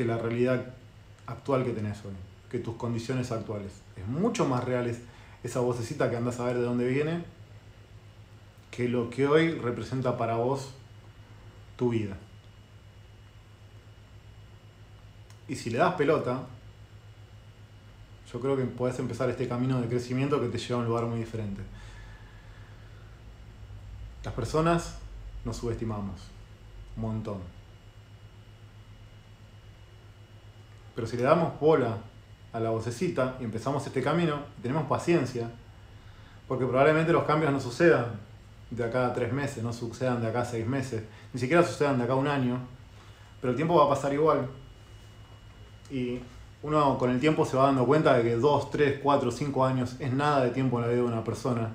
que 0.00 0.06
la 0.06 0.16
realidad 0.16 0.64
actual 1.26 1.62
que 1.62 1.72
tenés 1.72 1.98
hoy, 2.06 2.14
que 2.50 2.58
tus 2.58 2.76
condiciones 2.76 3.30
actuales. 3.32 3.70
Es 3.98 4.06
mucho 4.06 4.46
más 4.46 4.64
real 4.64 4.90
esa 5.44 5.60
vocecita 5.60 6.08
que 6.08 6.16
andas 6.16 6.40
a 6.40 6.46
ver 6.46 6.56
de 6.56 6.62
dónde 6.62 6.86
viene 6.88 7.22
que 8.70 8.88
lo 8.88 9.10
que 9.10 9.26
hoy 9.26 9.50
representa 9.50 10.16
para 10.16 10.36
vos 10.36 10.70
tu 11.76 11.90
vida. 11.90 12.16
Y 15.48 15.56
si 15.56 15.68
le 15.68 15.76
das 15.76 15.96
pelota, 15.96 16.46
yo 18.32 18.40
creo 18.40 18.56
que 18.56 18.64
podés 18.64 18.98
empezar 19.00 19.28
este 19.28 19.46
camino 19.46 19.82
de 19.82 19.88
crecimiento 19.88 20.40
que 20.40 20.48
te 20.48 20.56
lleva 20.56 20.76
a 20.76 20.82
un 20.82 20.88
lugar 20.88 21.04
muy 21.04 21.18
diferente. 21.18 21.60
Las 24.24 24.32
personas 24.32 24.94
nos 25.44 25.58
subestimamos 25.58 26.22
un 26.96 27.02
montón. 27.02 27.59
Pero 31.00 31.08
si 31.08 31.16
le 31.16 31.22
damos 31.22 31.58
bola 31.58 31.96
a 32.52 32.60
la 32.60 32.68
vocecita 32.68 33.38
y 33.40 33.44
empezamos 33.44 33.86
este 33.86 34.02
camino, 34.02 34.40
tenemos 34.60 34.84
paciencia, 34.84 35.50
porque 36.46 36.66
probablemente 36.66 37.10
los 37.10 37.24
cambios 37.24 37.50
no 37.50 37.58
sucedan 37.58 38.20
de 38.70 38.84
acá 38.84 39.06
a 39.06 39.14
tres 39.14 39.32
meses, 39.32 39.64
no 39.64 39.72
sucedan 39.72 40.20
de 40.20 40.28
acá 40.28 40.42
a 40.42 40.44
seis 40.44 40.66
meses, 40.66 41.02
ni 41.32 41.40
siquiera 41.40 41.62
sucedan 41.62 41.96
de 41.96 42.04
acá 42.04 42.12
a 42.12 42.16
un 42.16 42.28
año, 42.28 42.58
pero 43.40 43.52
el 43.52 43.56
tiempo 43.56 43.76
va 43.76 43.86
a 43.86 43.88
pasar 43.88 44.12
igual. 44.12 44.46
Y 45.90 46.20
uno 46.62 46.98
con 46.98 47.08
el 47.08 47.18
tiempo 47.18 47.46
se 47.46 47.56
va 47.56 47.64
dando 47.64 47.86
cuenta 47.86 48.12
de 48.18 48.22
que 48.22 48.36
2, 48.36 48.70
3, 48.70 49.00
4, 49.02 49.30
5 49.30 49.64
años 49.64 49.96
es 50.00 50.12
nada 50.12 50.44
de 50.44 50.50
tiempo 50.50 50.76
en 50.76 50.82
la 50.82 50.88
vida 50.88 51.00
de 51.00 51.08
una 51.08 51.24
persona. 51.24 51.70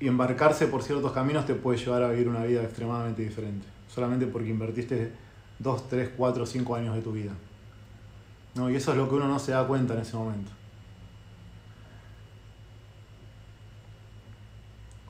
Y 0.00 0.06
embarcarse 0.06 0.66
por 0.66 0.82
ciertos 0.82 1.12
caminos 1.12 1.46
te 1.46 1.54
puede 1.54 1.78
llevar 1.78 2.02
a 2.02 2.10
vivir 2.10 2.28
una 2.28 2.44
vida 2.44 2.62
extremadamente 2.62 3.22
diferente. 3.22 3.66
Solamente 3.88 4.26
porque 4.26 4.50
invertiste 4.50 5.24
2, 5.58 5.88
3, 5.88 6.10
4, 6.16 6.46
5 6.46 6.76
años 6.76 6.94
de 6.94 7.02
tu 7.02 7.12
vida. 7.12 7.32
¿No? 8.54 8.70
Y 8.70 8.76
eso 8.76 8.92
es 8.92 8.98
lo 8.98 9.08
que 9.08 9.14
uno 9.16 9.28
no 9.28 9.38
se 9.38 9.52
da 9.52 9.66
cuenta 9.66 9.94
en 9.94 10.00
ese 10.00 10.16
momento. 10.16 10.50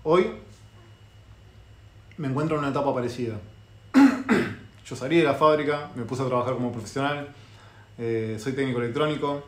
Hoy 0.02 0.30
me 2.18 2.28
encuentro 2.28 2.56
en 2.56 2.60
una 2.60 2.70
etapa 2.70 2.94
parecida. 2.94 3.36
Yo 4.86 4.96
salí 4.96 5.16
de 5.16 5.24
la 5.24 5.34
fábrica, 5.34 5.90
me 5.94 6.04
puse 6.04 6.22
a 6.22 6.26
trabajar 6.26 6.54
como 6.54 6.72
profesional, 6.72 7.28
eh, 7.96 8.36
soy 8.38 8.52
técnico 8.52 8.80
electrónico, 8.80 9.42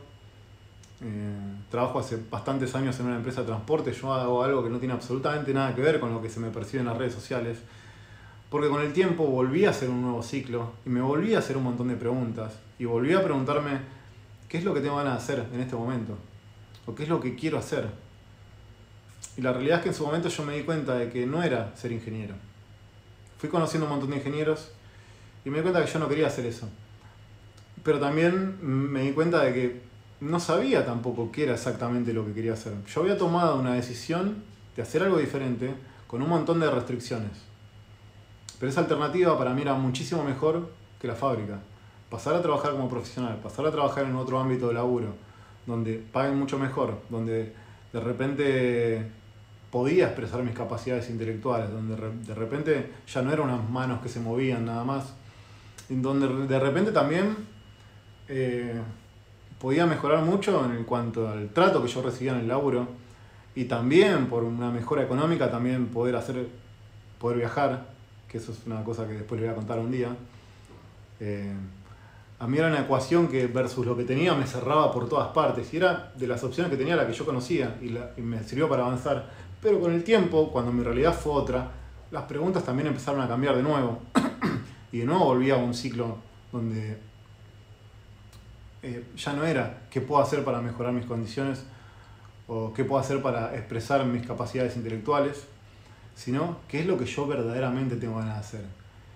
eh, 1.02 1.56
trabajo 1.70 1.98
hace 1.98 2.18
bastantes 2.30 2.74
años 2.74 2.98
en 3.00 3.06
una 3.06 3.16
empresa 3.16 3.42
de 3.42 3.48
transporte, 3.48 3.92
yo 3.92 4.14
hago 4.14 4.42
algo 4.42 4.64
que 4.64 4.70
no 4.70 4.78
tiene 4.78 4.94
absolutamente 4.94 5.52
nada 5.52 5.74
que 5.74 5.82
ver 5.82 6.00
con 6.00 6.14
lo 6.14 6.22
que 6.22 6.30
se 6.30 6.40
me 6.40 6.48
percibe 6.48 6.80
en 6.80 6.86
las 6.86 6.96
redes 6.96 7.12
sociales, 7.12 7.58
porque 8.56 8.70
con 8.70 8.80
el 8.80 8.94
tiempo 8.94 9.26
volví 9.26 9.66
a 9.66 9.70
hacer 9.70 9.90
un 9.90 10.00
nuevo 10.00 10.22
ciclo 10.22 10.72
y 10.86 10.88
me 10.88 11.02
volví 11.02 11.34
a 11.34 11.40
hacer 11.40 11.58
un 11.58 11.64
montón 11.64 11.88
de 11.88 11.94
preguntas 11.94 12.54
y 12.78 12.86
volví 12.86 13.12
a 13.12 13.22
preguntarme 13.22 13.80
qué 14.48 14.56
es 14.56 14.64
lo 14.64 14.72
que 14.72 14.80
tengo 14.80 14.96
ganas 14.96 15.12
de 15.12 15.18
hacer 15.18 15.46
en 15.52 15.60
este 15.60 15.76
momento 15.76 16.16
o 16.86 16.94
qué 16.94 17.02
es 17.02 17.10
lo 17.10 17.20
que 17.20 17.34
quiero 17.34 17.58
hacer. 17.58 17.86
Y 19.36 19.42
la 19.42 19.52
realidad 19.52 19.76
es 19.76 19.82
que 19.82 19.88
en 19.90 19.94
su 19.94 20.06
momento 20.06 20.30
yo 20.30 20.42
me 20.42 20.56
di 20.56 20.62
cuenta 20.62 20.94
de 20.94 21.10
que 21.10 21.26
no 21.26 21.42
era 21.42 21.76
ser 21.76 21.92
ingeniero. 21.92 22.32
Fui 23.36 23.50
conociendo 23.50 23.84
un 23.84 23.92
montón 23.92 24.08
de 24.08 24.16
ingenieros 24.16 24.70
y 25.44 25.50
me 25.50 25.58
di 25.58 25.62
cuenta 25.62 25.84
que 25.84 25.92
yo 25.92 25.98
no 25.98 26.08
quería 26.08 26.28
hacer 26.28 26.46
eso. 26.46 26.66
Pero 27.82 28.00
también 28.00 28.56
me 28.62 29.02
di 29.02 29.12
cuenta 29.12 29.44
de 29.44 29.52
que 29.52 29.80
no 30.22 30.40
sabía 30.40 30.86
tampoco 30.86 31.30
qué 31.30 31.42
era 31.42 31.52
exactamente 31.52 32.14
lo 32.14 32.24
que 32.24 32.32
quería 32.32 32.54
hacer. 32.54 32.72
Yo 32.86 33.02
había 33.02 33.18
tomado 33.18 33.60
una 33.60 33.74
decisión 33.74 34.44
de 34.74 34.80
hacer 34.80 35.02
algo 35.02 35.18
diferente 35.18 35.74
con 36.06 36.22
un 36.22 36.30
montón 36.30 36.58
de 36.58 36.70
restricciones. 36.70 37.45
Pero 38.58 38.70
esa 38.70 38.80
alternativa 38.80 39.36
para 39.36 39.52
mí 39.52 39.62
era 39.62 39.74
muchísimo 39.74 40.22
mejor 40.24 40.70
que 41.00 41.06
la 41.06 41.14
fábrica. 41.14 41.58
Pasar 42.10 42.34
a 42.34 42.42
trabajar 42.42 42.72
como 42.72 42.88
profesional, 42.88 43.38
pasar 43.42 43.66
a 43.66 43.70
trabajar 43.70 44.04
en 44.04 44.16
otro 44.16 44.38
ámbito 44.38 44.68
de 44.68 44.74
laburo, 44.74 45.08
donde 45.66 46.02
paguen 46.12 46.38
mucho 46.38 46.58
mejor, 46.58 47.00
donde 47.10 47.52
de 47.92 48.00
repente 48.00 49.10
podía 49.70 50.06
expresar 50.06 50.42
mis 50.42 50.54
capacidades 50.54 51.10
intelectuales, 51.10 51.70
donde 51.70 51.96
de 51.96 52.34
repente 52.34 52.92
ya 53.06 53.22
no 53.22 53.32
eran 53.32 53.50
unas 53.50 53.68
manos 53.68 54.00
que 54.00 54.08
se 54.08 54.20
movían 54.20 54.64
nada 54.64 54.84
más, 54.84 55.14
donde 55.88 56.46
de 56.46 56.60
repente 56.60 56.92
también 56.92 57.36
eh, 58.28 58.80
podía 59.60 59.86
mejorar 59.86 60.24
mucho 60.24 60.64
en 60.64 60.84
cuanto 60.84 61.28
al 61.28 61.48
trato 61.50 61.82
que 61.82 61.88
yo 61.88 62.02
recibía 62.02 62.32
en 62.32 62.40
el 62.40 62.48
laburo 62.48 62.88
y 63.54 63.64
también 63.64 64.26
por 64.26 64.44
una 64.44 64.70
mejora 64.70 65.02
económica 65.02 65.50
también 65.50 65.88
poder 65.88 66.16
hacer 66.16 66.46
poder 67.18 67.38
viajar 67.38 67.95
que 68.36 68.42
eso 68.42 68.52
es 68.52 68.66
una 68.66 68.84
cosa 68.84 69.06
que 69.06 69.14
después 69.14 69.40
les 69.40 69.48
voy 69.48 69.54
a 69.54 69.56
contar 69.56 69.78
un 69.78 69.90
día. 69.90 70.14
Eh, 71.20 71.52
a 72.38 72.46
mí 72.46 72.58
era 72.58 72.68
una 72.68 72.80
ecuación 72.80 73.28
que 73.28 73.46
versus 73.46 73.86
lo 73.86 73.96
que 73.96 74.04
tenía 74.04 74.34
me 74.34 74.46
cerraba 74.46 74.92
por 74.92 75.08
todas 75.08 75.28
partes 75.28 75.72
y 75.72 75.78
era 75.78 76.12
de 76.14 76.26
las 76.26 76.44
opciones 76.44 76.70
que 76.70 76.76
tenía 76.76 76.94
la 76.94 77.06
que 77.06 77.14
yo 77.14 77.24
conocía 77.24 77.78
y, 77.80 77.96
y 78.18 78.22
me 78.22 78.42
sirvió 78.44 78.68
para 78.68 78.84
avanzar. 78.84 79.30
Pero 79.62 79.80
con 79.80 79.92
el 79.92 80.04
tiempo 80.04 80.52
cuando 80.52 80.70
mi 80.70 80.82
realidad 80.82 81.14
fue 81.14 81.32
otra 81.32 81.70
las 82.10 82.24
preguntas 82.24 82.64
también 82.64 82.88
empezaron 82.88 83.20
a 83.20 83.28
cambiar 83.28 83.56
de 83.56 83.62
nuevo. 83.62 84.00
Y 84.92 85.00
de 85.00 85.04
nuevo 85.04 85.24
volví 85.24 85.50
a 85.50 85.56
un 85.56 85.74
ciclo 85.74 86.16
donde 86.52 86.96
eh, 88.82 89.04
ya 89.16 89.32
no 89.32 89.44
era 89.44 89.82
qué 89.90 90.00
puedo 90.00 90.22
hacer 90.22 90.44
para 90.44 90.62
mejorar 90.62 90.92
mis 90.92 91.04
condiciones 91.04 91.64
o 92.46 92.72
qué 92.72 92.84
puedo 92.84 93.00
hacer 93.00 93.20
para 93.20 93.54
expresar 93.56 94.06
mis 94.06 94.24
capacidades 94.24 94.76
intelectuales, 94.76 95.48
sino 96.16 96.58
qué 96.66 96.80
es 96.80 96.86
lo 96.86 96.98
que 96.98 97.04
yo 97.04 97.26
verdaderamente 97.26 97.96
tengo 97.96 98.16
ganas 98.16 98.34
de 98.34 98.40
hacer, 98.40 98.64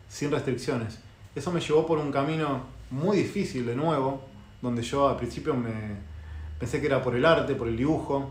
sin 0.09 0.31
restricciones. 0.31 1.01
Eso 1.35 1.51
me 1.51 1.61
llevó 1.61 1.87
por 1.87 1.99
un 1.99 2.13
camino 2.13 2.65
muy 2.91 3.17
difícil 3.17 3.67
de 3.67 3.75
nuevo, 3.75 4.23
donde 4.63 4.83
yo 4.83 5.09
al 5.09 5.17
principio 5.17 5.55
me 5.55 5.73
pensé 6.59 6.81
que 6.81 6.87
era 6.87 7.03
por 7.03 7.17
el 7.17 7.25
arte, 7.25 7.55
por 7.55 7.69
el 7.69 7.77
dibujo, 7.77 8.31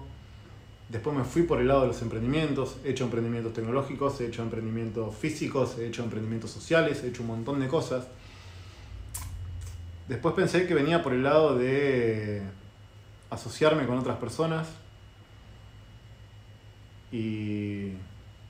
después 0.88 1.16
me 1.18 1.24
fui 1.24 1.44
por 1.44 1.60
el 1.60 1.68
lado 1.68 1.82
de 1.82 1.88
los 1.88 2.02
emprendimientos, 2.04 2.78
he 2.84 2.92
hecho 2.92 3.06
emprendimientos 3.06 3.54
tecnológicos, 3.54 4.22
he 4.22 4.28
hecho 4.28 4.44
emprendimientos 4.44 5.16
físicos, 5.16 5.78
he 5.80 5.88
hecho 5.88 6.04
emprendimientos 6.04 6.52
sociales, 6.52 7.04
he 7.04 7.08
hecho 7.08 7.24
un 7.24 7.30
montón 7.30 7.60
de 7.60 7.68
cosas. 7.68 8.06
Después 10.08 10.36
pensé 10.36 10.68
que 10.68 10.76
venía 10.76 11.02
por 11.02 11.14
el 11.14 11.24
lado 11.24 11.58
de 11.58 12.44
asociarme 13.32 13.88
con 13.88 13.98
otras 13.98 14.18
personas 14.18 14.68
y 17.12 17.94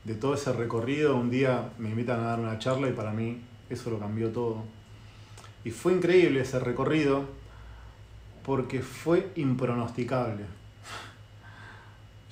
de 0.09 0.15
todo 0.15 0.33
ese 0.33 0.51
recorrido 0.51 1.15
un 1.15 1.29
día 1.29 1.69
me 1.77 1.91
invitan 1.91 2.19
a 2.21 2.29
dar 2.29 2.39
una 2.39 2.57
charla 2.57 2.89
y 2.89 2.93
para 2.93 3.11
mí 3.11 3.41
eso 3.69 3.91
lo 3.91 3.99
cambió 3.99 4.31
todo. 4.31 4.63
Y 5.63 5.69
fue 5.69 5.93
increíble 5.93 6.41
ese 6.41 6.57
recorrido 6.59 7.25
porque 8.43 8.81
fue 8.81 9.31
impronosticable. 9.35 10.45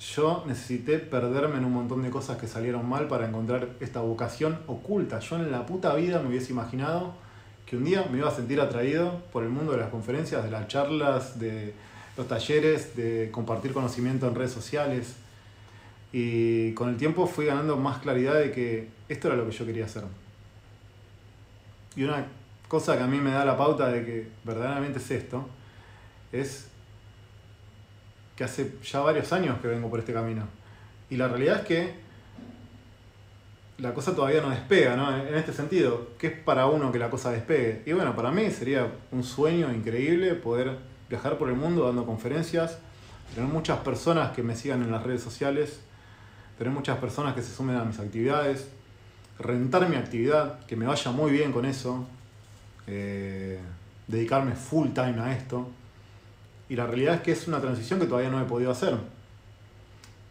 Yo 0.00 0.42
necesité 0.48 0.98
perderme 0.98 1.58
en 1.58 1.66
un 1.66 1.72
montón 1.72 2.02
de 2.02 2.10
cosas 2.10 2.36
que 2.36 2.48
salieron 2.48 2.88
mal 2.88 3.06
para 3.06 3.28
encontrar 3.28 3.68
esta 3.78 4.00
vocación 4.00 4.58
oculta. 4.66 5.20
Yo 5.20 5.36
en 5.36 5.52
la 5.52 5.64
puta 5.64 5.94
vida 5.94 6.20
me 6.20 6.30
hubiese 6.30 6.50
imaginado 6.50 7.14
que 7.64 7.76
un 7.76 7.84
día 7.84 8.08
me 8.10 8.18
iba 8.18 8.28
a 8.28 8.34
sentir 8.34 8.60
atraído 8.60 9.22
por 9.30 9.44
el 9.44 9.50
mundo 9.50 9.70
de 9.70 9.78
las 9.78 9.90
conferencias, 9.90 10.42
de 10.42 10.50
las 10.50 10.66
charlas, 10.66 11.38
de 11.38 11.74
los 12.16 12.26
talleres, 12.26 12.96
de 12.96 13.30
compartir 13.30 13.72
conocimiento 13.72 14.26
en 14.26 14.34
redes 14.34 14.50
sociales. 14.50 15.27
Y 16.12 16.72
con 16.72 16.88
el 16.88 16.96
tiempo 16.96 17.26
fui 17.26 17.46
ganando 17.46 17.76
más 17.76 17.98
claridad 17.98 18.34
de 18.34 18.50
que 18.50 18.88
esto 19.08 19.28
era 19.28 19.36
lo 19.36 19.46
que 19.46 19.52
yo 19.52 19.66
quería 19.66 19.84
hacer. 19.84 20.04
Y 21.96 22.04
una 22.04 22.26
cosa 22.68 22.96
que 22.96 23.02
a 23.02 23.06
mí 23.06 23.18
me 23.18 23.30
da 23.30 23.44
la 23.44 23.56
pauta 23.56 23.88
de 23.88 24.04
que 24.04 24.28
verdaderamente 24.44 24.98
es 24.98 25.10
esto, 25.10 25.48
es 26.32 26.68
que 28.36 28.44
hace 28.44 28.76
ya 28.82 29.00
varios 29.00 29.32
años 29.32 29.58
que 29.60 29.68
vengo 29.68 29.90
por 29.90 29.98
este 29.98 30.12
camino. 30.12 30.46
Y 31.10 31.16
la 31.16 31.28
realidad 31.28 31.60
es 31.60 31.66
que 31.66 31.94
la 33.78 33.94
cosa 33.94 34.14
todavía 34.14 34.40
no 34.40 34.50
despega, 34.50 34.96
¿no? 34.96 35.16
En 35.16 35.34
este 35.34 35.52
sentido, 35.52 36.10
¿qué 36.18 36.28
es 36.28 36.32
para 36.32 36.66
uno 36.66 36.92
que 36.92 36.98
la 36.98 37.10
cosa 37.10 37.30
despegue? 37.30 37.82
Y 37.86 37.92
bueno, 37.92 38.14
para 38.14 38.30
mí 38.30 38.50
sería 38.50 38.92
un 39.12 39.22
sueño 39.22 39.72
increíble 39.72 40.34
poder 40.34 40.76
viajar 41.08 41.38
por 41.38 41.48
el 41.48 41.54
mundo 41.54 41.86
dando 41.86 42.04
conferencias, 42.04 42.78
tener 43.34 43.48
muchas 43.48 43.78
personas 43.78 44.32
que 44.32 44.42
me 44.42 44.56
sigan 44.56 44.82
en 44.82 44.90
las 44.90 45.02
redes 45.02 45.22
sociales, 45.22 45.80
tener 46.58 46.72
muchas 46.72 46.98
personas 46.98 47.34
que 47.34 47.42
se 47.42 47.54
sumen 47.54 47.76
a 47.76 47.84
mis 47.84 47.98
actividades, 47.98 48.68
rentar 49.38 49.88
mi 49.88 49.96
actividad, 49.96 50.66
que 50.66 50.76
me 50.76 50.86
vaya 50.86 51.10
muy 51.12 51.30
bien 51.30 51.52
con 51.52 51.64
eso, 51.64 52.06
eh, 52.86 53.58
dedicarme 54.06 54.56
full 54.56 54.88
time 54.88 55.20
a 55.20 55.32
esto. 55.32 55.68
Y 56.68 56.76
la 56.76 56.86
realidad 56.86 57.14
es 57.14 57.20
que 57.22 57.32
es 57.32 57.48
una 57.48 57.60
transición 57.60 58.00
que 58.00 58.06
todavía 58.06 58.30
no 58.30 58.40
he 58.40 58.44
podido 58.44 58.70
hacer 58.70 58.98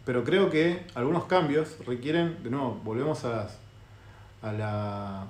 pero 0.07 0.23
creo 0.23 0.49
que 0.49 0.85
algunos 0.95 1.25
cambios 1.25 1.85
requieren, 1.85 2.41
de 2.41 2.49
nuevo, 2.49 2.79
volvemos 2.81 3.25
a, 3.25 3.49
a, 4.41 4.53
la, 4.53 5.27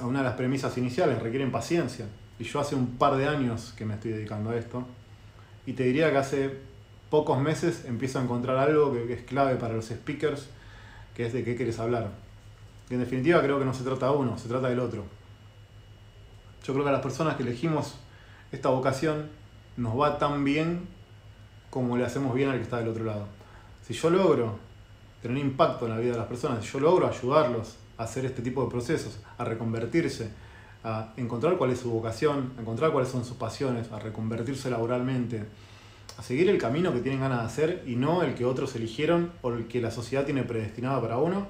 a 0.00 0.04
una 0.04 0.18
de 0.18 0.24
las 0.24 0.34
premisas 0.34 0.76
iniciales, 0.76 1.22
requieren 1.22 1.52
paciencia. 1.52 2.06
Y 2.40 2.42
yo 2.42 2.58
hace 2.58 2.74
un 2.74 2.96
par 2.98 3.14
de 3.14 3.28
años 3.28 3.72
que 3.78 3.84
me 3.84 3.94
estoy 3.94 4.10
dedicando 4.10 4.50
a 4.50 4.56
esto. 4.56 4.84
Y 5.64 5.74
te 5.74 5.84
diría 5.84 6.10
que 6.10 6.18
hace 6.18 6.58
pocos 7.10 7.38
meses 7.38 7.84
empiezo 7.86 8.18
a 8.18 8.22
encontrar 8.22 8.56
algo 8.56 8.92
que, 8.92 9.12
es 9.12 9.22
clave 9.22 9.56
para 9.56 9.74
los 9.74 9.86
speakers, 9.86 10.48
que 11.14 11.26
es 11.26 11.32
de 11.32 11.44
qué 11.44 11.56
quieres 11.56 11.78
hablar. 11.78 12.10
Y 12.90 12.94
en 12.94 13.00
definitiva 13.00 13.40
creo 13.42 13.58
que 13.58 13.64
no 13.64 13.74
se 13.74 13.84
trata 13.84 14.10
de 14.10 14.16
uno, 14.16 14.38
se 14.38 14.48
trata 14.48 14.68
del 14.68 14.80
otro. 14.80 15.04
Yo 16.64 16.72
creo 16.72 16.84
que 16.84 16.90
a 16.90 16.92
las 16.92 17.02
personas 17.02 17.36
que 17.36 17.42
elegimos 17.42 17.96
esta 18.52 18.68
vocación 18.68 19.28
nos 19.76 19.98
va 19.98 20.18
tan 20.18 20.44
bien 20.44 20.88
como 21.70 21.96
le 21.96 22.04
hacemos 22.04 22.34
bien 22.34 22.48
al 22.48 22.56
que 22.56 22.62
está 22.62 22.78
del 22.78 22.88
otro 22.88 23.04
lado. 23.04 23.26
Si 23.82 23.94
yo 23.94 24.10
logro 24.10 24.58
tener 25.22 25.38
impacto 25.38 25.86
en 25.86 25.92
la 25.92 25.98
vida 25.98 26.12
de 26.12 26.18
las 26.18 26.26
personas, 26.26 26.64
si 26.64 26.72
yo 26.72 26.80
logro 26.80 27.06
ayudarlos 27.06 27.76
a 27.98 28.04
hacer 28.04 28.24
este 28.24 28.42
tipo 28.42 28.64
de 28.64 28.70
procesos, 28.70 29.20
a 29.38 29.44
reconvertirse, 29.44 30.30
a 30.84 31.12
encontrar 31.16 31.56
cuál 31.56 31.70
es 31.70 31.80
su 31.80 31.90
vocación, 31.90 32.52
a 32.56 32.60
encontrar 32.60 32.92
cuáles 32.92 33.10
son 33.10 33.24
sus 33.24 33.36
pasiones, 33.36 33.90
a 33.92 33.98
reconvertirse 33.98 34.70
laboralmente, 34.70 35.44
a 36.18 36.22
seguir 36.22 36.48
el 36.48 36.58
camino 36.58 36.92
que 36.92 37.00
tienen 37.00 37.20
ganas 37.20 37.40
de 37.40 37.46
hacer 37.46 37.82
y 37.86 37.96
no 37.96 38.22
el 38.22 38.34
que 38.34 38.44
otros 38.44 38.74
eligieron 38.74 39.32
o 39.42 39.52
el 39.52 39.66
que 39.68 39.80
la 39.80 39.90
sociedad 39.90 40.24
tiene 40.24 40.44
predestinado 40.44 41.00
para 41.02 41.18
uno. 41.18 41.46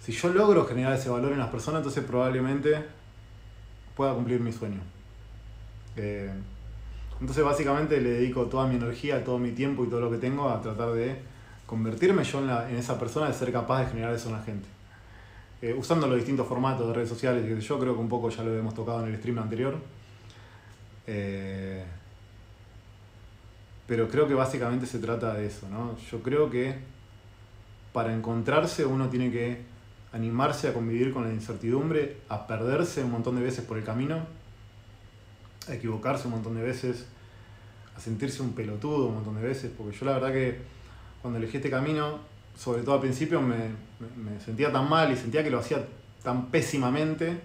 Si 0.00 0.12
yo 0.12 0.28
logro 0.28 0.64
generar 0.66 0.94
ese 0.94 1.10
valor 1.10 1.32
en 1.32 1.38
las 1.38 1.48
personas, 1.48 1.80
entonces 1.80 2.04
probablemente 2.04 2.84
pueda 3.94 4.14
cumplir 4.14 4.40
mi 4.40 4.52
sueño. 4.52 4.80
Eh, 5.96 6.32
entonces 7.20 7.44
básicamente 7.44 8.00
le 8.00 8.10
dedico 8.10 8.46
toda 8.46 8.66
mi 8.66 8.76
energía, 8.76 9.22
todo 9.22 9.38
mi 9.38 9.52
tiempo 9.52 9.84
y 9.84 9.88
todo 9.88 10.00
lo 10.00 10.10
que 10.10 10.18
tengo 10.18 10.48
a 10.48 10.60
tratar 10.60 10.92
de 10.92 11.16
convertirme 11.66 12.24
yo 12.24 12.40
en, 12.40 12.76
esa 12.76 12.98
persona 12.98 13.28
de 13.28 13.34
ser 13.34 13.52
capaz 13.52 13.80
de 13.80 13.86
generar 13.86 14.14
eso 14.14 14.28
en 14.28 14.34
la 14.34 14.42
gente. 14.42 14.68
eh, 15.62 15.74
usando 15.74 16.06
los 16.06 16.16
distintos 16.16 16.46
formatos 16.46 16.86
de 16.86 16.92
redes 16.92 17.08
sociales, 17.08 17.44
que 17.46 17.58
yo 17.60 17.78
creo 17.78 17.94
que 17.94 18.00
un 18.00 18.08
poco 18.08 18.28
ya 18.28 18.42
lo 18.42 18.54
hemos 18.54 18.74
tocado 18.74 19.06
en 19.06 19.12
el 19.12 19.18
stream 19.18 19.38
anterior. 19.38 19.76
Eh, 21.06 21.84
pero 23.86 24.08
creo 24.08 24.26
que 24.26 24.34
básicamente 24.34 24.86
se 24.86 24.98
trata 24.98 25.34
de 25.34 25.46
eso, 25.46 25.68
¿no? 25.68 25.96
Yo 26.10 26.22
creo 26.22 26.50
que 26.50 26.76
para 27.92 28.14
encontrarse 28.14 28.84
uno 28.84 29.08
tiene 29.08 29.30
que 29.30 29.62
animarse 30.12 30.68
a 30.68 30.72
convivir 30.72 31.12
con 31.12 31.24
la 31.24 31.32
incertidumbre, 31.32 32.18
a 32.28 32.46
perderse 32.46 33.02
un 33.02 33.10
montón 33.10 33.36
de 33.36 33.42
veces 33.42 33.64
por 33.64 33.78
el 33.78 33.84
camino, 33.84 34.26
a 35.68 35.74
equivocarse 35.74 36.26
un 36.26 36.34
montón 36.34 36.54
de 36.54 36.62
veces, 36.62 37.06
a 37.96 38.00
sentirse 38.00 38.42
un 38.42 38.52
pelotudo 38.52 39.06
un 39.06 39.16
montón 39.16 39.36
de 39.36 39.42
veces, 39.42 39.70
porque 39.76 39.96
yo 39.96 40.06
la 40.06 40.12
verdad 40.12 40.32
que 40.32 40.58
cuando 41.22 41.38
elegí 41.38 41.56
este 41.56 41.70
camino, 41.70 42.18
sobre 42.56 42.82
todo 42.82 42.96
al 42.96 43.00
principio, 43.00 43.40
me, 43.40 43.56
me 44.16 44.40
sentía 44.44 44.72
tan 44.72 44.88
mal 44.88 45.12
y 45.12 45.16
sentía 45.16 45.42
que 45.42 45.50
lo 45.50 45.58
hacía 45.58 45.84
tan 46.22 46.46
pésimamente 46.46 47.40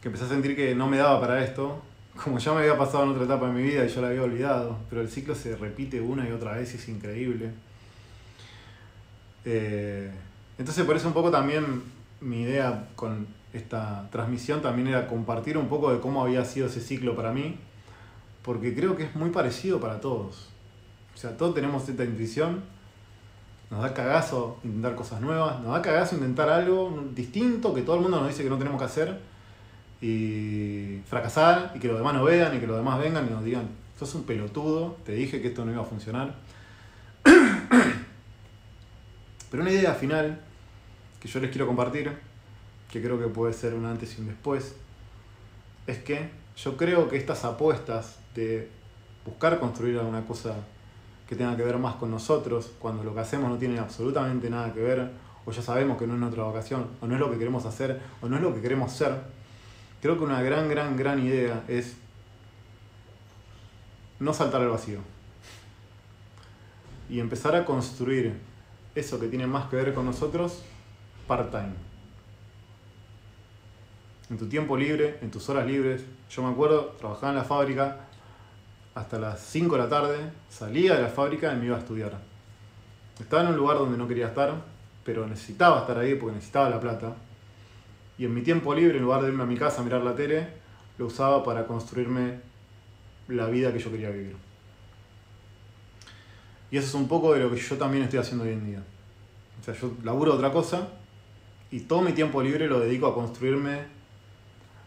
que 0.00 0.08
empecé 0.08 0.26
a 0.26 0.28
sentir 0.28 0.54
que 0.54 0.74
no 0.74 0.86
me 0.86 0.98
daba 0.98 1.18
para 1.18 1.42
esto, 1.42 1.80
como 2.22 2.38
ya 2.38 2.52
me 2.52 2.60
había 2.60 2.78
pasado 2.78 3.04
en 3.04 3.10
otra 3.10 3.24
etapa 3.24 3.48
de 3.48 3.52
mi 3.52 3.62
vida 3.62 3.84
y 3.84 3.88
yo 3.88 4.00
la 4.00 4.08
había 4.08 4.22
olvidado, 4.22 4.78
pero 4.88 5.02
el 5.02 5.08
ciclo 5.08 5.34
se 5.34 5.56
repite 5.56 6.00
una 6.00 6.28
y 6.28 6.32
otra 6.32 6.52
vez 6.52 6.72
y 6.74 6.76
es 6.76 6.88
increíble. 6.88 7.50
Eh, 9.44 10.10
entonces 10.58 10.84
por 10.84 10.96
eso 10.96 11.08
un 11.08 11.14
poco 11.14 11.30
también 11.30 11.82
mi 12.20 12.42
idea 12.42 12.88
con 12.94 13.26
esta 13.52 14.08
transmisión 14.10 14.62
también 14.62 14.88
era 14.88 15.06
compartir 15.06 15.58
un 15.58 15.68
poco 15.68 15.92
de 15.92 16.00
cómo 16.00 16.22
había 16.22 16.44
sido 16.44 16.68
ese 16.68 16.80
ciclo 16.80 17.14
para 17.16 17.32
mí, 17.32 17.56
porque 18.42 18.74
creo 18.74 18.96
que 18.96 19.04
es 19.04 19.14
muy 19.16 19.30
parecido 19.30 19.80
para 19.80 20.00
todos. 20.00 20.48
O 21.14 21.18
sea, 21.18 21.36
todos 21.36 21.54
tenemos 21.54 21.88
esta 21.88 22.04
intuición, 22.04 22.62
nos 23.70 23.82
da 23.82 23.92
cagazo 23.92 24.58
intentar 24.64 24.94
cosas 24.94 25.20
nuevas, 25.20 25.60
nos 25.60 25.72
da 25.72 25.82
cagazo 25.82 26.16
intentar 26.16 26.48
algo 26.48 27.04
distinto 27.14 27.74
que 27.74 27.82
todo 27.82 27.96
el 27.96 28.02
mundo 28.02 28.20
nos 28.20 28.28
dice 28.28 28.42
que 28.42 28.50
no 28.50 28.58
tenemos 28.58 28.78
que 28.78 28.86
hacer 28.86 29.33
y 30.04 31.00
fracasar 31.06 31.72
y 31.74 31.78
que 31.78 31.88
los 31.88 31.96
demás 31.96 32.12
no 32.12 32.24
vean 32.24 32.54
y 32.54 32.60
que 32.60 32.66
los 32.66 32.76
demás 32.76 33.00
vengan 33.00 33.26
y 33.26 33.30
nos 33.30 33.42
digan, 33.42 33.66
sos 33.98 34.14
un 34.14 34.24
pelotudo, 34.24 34.98
te 35.02 35.12
dije 35.12 35.40
que 35.40 35.48
esto 35.48 35.64
no 35.64 35.72
iba 35.72 35.80
a 35.80 35.86
funcionar. 35.86 36.34
Pero 39.50 39.62
una 39.62 39.72
idea 39.72 39.94
final 39.94 40.42
que 41.20 41.26
yo 41.26 41.40
les 41.40 41.50
quiero 41.50 41.66
compartir, 41.66 42.12
que 42.92 43.00
creo 43.00 43.18
que 43.18 43.28
puede 43.28 43.54
ser 43.54 43.72
un 43.72 43.86
antes 43.86 44.18
y 44.18 44.20
un 44.20 44.26
después, 44.26 44.76
es 45.86 45.98
que 46.00 46.28
yo 46.54 46.76
creo 46.76 47.08
que 47.08 47.16
estas 47.16 47.42
apuestas 47.46 48.18
de 48.34 48.68
buscar 49.24 49.58
construir 49.58 49.98
alguna 49.98 50.26
cosa 50.26 50.54
que 51.26 51.34
tenga 51.34 51.56
que 51.56 51.62
ver 51.62 51.78
más 51.78 51.94
con 51.94 52.10
nosotros, 52.10 52.72
cuando 52.78 53.04
lo 53.04 53.14
que 53.14 53.20
hacemos 53.20 53.48
no 53.48 53.56
tiene 53.56 53.78
absolutamente 53.78 54.50
nada 54.50 54.70
que 54.74 54.80
ver, 54.80 55.12
o 55.46 55.50
ya 55.50 55.62
sabemos 55.62 55.96
que 55.96 56.06
no 56.06 56.12
es 56.12 56.20
nuestra 56.20 56.42
vocación, 56.42 56.88
o 57.00 57.06
no 57.06 57.14
es 57.14 57.20
lo 57.20 57.30
que 57.30 57.38
queremos 57.38 57.64
hacer, 57.64 58.02
o 58.20 58.28
no 58.28 58.36
es 58.36 58.42
lo 58.42 58.54
que 58.54 58.60
queremos 58.60 58.92
ser, 58.92 59.32
creo 60.04 60.18
que 60.18 60.24
una 60.24 60.42
gran, 60.42 60.68
gran, 60.68 60.98
gran 60.98 61.18
idea 61.26 61.64
es 61.66 61.96
no 64.20 64.34
saltar 64.34 64.60
al 64.60 64.68
vacío 64.68 64.98
y 67.08 67.20
empezar 67.20 67.56
a 67.56 67.64
construir 67.64 68.38
eso 68.94 69.18
que 69.18 69.28
tiene 69.28 69.46
más 69.46 69.70
que 69.70 69.76
ver 69.76 69.94
con 69.94 70.04
nosotros, 70.04 70.60
part-time. 71.26 71.72
En 74.28 74.36
tu 74.36 74.46
tiempo 74.46 74.76
libre, 74.76 75.16
en 75.22 75.30
tus 75.30 75.48
horas 75.48 75.66
libres. 75.66 76.04
Yo 76.28 76.42
me 76.42 76.50
acuerdo, 76.50 76.88
trabajaba 76.98 77.32
en 77.32 77.38
la 77.38 77.44
fábrica 77.44 78.00
hasta 78.94 79.18
las 79.18 79.40
5 79.40 79.74
de 79.74 79.82
la 79.82 79.88
tarde, 79.88 80.18
salía 80.50 80.96
de 80.96 81.02
la 81.02 81.08
fábrica 81.08 81.50
y 81.50 81.56
me 81.56 81.64
iba 81.64 81.76
a 81.76 81.80
estudiar. 81.80 82.20
Estaba 83.18 83.44
en 83.44 83.48
un 83.48 83.56
lugar 83.56 83.78
donde 83.78 83.96
no 83.96 84.06
quería 84.06 84.26
estar, 84.26 84.54
pero 85.02 85.26
necesitaba 85.26 85.80
estar 85.80 85.96
ahí 85.96 86.14
porque 86.16 86.34
necesitaba 86.34 86.68
la 86.68 86.78
plata. 86.78 87.16
Y 88.18 88.24
en 88.24 88.34
mi 88.34 88.42
tiempo 88.42 88.74
libre, 88.74 88.98
en 88.98 89.04
lugar 89.04 89.22
de 89.22 89.28
irme 89.28 89.42
a 89.42 89.46
mi 89.46 89.56
casa 89.56 89.80
a 89.80 89.84
mirar 89.84 90.02
la 90.02 90.14
tele, 90.14 90.46
lo 90.98 91.06
usaba 91.06 91.42
para 91.42 91.66
construirme 91.66 92.38
la 93.28 93.46
vida 93.46 93.72
que 93.72 93.78
yo 93.78 93.90
quería 93.90 94.10
vivir. 94.10 94.36
Y 96.70 96.76
eso 96.76 96.86
es 96.86 96.94
un 96.94 97.08
poco 97.08 97.34
de 97.34 97.40
lo 97.40 97.50
que 97.50 97.56
yo 97.56 97.76
también 97.76 98.04
estoy 98.04 98.18
haciendo 98.18 98.44
hoy 98.44 98.52
en 98.52 98.66
día. 98.66 98.82
O 99.60 99.64
sea, 99.64 99.74
yo 99.74 99.92
laburo 100.02 100.34
otra 100.34 100.52
cosa 100.52 100.88
y 101.70 101.80
todo 101.80 102.02
mi 102.02 102.12
tiempo 102.12 102.42
libre 102.42 102.68
lo 102.68 102.80
dedico 102.80 103.06
a 103.06 103.14
construirme 103.14 103.86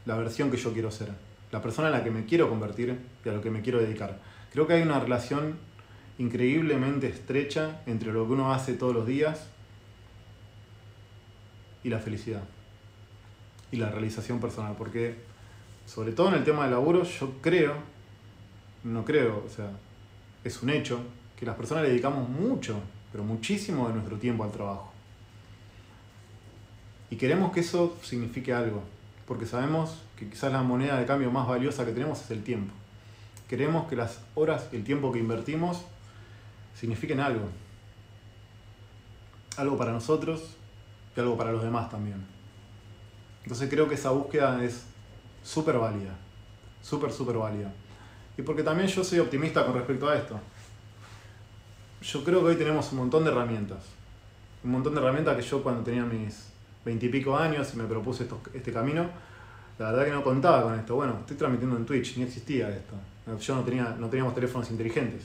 la 0.06 0.16
versión 0.16 0.50
que 0.50 0.58
yo 0.58 0.72
quiero 0.72 0.92
ser, 0.92 1.10
la 1.52 1.62
persona 1.62 1.88
en 1.88 1.94
la 1.94 2.04
que 2.04 2.12
me 2.12 2.26
quiero 2.26 2.50
convertir 2.50 2.98
y 3.26 3.30
a 3.30 3.34
lo 3.34 3.42
que 3.42 3.50
me 3.50 3.62
quiero 3.62 3.80
dedicar. 3.80 4.20
Creo 4.52 4.68
que 4.68 4.74
hay 4.74 4.82
una 4.82 5.00
relación 5.00 5.58
increíblemente 6.18 7.08
estrecha 7.08 7.82
entre 7.86 8.14
lo 8.14 8.26
que 8.26 8.34
uno 8.34 8.54
hace 8.54 8.74
todos 8.74 8.94
los 8.94 9.06
días 9.06 9.48
y 11.84 11.90
la 11.90 12.00
felicidad 12.00 12.44
y 13.72 13.78
la 13.78 13.90
realización 13.90 14.40
personal, 14.40 14.76
porque 14.78 15.16
sobre 15.86 16.12
todo 16.12 16.30
en 16.30 16.36
el 16.36 16.44
tema 16.44 16.64
del 16.64 16.72
laburo 16.72 17.04
yo 17.04 17.34
creo, 17.42 17.74
no 18.84 19.04
creo, 19.06 19.44
o 19.46 19.50
sea, 19.50 19.72
es 20.44 20.62
un 20.62 20.70
hecho, 20.70 21.00
que 21.38 21.46
las 21.46 21.56
personas 21.56 21.84
le 21.84 21.90
dedicamos 21.90 22.28
mucho, 22.28 22.80
pero 23.12 23.24
muchísimo 23.24 23.88
de 23.88 23.94
nuestro 23.94 24.18
tiempo 24.18 24.44
al 24.44 24.52
trabajo. 24.52 24.92
Y 27.10 27.16
queremos 27.16 27.52
que 27.54 27.62
eso 27.62 27.98
signifique 28.02 28.54
algo, 28.54 28.84
porque 29.28 29.46
sabemos 29.46 30.02
que 30.18 30.30
quizás 30.30 30.52
la 30.52 30.64
moneda 30.64 31.00
de 31.00 31.06
cambio 31.06 31.32
más 31.32 31.48
valiosa 31.48 31.86
que 31.86 31.92
tenemos 31.92 32.22
es 32.22 32.32
el 32.32 32.44
tiempo. 32.44 32.74
Queremos 33.48 33.88
que 33.88 33.96
las 33.96 34.20
horas 34.36 34.68
y 34.74 34.76
el 34.76 34.84
tiempo 34.84 35.12
que 35.12 35.20
invertimos 35.20 35.86
signifiquen 36.76 37.20
algo. 37.20 37.48
Algo 39.56 39.78
para 39.78 39.94
nosotros 39.94 40.58
y 41.16 41.20
algo 41.20 41.38
para 41.38 41.52
los 41.52 41.64
demás 41.64 41.90
también. 41.90 42.37
Entonces 43.48 43.70
creo 43.70 43.88
que 43.88 43.96
esa 43.96 44.10
búsqueda 44.10 44.62
es 44.62 44.84
súper 45.42 45.78
válida, 45.78 46.18
súper, 46.82 47.14
súper 47.14 47.38
válida. 47.38 47.74
Y 48.38 48.42
porque 48.42 48.62
también 48.62 48.90
yo 48.90 49.06
soy 49.06 49.20
optimista 49.20 49.66
con 49.66 49.74
respecto 49.74 50.10
a 50.10 50.18
esto 50.18 50.38
yo 52.02 52.24
creo 52.24 52.42
que 52.42 52.48
hoy 52.48 52.56
tenemos 52.56 52.92
un 52.92 53.00
montón 53.00 53.24
de 53.24 53.32
herramientas. 53.32 53.84
Un 54.64 54.72
montón 54.72 54.94
de 54.94 55.02
herramientas 55.02 55.36
que 55.36 55.42
yo 55.42 55.64
cuando 55.64 55.84
tenía 55.84 56.04
mis 56.04 56.52
veintipico 56.86 57.36
años 57.36 57.74
y 57.74 57.78
me 57.78 57.84
propuse 57.86 58.28
este 58.54 58.72
camino, 58.72 59.10
la 59.78 59.92
verdad 59.92 60.06
que 60.06 60.12
no 60.12 60.24
contaba 60.24 60.64
con 60.64 60.80
esto. 60.80 60.96
Bueno, 60.96 61.18
estoy 61.20 61.38
transmitiendo 61.38 61.76
en 61.76 61.86
Twitch, 61.86 62.18
ni 62.18 62.24
existía 62.24 62.70
esto. 62.70 62.94
Yo 63.40 63.56
no, 63.56 63.64
tenía, 63.64 63.96
no 64.00 64.08
teníamos 64.08 64.34
teléfonos 64.34 64.70
inteligentes. 64.72 65.24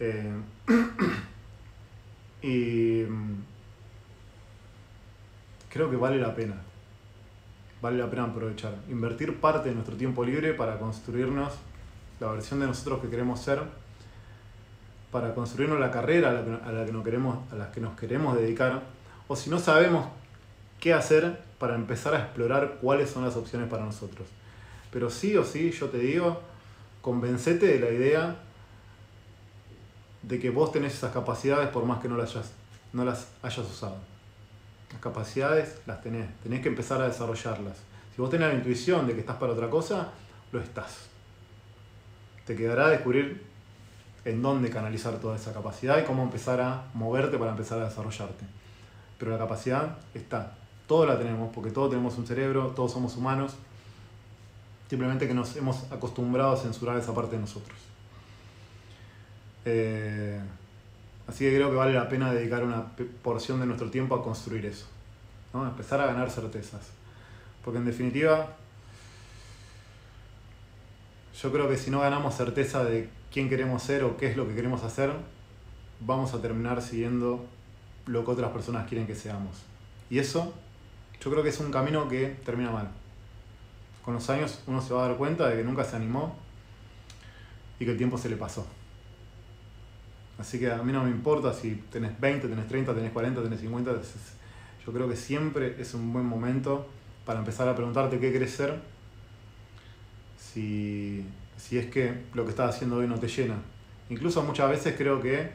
Eh, 0.00 0.32
y 2.42 3.04
mm, 3.08 3.34
creo 5.68 5.90
que 5.90 5.96
vale 5.96 6.18
la 6.18 6.34
pena. 6.34 6.54
Vale 7.86 7.98
la 7.98 8.10
pena 8.10 8.24
aprovechar. 8.24 8.74
Invertir 8.88 9.38
parte 9.38 9.68
de 9.68 9.76
nuestro 9.76 9.96
tiempo 9.96 10.24
libre 10.24 10.54
para 10.54 10.76
construirnos 10.76 11.52
la 12.18 12.32
versión 12.32 12.58
de 12.58 12.66
nosotros 12.66 13.00
que 13.00 13.08
queremos 13.08 13.38
ser 13.38 13.62
para 15.12 15.32
construirnos 15.36 15.78
la 15.78 15.92
carrera 15.92 16.30
a 16.30 16.72
la, 16.72 16.84
que, 16.84 16.90
nos 16.90 17.04
queremos, 17.04 17.52
a 17.52 17.54
la 17.54 17.70
que 17.70 17.80
nos 17.80 17.96
queremos 17.96 18.36
dedicar, 18.36 18.82
o 19.28 19.36
si 19.36 19.50
no 19.50 19.60
sabemos 19.60 20.04
qué 20.80 20.94
hacer 20.94 21.40
para 21.60 21.76
empezar 21.76 22.12
a 22.16 22.18
explorar 22.18 22.78
cuáles 22.80 23.08
son 23.08 23.24
las 23.24 23.36
opciones 23.36 23.68
para 23.68 23.84
nosotros. 23.84 24.26
Pero 24.90 25.08
sí 25.08 25.36
o 25.36 25.44
sí, 25.44 25.70
yo 25.70 25.88
te 25.88 25.98
digo, 25.98 26.42
convencete 27.02 27.66
de 27.66 27.78
la 27.78 27.90
idea 27.90 28.36
de 30.24 30.40
que 30.40 30.50
vos 30.50 30.72
tenés 30.72 30.92
esas 30.94 31.12
capacidades 31.12 31.68
por 31.68 31.84
más 31.84 32.00
que 32.00 32.08
no 32.08 32.16
las 32.16 32.30
hayas, 32.30 32.50
no 32.92 33.04
las 33.04 33.28
hayas 33.44 33.70
usado. 33.70 34.15
Las 34.92 35.00
capacidades 35.00 35.80
las 35.86 36.00
tenés, 36.02 36.28
tenés 36.42 36.60
que 36.62 36.68
empezar 36.68 37.00
a 37.00 37.08
desarrollarlas. 37.08 37.78
Si 38.14 38.22
vos 38.22 38.30
tenés 38.30 38.48
la 38.48 38.54
intuición 38.54 39.06
de 39.06 39.14
que 39.14 39.20
estás 39.20 39.36
para 39.36 39.52
otra 39.52 39.68
cosa, 39.68 40.12
lo 40.52 40.60
estás. 40.60 41.08
Te 42.46 42.56
quedará 42.56 42.88
descubrir 42.88 43.44
en 44.24 44.42
dónde 44.42 44.70
canalizar 44.70 45.18
toda 45.20 45.36
esa 45.36 45.52
capacidad 45.52 45.98
y 46.00 46.04
cómo 46.04 46.22
empezar 46.22 46.60
a 46.60 46.84
moverte 46.94 47.38
para 47.38 47.52
empezar 47.52 47.80
a 47.80 47.88
desarrollarte. 47.88 48.44
Pero 49.18 49.32
la 49.32 49.38
capacidad 49.38 49.98
está, 50.14 50.56
todos 50.86 51.06
la 51.06 51.18
tenemos, 51.18 51.52
porque 51.54 51.70
todos 51.70 51.90
tenemos 51.90 52.16
un 52.18 52.26
cerebro, 52.26 52.72
todos 52.74 52.92
somos 52.92 53.16
humanos, 53.16 53.54
simplemente 54.88 55.26
que 55.28 55.34
nos 55.34 55.56
hemos 55.56 55.90
acostumbrado 55.92 56.52
a 56.52 56.56
censurar 56.56 56.96
esa 56.96 57.14
parte 57.14 57.36
de 57.36 57.42
nosotros. 57.42 57.78
Eh, 59.64 60.40
así 61.28 61.44
que 61.44 61.54
creo 61.54 61.70
que 61.70 61.76
vale 61.76 61.92
la 61.92 62.08
pena 62.08 62.32
dedicar 62.32 62.64
una 62.64 62.86
porción 63.22 63.60
de 63.60 63.66
nuestro 63.66 63.90
tiempo 63.90 64.14
a 64.14 64.22
construir 64.22 64.66
eso, 64.66 64.86
¿no? 65.52 65.66
empezar 65.66 66.00
a 66.00 66.06
ganar 66.06 66.30
certezas. 66.30 66.90
Porque 67.64 67.78
en 67.78 67.84
definitiva, 67.84 68.54
yo 71.42 71.52
creo 71.52 71.68
que 71.68 71.76
si 71.76 71.90
no 71.90 72.00
ganamos 72.00 72.34
certeza 72.34 72.84
de 72.84 73.08
quién 73.32 73.48
queremos 73.48 73.82
ser 73.82 74.04
o 74.04 74.16
qué 74.16 74.28
es 74.28 74.36
lo 74.36 74.46
que 74.46 74.54
queremos 74.54 74.84
hacer, 74.84 75.12
vamos 76.00 76.32
a 76.34 76.40
terminar 76.40 76.80
siguiendo 76.80 77.44
lo 78.06 78.24
que 78.24 78.30
otras 78.30 78.52
personas 78.52 78.88
quieren 78.88 79.06
que 79.06 79.14
seamos. 79.14 79.62
Y 80.10 80.18
eso 80.18 80.54
yo 81.20 81.30
creo 81.30 81.42
que 81.42 81.48
es 81.48 81.60
un 81.60 81.70
camino 81.70 82.08
que 82.08 82.36
termina 82.44 82.70
mal. 82.70 82.88
Con 84.04 84.14
los 84.14 84.30
años 84.30 84.60
uno 84.66 84.80
se 84.80 84.94
va 84.94 85.04
a 85.04 85.08
dar 85.08 85.16
cuenta 85.16 85.48
de 85.48 85.56
que 85.56 85.64
nunca 85.64 85.84
se 85.84 85.96
animó 85.96 86.36
y 87.80 87.84
que 87.84 87.90
el 87.90 87.96
tiempo 87.98 88.16
se 88.16 88.28
le 88.28 88.36
pasó. 88.36 88.66
Así 90.38 90.58
que 90.58 90.70
a 90.70 90.82
mí 90.82 90.92
no 90.92 91.04
me 91.04 91.10
importa 91.10 91.52
si 91.52 91.74
tenés 91.90 92.18
20, 92.20 92.48
tenés 92.48 92.68
30, 92.68 92.94
tenés 92.94 93.12
40, 93.12 93.42
tenés 93.42 93.60
50. 93.60 93.92
Yo 94.86 94.92
creo 94.92 95.08
que 95.08 95.16
siempre 95.16 95.76
es 95.80 95.94
un 95.94 96.12
buen 96.12 96.26
momento 96.26 96.86
para 97.24 97.40
empezar 97.40 97.68
a 97.68 97.74
preguntarte 97.74 98.20
qué 98.20 98.32
querés 98.32 98.52
ser, 98.52 98.80
si, 100.38 101.26
si 101.56 101.78
es 101.78 101.86
que 101.86 102.22
lo 102.34 102.44
que 102.44 102.50
estás 102.50 102.74
haciendo 102.74 102.96
hoy 102.96 103.08
no 103.08 103.18
te 103.18 103.28
llena. 103.28 103.56
Incluso 104.10 104.42
muchas 104.42 104.70
veces 104.70 104.94
creo 104.96 105.20
que 105.20 105.50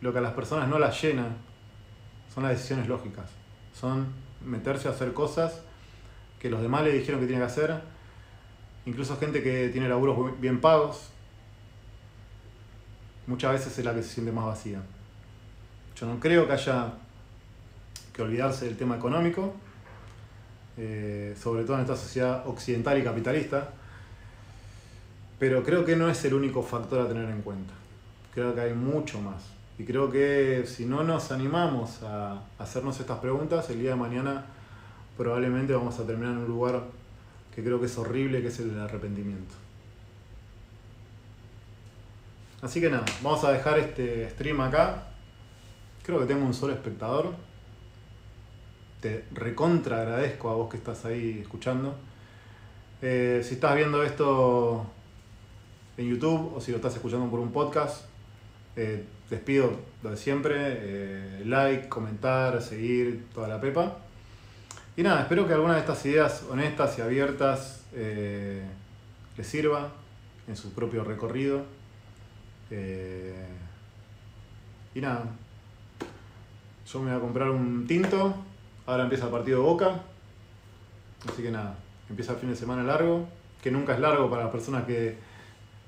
lo 0.00 0.12
que 0.12 0.18
a 0.18 0.22
las 0.22 0.32
personas 0.32 0.68
no 0.68 0.78
las 0.78 1.00
llena 1.00 1.28
son 2.34 2.42
las 2.42 2.52
decisiones 2.52 2.88
lógicas. 2.88 3.30
Son 3.72 4.06
meterse 4.44 4.88
a 4.88 4.90
hacer 4.90 5.12
cosas 5.12 5.62
que 6.40 6.50
los 6.50 6.60
demás 6.60 6.82
le 6.82 6.92
dijeron 6.92 7.20
que 7.20 7.26
tiene 7.26 7.40
que 7.40 7.46
hacer. 7.46 7.80
Incluso 8.84 9.16
gente 9.18 9.42
que 9.44 9.68
tiene 9.68 9.88
laburos 9.88 10.40
bien 10.40 10.60
pagos. 10.60 11.11
Muchas 13.26 13.52
veces 13.52 13.78
es 13.78 13.84
la 13.84 13.94
que 13.94 14.02
se 14.02 14.10
siente 14.10 14.32
más 14.32 14.46
vacía. 14.46 14.80
Yo 15.96 16.06
no 16.06 16.18
creo 16.18 16.46
que 16.46 16.54
haya 16.54 16.92
que 18.12 18.22
olvidarse 18.22 18.66
del 18.66 18.76
tema 18.76 18.96
económico, 18.96 19.54
eh, 20.76 21.36
sobre 21.40 21.64
todo 21.64 21.76
en 21.76 21.82
esta 21.82 21.96
sociedad 21.96 22.46
occidental 22.46 22.98
y 22.98 23.04
capitalista, 23.04 23.70
pero 25.38 25.62
creo 25.62 25.84
que 25.84 25.96
no 25.96 26.08
es 26.08 26.24
el 26.24 26.34
único 26.34 26.62
factor 26.62 27.00
a 27.00 27.08
tener 27.08 27.28
en 27.28 27.42
cuenta. 27.42 27.72
Creo 28.34 28.54
que 28.54 28.60
hay 28.60 28.74
mucho 28.74 29.20
más. 29.20 29.42
Y 29.78 29.84
creo 29.84 30.10
que 30.10 30.64
si 30.66 30.84
no 30.84 31.02
nos 31.02 31.32
animamos 31.32 32.02
a 32.02 32.42
hacernos 32.58 33.00
estas 33.00 33.18
preguntas, 33.18 33.68
el 33.70 33.80
día 33.80 33.90
de 33.90 33.96
mañana 33.96 34.44
probablemente 35.16 35.72
vamos 35.72 35.98
a 35.98 36.06
terminar 36.06 36.32
en 36.32 36.38
un 36.38 36.48
lugar 36.48 36.82
que 37.54 37.62
creo 37.62 37.80
que 37.80 37.86
es 37.86 37.98
horrible, 37.98 38.42
que 38.42 38.48
es 38.48 38.58
el 38.60 38.70
del 38.70 38.80
arrepentimiento. 38.80 39.54
Así 42.62 42.80
que 42.80 42.88
nada, 42.88 43.04
vamos 43.22 43.42
a 43.42 43.50
dejar 43.50 43.80
este 43.80 44.30
stream 44.30 44.60
acá. 44.60 45.02
Creo 46.04 46.20
que 46.20 46.26
tengo 46.26 46.46
un 46.46 46.54
solo 46.54 46.72
espectador. 46.72 47.34
Te 49.00 49.24
recontra 49.32 50.02
agradezco 50.02 50.48
a 50.48 50.54
vos 50.54 50.70
que 50.70 50.76
estás 50.76 51.04
ahí 51.04 51.40
escuchando. 51.42 51.96
Eh, 53.02 53.40
si 53.42 53.54
estás 53.54 53.74
viendo 53.74 54.04
esto 54.04 54.86
en 55.96 56.08
YouTube 56.08 56.54
o 56.54 56.60
si 56.60 56.70
lo 56.70 56.76
estás 56.76 56.94
escuchando 56.94 57.28
por 57.28 57.40
un 57.40 57.50
podcast, 57.50 58.04
eh, 58.76 59.04
pido 59.44 59.72
lo 60.04 60.10
de 60.10 60.16
siempre, 60.16 60.54
eh, 60.58 61.42
like, 61.44 61.88
comentar, 61.88 62.62
seguir, 62.62 63.26
toda 63.34 63.48
la 63.48 63.60
pepa. 63.60 63.96
Y 64.96 65.02
nada, 65.02 65.22
espero 65.22 65.48
que 65.48 65.54
alguna 65.54 65.74
de 65.74 65.80
estas 65.80 66.06
ideas 66.06 66.44
honestas 66.48 66.96
y 66.96 67.00
abiertas 67.00 67.80
les 67.92 69.46
sirva 69.46 69.90
en 70.46 70.54
su 70.56 70.72
propio 70.72 71.02
recorrido. 71.02 71.81
Y 72.70 73.34
nada, 75.00 75.24
yo 76.90 77.00
me 77.00 77.10
voy 77.10 77.18
a 77.18 77.20
comprar 77.20 77.50
un 77.50 77.86
tinto. 77.86 78.34
Ahora 78.86 79.04
empieza 79.04 79.26
el 79.26 79.30
partido 79.30 79.60
de 79.60 79.64
Boca. 79.64 80.00
Así 81.28 81.42
que 81.42 81.50
nada, 81.50 81.76
empieza 82.08 82.32
el 82.32 82.38
fin 82.38 82.50
de 82.50 82.56
semana 82.56 82.82
largo, 82.82 83.28
que 83.62 83.70
nunca 83.70 83.94
es 83.94 84.00
largo 84.00 84.28
para 84.28 84.44
las 84.44 84.52
personas 84.52 84.84
que 84.84 85.16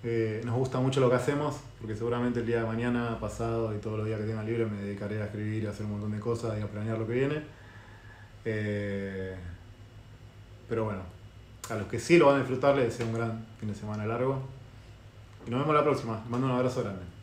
eh, 0.04 0.42
nos 0.44 0.54
gusta 0.54 0.78
mucho 0.78 1.00
lo 1.00 1.08
que 1.08 1.16
hacemos, 1.16 1.56
porque 1.80 1.96
seguramente 1.96 2.40
el 2.40 2.46
día 2.46 2.60
de 2.60 2.66
mañana, 2.66 3.18
pasado 3.18 3.74
y 3.74 3.78
todos 3.78 3.98
los 3.98 4.06
días 4.06 4.20
que 4.20 4.26
tenga 4.26 4.42
libre 4.42 4.66
me 4.66 4.82
dedicaré 4.82 5.20
a 5.20 5.24
escribir, 5.24 5.66
a 5.66 5.70
hacer 5.70 5.86
un 5.86 5.92
montón 5.92 6.12
de 6.12 6.20
cosas 6.20 6.58
y 6.58 6.62
a 6.62 6.66
planear 6.66 6.98
lo 6.98 7.06
que 7.06 7.14
viene. 7.14 7.42
Eh, 8.44 9.34
pero 10.68 10.84
bueno, 10.84 11.00
a 11.70 11.74
los 11.74 11.88
que 11.88 11.98
sí 11.98 12.18
lo 12.18 12.26
van 12.26 12.36
a 12.36 12.38
disfrutar 12.40 12.76
les 12.76 12.86
deseo 12.86 13.06
un 13.06 13.14
gran 13.14 13.46
fin 13.58 13.68
de 13.68 13.74
semana 13.74 14.06
largo. 14.06 14.40
Y 15.46 15.50
nos 15.50 15.60
vemos 15.60 15.74
la 15.74 15.84
próxima. 15.84 16.20
mando 16.28 16.46
un 16.46 16.52
abrazo 16.52 16.82
grande. 16.82 17.13